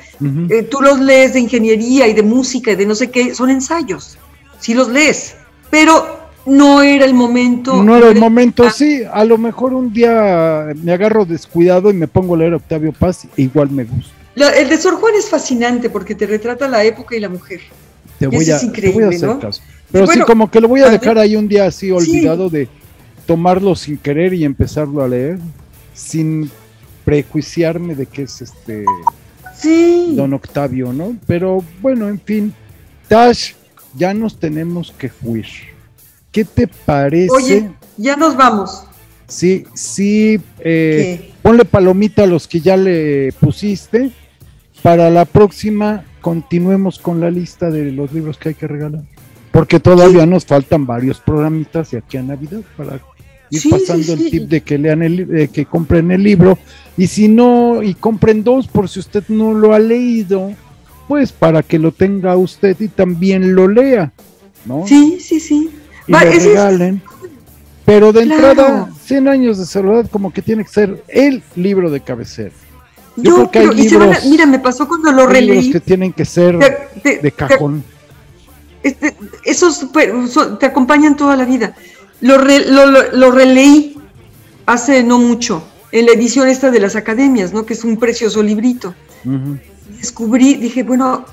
Eh, 0.49 0.63
tú 0.63 0.81
los 0.81 0.99
lees 1.01 1.33
de 1.33 1.41
ingeniería 1.41 2.07
y 2.07 2.13
de 2.13 2.23
música 2.23 2.71
y 2.71 2.75
de 2.75 2.85
no 2.85 2.95
sé 2.95 3.11
qué, 3.11 3.35
son 3.35 3.49
ensayos, 3.49 4.17
sí 4.59 4.73
los 4.73 4.87
lees, 4.87 5.35
pero 5.69 6.21
no 6.45 6.81
era 6.81 7.03
el 7.03 7.13
momento. 7.13 7.83
No 7.83 7.97
era 7.97 8.07
el 8.07 8.17
momento, 8.17 8.69
sí. 8.69 9.01
A 9.11 9.25
lo 9.25 9.37
mejor 9.37 9.73
un 9.73 9.91
día 9.91 10.67
me 10.81 10.93
agarro 10.93 11.25
descuidado 11.25 11.91
y 11.91 11.93
me 11.93 12.07
pongo 12.07 12.35
a 12.35 12.37
leer 12.37 12.53
Octavio 12.53 12.93
Paz, 12.93 13.27
igual 13.35 13.69
me 13.71 13.83
gusta. 13.83 14.20
La- 14.35 14.49
el 14.51 14.69
de 14.69 14.77
Sor 14.77 14.95
Juan 14.95 15.13
es 15.15 15.29
fascinante 15.29 15.89
porque 15.89 16.15
te 16.15 16.25
retrata 16.25 16.67
la 16.67 16.83
época 16.83 17.15
y 17.15 17.19
la 17.19 17.29
mujer. 17.29 17.61
Te 18.19 18.25
Y 18.25 18.27
voy 18.29 18.43
eso 18.43 18.53
a, 18.53 18.55
es 18.57 18.61
te 18.61 18.67
voy 18.67 18.75
a 18.75 18.79
increíble, 18.87 19.15
hacer 19.15 19.29
¿no? 19.29 19.39
caso. 19.39 19.61
Pero 19.91 20.05
Bueno, 20.05 20.21
sí, 20.21 20.25
como 20.27 20.49
que 20.49 20.61
lo 20.61 20.67
voy 20.67 20.81
a 20.81 20.89
dejar 20.89 21.17
ahí 21.17 21.35
un 21.35 21.47
día 21.47 21.65
así 21.65 21.91
olvidado 21.91 22.49
de 22.49 22.67
tomarlo 23.25 23.75
sin 23.75 23.97
querer 23.97 24.33
y 24.33 24.45
empezarlo 24.45 25.03
a 25.03 25.07
leer, 25.07 25.37
sin 25.93 26.49
prejuiciarme 27.03 27.95
de 27.95 28.05
que 28.05 28.23
es 28.23 28.41
este 28.41 28.85
Sí. 29.57 30.13
Don 30.15 30.33
Octavio, 30.33 30.91
¿no? 30.93 31.15
Pero 31.27 31.63
bueno, 31.81 32.07
en 32.07 32.19
fin, 32.19 32.53
Tash, 33.07 33.51
ya 33.95 34.13
nos 34.13 34.39
tenemos 34.39 34.91
que 34.97 35.11
huir. 35.21 35.45
¿Qué 36.31 36.45
te 36.45 36.67
parece? 36.67 37.31
Oye, 37.31 37.71
ya 37.97 38.15
nos 38.15 38.35
vamos. 38.37 38.85
Sí, 39.27 39.65
sí, 39.75 40.39
eh, 40.59 41.31
ponle 41.41 41.65
palomita 41.65 42.23
a 42.23 42.27
los 42.27 42.47
que 42.47 42.59
ya 42.61 42.75
le 42.77 43.33
pusiste. 43.39 44.11
Para 44.81 45.09
la 45.09 45.25
próxima 45.25 46.03
continuemos 46.21 46.99
con 46.99 47.19
la 47.19 47.29
lista 47.31 47.69
de 47.69 47.91
los 47.91 48.11
libros 48.13 48.37
que 48.37 48.49
hay 48.49 48.55
que 48.55 48.67
regalar. 48.67 49.01
Porque 49.51 49.79
todavía 49.79 50.25
nos 50.25 50.45
faltan 50.45 50.85
varios 50.85 51.19
programitas 51.19 51.91
de 51.91 51.97
aquí 51.99 52.17
a 52.17 52.23
Navidad 52.23 52.61
para 52.77 52.99
ir 53.49 53.59
Sí, 53.59 53.69
pasando 53.69 54.03
sí, 54.03 54.11
el 54.13 54.31
tip 54.31 54.43
de 54.43 54.61
que 54.61 54.77
lean 54.77 55.03
el, 55.03 55.35
eh, 55.35 55.49
que 55.51 55.65
compren 55.65 56.09
el 56.11 56.23
libro. 56.23 56.57
Y 56.97 57.07
si 57.07 57.27
no, 57.27 57.83
y 57.83 57.93
compren 57.95 58.43
dos 58.43 58.67
por 58.67 58.87
si 58.87 58.99
usted 58.99 59.23
no 59.27 59.53
lo 59.53 59.73
ha 59.73 59.79
leído, 59.79 60.53
pues 61.07 61.31
para 61.33 61.61
que 61.63 61.77
lo 61.77 61.91
tenga 61.91 62.37
usted 62.37 62.79
y 62.79 62.87
también 62.87 63.53
lo 63.53 63.67
lea, 63.67 64.11
¿no? 64.65 64.85
Sí, 64.87 65.17
sí, 65.19 65.39
sí. 65.39 65.69
y 66.07 66.11
Va, 66.13 66.23
le 66.23 66.29
ese 66.29 66.37
es- 66.37 66.45
regalen. 66.45 67.01
Pero 67.83 68.13
de 68.13 68.23
Claro. 68.23 68.47
entrada, 68.49 68.89
100 69.03 69.27
años 69.27 69.57
de 69.57 69.65
soledad 69.65 70.09
como 70.09 70.31
que 70.31 70.41
tiene 70.41 70.63
que 70.63 70.69
ser 70.69 71.03
el 71.09 71.43
libro 71.57 71.89
de 71.91 71.99
cabecera. 71.99 72.51
Yo 73.17 73.23
Yo, 73.23 73.35
creo 73.35 73.51
que 73.51 73.59
hay 73.81 73.89
pero, 73.89 74.11
a- 74.11 74.19
mira, 74.29 74.45
me 74.45 74.59
pasó 74.59 74.87
cuando 74.87 75.11
lo 75.11 75.27
releí. 75.27 75.71
que 75.71 75.79
tienen 75.81 76.13
que 76.13 76.23
ser 76.25 76.57
te- 76.59 76.99
te- 77.01 77.09
de 77.17 77.19
te- 77.19 77.31
cajón. 77.33 77.83
este, 78.83 79.15
esos 79.45 79.77
super- 79.77 80.13
so- 80.29 80.57
te 80.57 80.65
acompañan 80.65 81.15
toda 81.17 81.35
la 81.35 81.45
vida. 81.45 81.75
Lo, 82.21 82.37
re- 82.37 82.65
lo, 82.67 82.85
lo- 82.85 83.11
lo 83.11 83.31
releí 83.31 83.97
hace 84.65 85.03
no 85.03 85.17
mucho, 85.19 85.63
en 85.91 86.05
la 86.05 86.13
edición 86.13 86.47
esta 86.47 86.71
de 86.71 86.79
las 86.79 86.95
academias, 86.95 87.51
¿no? 87.51 87.65
Que 87.65 87.73
es 87.73 87.83
un 87.83 87.97
precioso 87.97 88.41
librito. 88.41 88.93
Descubrí, 89.99 90.55
dije, 90.55 90.83
bueno, 90.83 91.25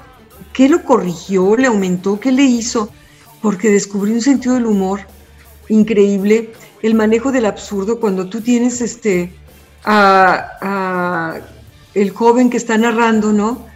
¿qué 0.53 0.69
lo 0.69 0.83
corrigió? 0.83 1.57
¿Le 1.57 1.69
aumentó? 1.69 2.19
¿Qué 2.19 2.33
le 2.33 2.43
hizo? 2.43 2.91
Porque 3.41 3.71
descubrí 3.71 4.13
un 4.13 4.21
sentido 4.21 4.55
del 4.55 4.67
humor 4.67 5.01
increíble, 5.69 6.53
el 6.83 6.95
manejo 6.95 7.31
del 7.31 7.47
absurdo 7.47 8.01
cuando 8.01 8.29
tú 8.29 8.41
tienes 8.41 8.81
este 8.81 9.33
a, 9.85 10.49
a 10.61 11.41
el 12.01 12.11
joven 12.11 12.51
que 12.51 12.57
está 12.57 12.77
narrando, 12.79 13.33
¿no? 13.33 13.67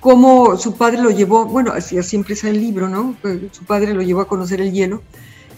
Cómo 0.00 0.56
su 0.56 0.74
padre 0.76 0.98
lo 1.00 1.10
llevó, 1.10 1.46
bueno, 1.46 1.72
así 1.72 1.98
así 1.98 2.16
empieza 2.16 2.48
el 2.48 2.60
libro, 2.60 2.88
¿no? 2.88 3.16
Eh, 3.24 3.48
Su 3.52 3.64
padre 3.64 3.92
lo 3.94 4.02
llevó 4.02 4.20
a 4.20 4.28
conocer 4.28 4.60
el 4.60 4.72
hielo, 4.72 5.02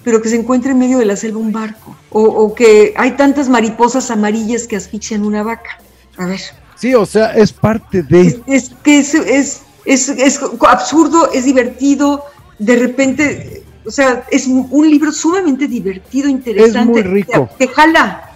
pero 0.04 0.22
que 0.22 0.28
se 0.28 0.36
encuentra 0.36 0.70
en 0.72 0.78
medio 0.78 0.98
de 0.98 1.04
la 1.04 1.16
selva 1.16 1.38
un 1.38 1.52
barco, 1.52 1.94
o, 2.10 2.22
o 2.22 2.54
que 2.54 2.94
hay 2.96 3.12
tantas 3.12 3.48
mariposas 3.48 4.10
amarillas 4.10 4.66
que 4.66 4.76
asfixian 4.76 5.24
una 5.24 5.42
vaca. 5.42 5.78
A 6.16 6.26
ver, 6.26 6.40
Sí, 6.76 6.94
o 6.94 7.04
sea, 7.04 7.32
es 7.32 7.52
parte 7.52 7.98
es, 7.98 8.08
de... 8.08 8.42
es 8.46 8.70
que 8.84 8.98
es, 9.00 9.12
es, 9.14 9.62
es, 9.84 10.08
es 10.10 10.40
absurdo, 10.66 11.30
es 11.32 11.44
divertido, 11.44 12.22
de 12.58 12.76
repente, 12.76 13.64
o 13.84 13.90
sea, 13.90 14.24
es 14.30 14.46
un 14.46 14.88
libro 14.88 15.10
sumamente 15.10 15.66
divertido, 15.66 16.28
interesante. 16.28 16.84
muy 16.92 17.02
rico. 17.02 17.48
Te, 17.58 17.66
te 17.66 17.72
jala. 17.74 18.30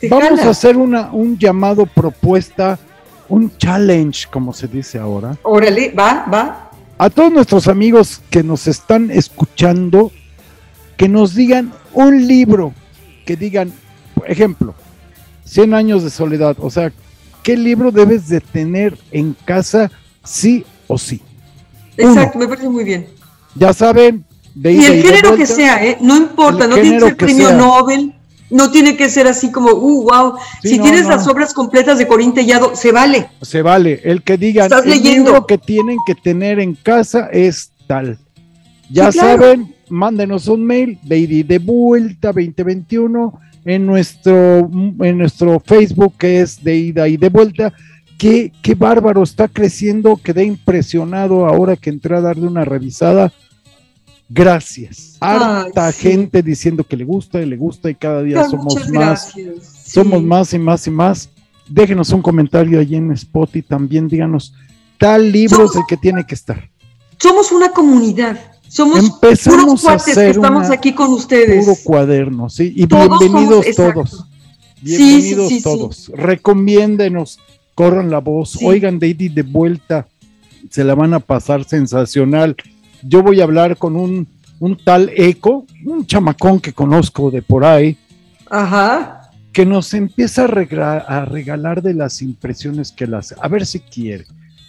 Te 0.00 0.08
Vamos 0.08 0.28
jala. 0.30 0.42
a 0.42 0.50
hacer 0.50 0.76
una, 0.76 1.12
un 1.12 1.38
llamado 1.38 1.86
propuesta, 1.86 2.78
un 3.28 3.56
challenge, 3.56 4.26
como 4.30 4.52
se 4.52 4.68
dice 4.68 4.98
ahora, 4.98 5.36
Órale, 5.42 5.90
va, 5.90 6.24
va. 6.32 6.70
a 6.98 7.10
todos 7.10 7.32
nuestros 7.32 7.68
amigos 7.68 8.20
que 8.30 8.42
nos 8.42 8.66
están 8.66 9.10
escuchando, 9.10 10.12
que 10.96 11.08
nos 11.08 11.34
digan 11.34 11.72
un 11.92 12.26
libro, 12.26 12.72
que 13.26 13.36
digan, 13.36 13.72
por 14.14 14.30
ejemplo, 14.30 14.74
100 15.44 15.74
años 15.74 16.04
de 16.04 16.10
soledad, 16.10 16.56
o 16.60 16.70
sea, 16.70 16.92
¿qué 17.42 17.56
libro 17.56 17.90
debes 17.90 18.28
de 18.28 18.40
tener 18.40 18.98
en 19.10 19.36
casa 19.44 19.90
sí 20.22 20.64
o 20.86 20.98
sí? 20.98 21.20
Uno. 21.98 22.10
Exacto, 22.12 22.38
me 22.38 22.48
parece 22.48 22.68
muy 22.68 22.84
bien. 22.84 23.06
Ya 23.54 23.72
saben, 23.72 24.24
de 24.54 24.72
Y 24.72 24.84
el 24.84 25.02
de 25.02 25.08
género 25.08 25.30
que 25.30 25.36
vuelta. 25.36 25.54
sea, 25.54 25.84
¿eh? 25.84 25.98
No 26.00 26.16
importa, 26.16 26.66
no 26.66 26.74
tiene 26.74 26.98
que 26.98 27.04
ser 27.04 27.16
premio 27.16 27.48
sea. 27.48 27.56
Nobel, 27.56 28.14
no 28.54 28.70
tiene 28.70 28.96
que 28.96 29.10
ser 29.10 29.26
así 29.26 29.50
como, 29.50 29.72
uh, 29.72 30.02
wow. 30.04 30.34
Sí, 30.62 30.68
si 30.70 30.78
no, 30.78 30.84
tienes 30.84 31.02
no. 31.02 31.10
las 31.10 31.26
obras 31.26 31.52
completas 31.52 31.98
de 31.98 32.06
Corín 32.06 32.32
Tellado, 32.32 32.74
se 32.76 32.92
vale. 32.92 33.28
Se 33.42 33.62
vale, 33.62 34.00
el 34.04 34.22
que 34.22 34.36
digan, 34.38 34.66
Estás 34.66 34.84
el 34.84 34.90
leyendo. 34.90 35.30
libro 35.32 35.46
que 35.46 35.58
tienen 35.58 35.98
que 36.06 36.14
tener 36.14 36.60
en 36.60 36.74
casa 36.74 37.28
es 37.32 37.72
tal. 37.88 38.16
Ya 38.90 39.10
Sí, 39.10 39.18
claro. 39.18 39.42
saben, 39.42 39.74
mándenos 39.88 40.46
un 40.46 40.64
mail 40.64 40.98
de 41.02 41.18
ida 41.18 41.34
y 41.34 41.42
de 41.42 41.58
vuelta 41.58 42.28
2021 42.32 43.40
en 43.64 43.86
nuestro, 43.86 44.70
en 45.00 45.18
nuestro 45.18 45.58
Facebook 45.58 46.14
que 46.18 46.40
es 46.40 46.62
de 46.62 46.76
ida 46.76 47.08
y 47.08 47.16
de 47.16 47.28
vuelta. 47.30 47.72
Qué, 48.18 48.52
qué 48.62 48.76
bárbaro, 48.76 49.24
está 49.24 49.48
creciendo, 49.48 50.16
quedé 50.22 50.44
impresionado 50.44 51.46
ahora 51.46 51.74
que 51.76 51.90
entré 51.90 52.16
a 52.16 52.20
darle 52.20 52.46
una 52.46 52.64
revisada. 52.64 53.32
Gracias. 54.28 55.16
Ay, 55.20 55.38
Harta 55.40 55.92
sí. 55.92 56.00
gente 56.02 56.42
diciendo 56.42 56.84
que 56.84 56.96
le 56.96 57.04
gusta 57.04 57.40
y 57.40 57.46
le 57.46 57.56
gusta 57.56 57.90
y 57.90 57.94
cada 57.94 58.22
día 58.22 58.44
somos 58.48 58.88
más. 58.90 59.32
Sí. 59.32 59.46
somos 59.86 60.22
más 60.22 60.52
y 60.54 60.58
más 60.58 60.86
y 60.86 60.90
más. 60.90 61.28
Déjenos 61.68 62.10
un 62.10 62.22
comentario 62.22 62.78
allí 62.80 62.96
en 62.96 63.12
Spot 63.12 63.54
y 63.56 63.62
también 63.62 64.08
díganos, 64.08 64.54
tal 64.98 65.30
libro 65.32 65.56
Somos- 65.58 65.70
es 65.72 65.76
el 65.76 65.82
que 65.88 65.96
tiene 65.96 66.26
que 66.26 66.34
estar. 66.34 66.68
Somos 67.18 67.52
una 67.52 67.70
comunidad. 67.70 68.38
Somos 68.68 68.98
Empezamos 68.98 69.64
puros 69.66 69.84
a 69.84 69.88
cuates 69.88 70.04
que 70.04 70.10
hacer 70.12 70.30
estamos 70.30 70.66
una- 70.66 70.74
aquí 70.74 70.92
con 70.94 71.12
ustedes. 71.12 71.64
Puro 71.64 71.76
cuaderno, 71.84 72.48
sí. 72.48 72.72
Y 72.74 72.86
Todos 72.86 73.18
bienvenidos 73.20 73.66
somos- 73.74 73.94
todos. 73.94 74.24
Bienvenidos 74.82 75.48
sí, 75.48 75.62
todos. 75.62 76.10
Recomiéndenos, 76.14 77.38
corran 77.74 78.10
la 78.10 78.18
voz, 78.18 78.58
oigan 78.62 78.98
Daddy 78.98 79.28
de 79.28 79.42
vuelta, 79.42 80.06
se 80.70 80.82
la 80.84 80.94
van 80.94 81.14
a 81.14 81.20
pasar 81.20 81.64
sensacional. 81.64 82.56
Yo 83.06 83.22
voy 83.22 83.40
a 83.40 83.44
hablar 83.44 83.76
con 83.76 83.96
un, 83.96 84.26
un 84.60 84.76
tal 84.76 85.10
Eco, 85.16 85.66
un 85.84 86.06
chamacón 86.06 86.60
que 86.60 86.72
conozco 86.72 87.30
de 87.30 87.42
por 87.42 87.64
ahí, 87.64 87.96
Ajá. 88.50 89.30
que 89.52 89.66
nos 89.66 89.92
empieza 89.94 90.44
a, 90.44 91.24
regalar 91.26 91.82
de 91.82 91.94
las 91.94 92.22
impresiones 92.22 92.92
que 92.92 93.06
las, 93.06 93.34
a 93.40 93.48
ver 93.48 93.66
si 93.66 93.80
quiere, 93.80 94.24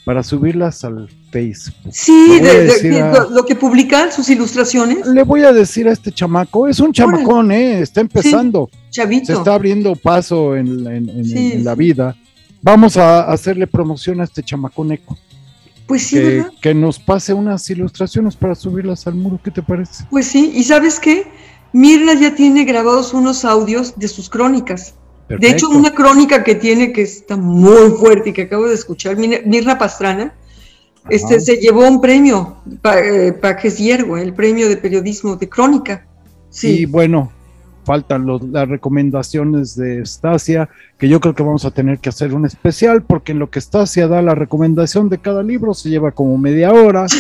para 0.06 0.22
subirlas 0.22 0.84
al 0.84 1.10
Facebook. 1.32 1.92
Sí, 1.92 2.40
de- 2.40 3.02
a- 3.02 3.12
lo, 3.12 3.30
lo 3.32 3.46
que 3.46 3.56
publican, 3.56 4.12
sus 4.12 4.30
ilustraciones. 4.30 5.06
Le 5.08 5.24
voy 5.24 5.42
a 5.44 5.52
decir 5.52 5.88
a 5.88 5.92
este 5.94 6.12
chamaco, 6.12 6.68
es 6.68 6.80
un 6.80 6.92
chamacón, 6.92 7.52
¿eh? 7.52 7.80
está 7.80 8.02
empezando, 8.02 8.70
Chavito. 8.92 9.26
se 9.28 9.34
está 9.34 9.56
abriendo 9.56 9.96
paso 9.96 10.56
en, 10.56 10.84
la- 10.84 10.96
en- 10.96 11.10
en- 11.10 11.26
Sí, 11.26 11.52
en 11.54 11.64
la 11.66 11.74
sí. 11.74 11.80
vida. 11.80 12.16
Vamos 12.62 12.98
a 12.98 13.32
hacerle 13.32 13.68
promoción 13.68 14.22
a 14.22 14.24
este 14.24 14.42
chamacón 14.44 14.92
Eco, 14.92 15.18
Pues 15.88 16.08
sí, 16.08 16.16
que, 16.16 16.24
¿verdad? 16.24 16.52
que 16.62 16.74
nos 16.74 17.00
pase 17.00 17.34
unas 17.34 17.70
ilustraciones 17.70 18.36
para 18.36 18.56
subirlas 18.56 19.06
al 19.08 19.16
muro, 19.16 19.40
¿qué 19.44 19.52
te 19.52 19.62
parece? 19.62 20.06
Pues 20.10 20.28
sí. 20.28 20.52
¿Y 20.56 20.64
sabes 20.64 21.00
qué? 21.00 21.28
Mirna 21.74 22.14
ya 22.14 22.34
tiene 22.34 22.64
grabados 22.64 23.14
unos 23.14 23.46
audios 23.46 23.94
de 23.98 24.08
sus 24.08 24.30
crónicas. 24.30 24.96
De 25.28 25.50
hecho, 25.50 25.70
una 25.70 25.92
crónica 25.94 26.44
que 26.44 26.56
tiene 26.56 26.94
que 26.94 27.02
está 27.02 27.36
muy 27.36 27.90
fuerte 28.00 28.30
y 28.30 28.34
que 28.34 28.44
acabo 28.44 28.68
de 28.68 28.76
escuchar, 28.76 29.18
Mir- 29.18 29.44
Mirna 29.46 29.78
Pastrana, 29.78 30.34
este, 31.10 31.40
se 31.40 31.58
llevó 31.58 31.88
un 31.88 32.00
premio, 32.00 32.58
eh, 32.84 33.34
Pajes 33.42 33.78
Hiergo, 33.78 34.18
el 34.18 34.34
premio 34.34 34.70
de 34.70 34.78
periodismo 34.78 35.36
de 35.36 35.50
crónica. 35.50 36.06
Y 36.52 36.58
Sí, 36.58 36.86
bueno, 36.86 37.32
faltan 37.86 38.26
los- 38.26 38.42
las 38.44 38.68
recomendaciones 38.68 39.76
de 39.76 40.06
Stasia, 40.06 40.68
que 40.98 41.08
yo 41.08 41.20
creo 41.20 41.36
que 41.36 41.44
vamos 41.44 41.64
a 41.66 41.72
tener 41.72 42.00
que 42.00 42.10
hacer 42.10 42.34
un 42.34 42.46
especial, 42.46 43.04
porque 43.04 43.32
en 43.32 43.40
lo 43.40 43.50
que 43.50 43.62
Stasia 43.62 44.08
da 44.08 44.22
la 44.22 44.34
recomendación 44.36 45.08
de 45.08 45.20
cada 45.20 45.44
libro 45.44 45.74
se 45.74 45.90
lleva 45.90 46.12
como 46.12 46.38
media 46.38 46.72
hora. 46.74 47.06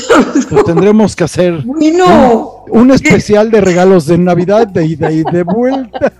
Pues 0.49 0.63
tendremos 0.65 1.15
que 1.15 1.23
hacer 1.23 1.63
bueno, 1.63 2.65
un 2.69 2.91
especial 2.91 3.49
de 3.51 3.61
regalos 3.61 4.05
de 4.05 4.17
Navidad 4.17 4.67
de 4.67 4.85
ida 4.85 5.11
y 5.11 5.23
de 5.23 5.43
vuelta. 5.43 6.11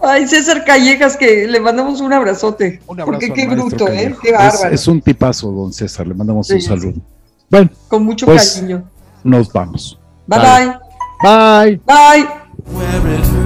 ay, 0.00 0.26
César 0.28 0.64
Callejas, 0.64 1.16
que 1.16 1.46
le 1.46 1.60
mandamos 1.60 2.00
un 2.00 2.12
abrazote. 2.12 2.80
Un 2.86 3.00
abrazo 3.00 3.18
Porque 3.20 3.32
qué 3.32 3.46
bruto, 3.48 3.88
¿eh? 3.88 4.14
Qué 4.22 4.28
Es, 4.30 4.34
bárbaro. 4.34 4.74
es 4.74 4.88
un 4.88 5.00
tipazo, 5.00 5.50
don 5.50 5.72
César, 5.72 6.06
le 6.06 6.14
mandamos 6.14 6.50
un 6.50 6.60
saludo. 6.60 6.92
sí. 6.92 7.02
Bueno, 7.50 7.70
Con 7.88 8.04
mucho 8.04 8.26
pues, 8.26 8.56
cariño. 8.56 8.84
nos 9.24 9.50
vamos. 9.52 9.98
Bye 10.26 10.38
bye. 10.38 10.87
Bye. 11.22 11.80
Bye. 11.84 12.22
where 12.66 13.06
it 13.08 13.37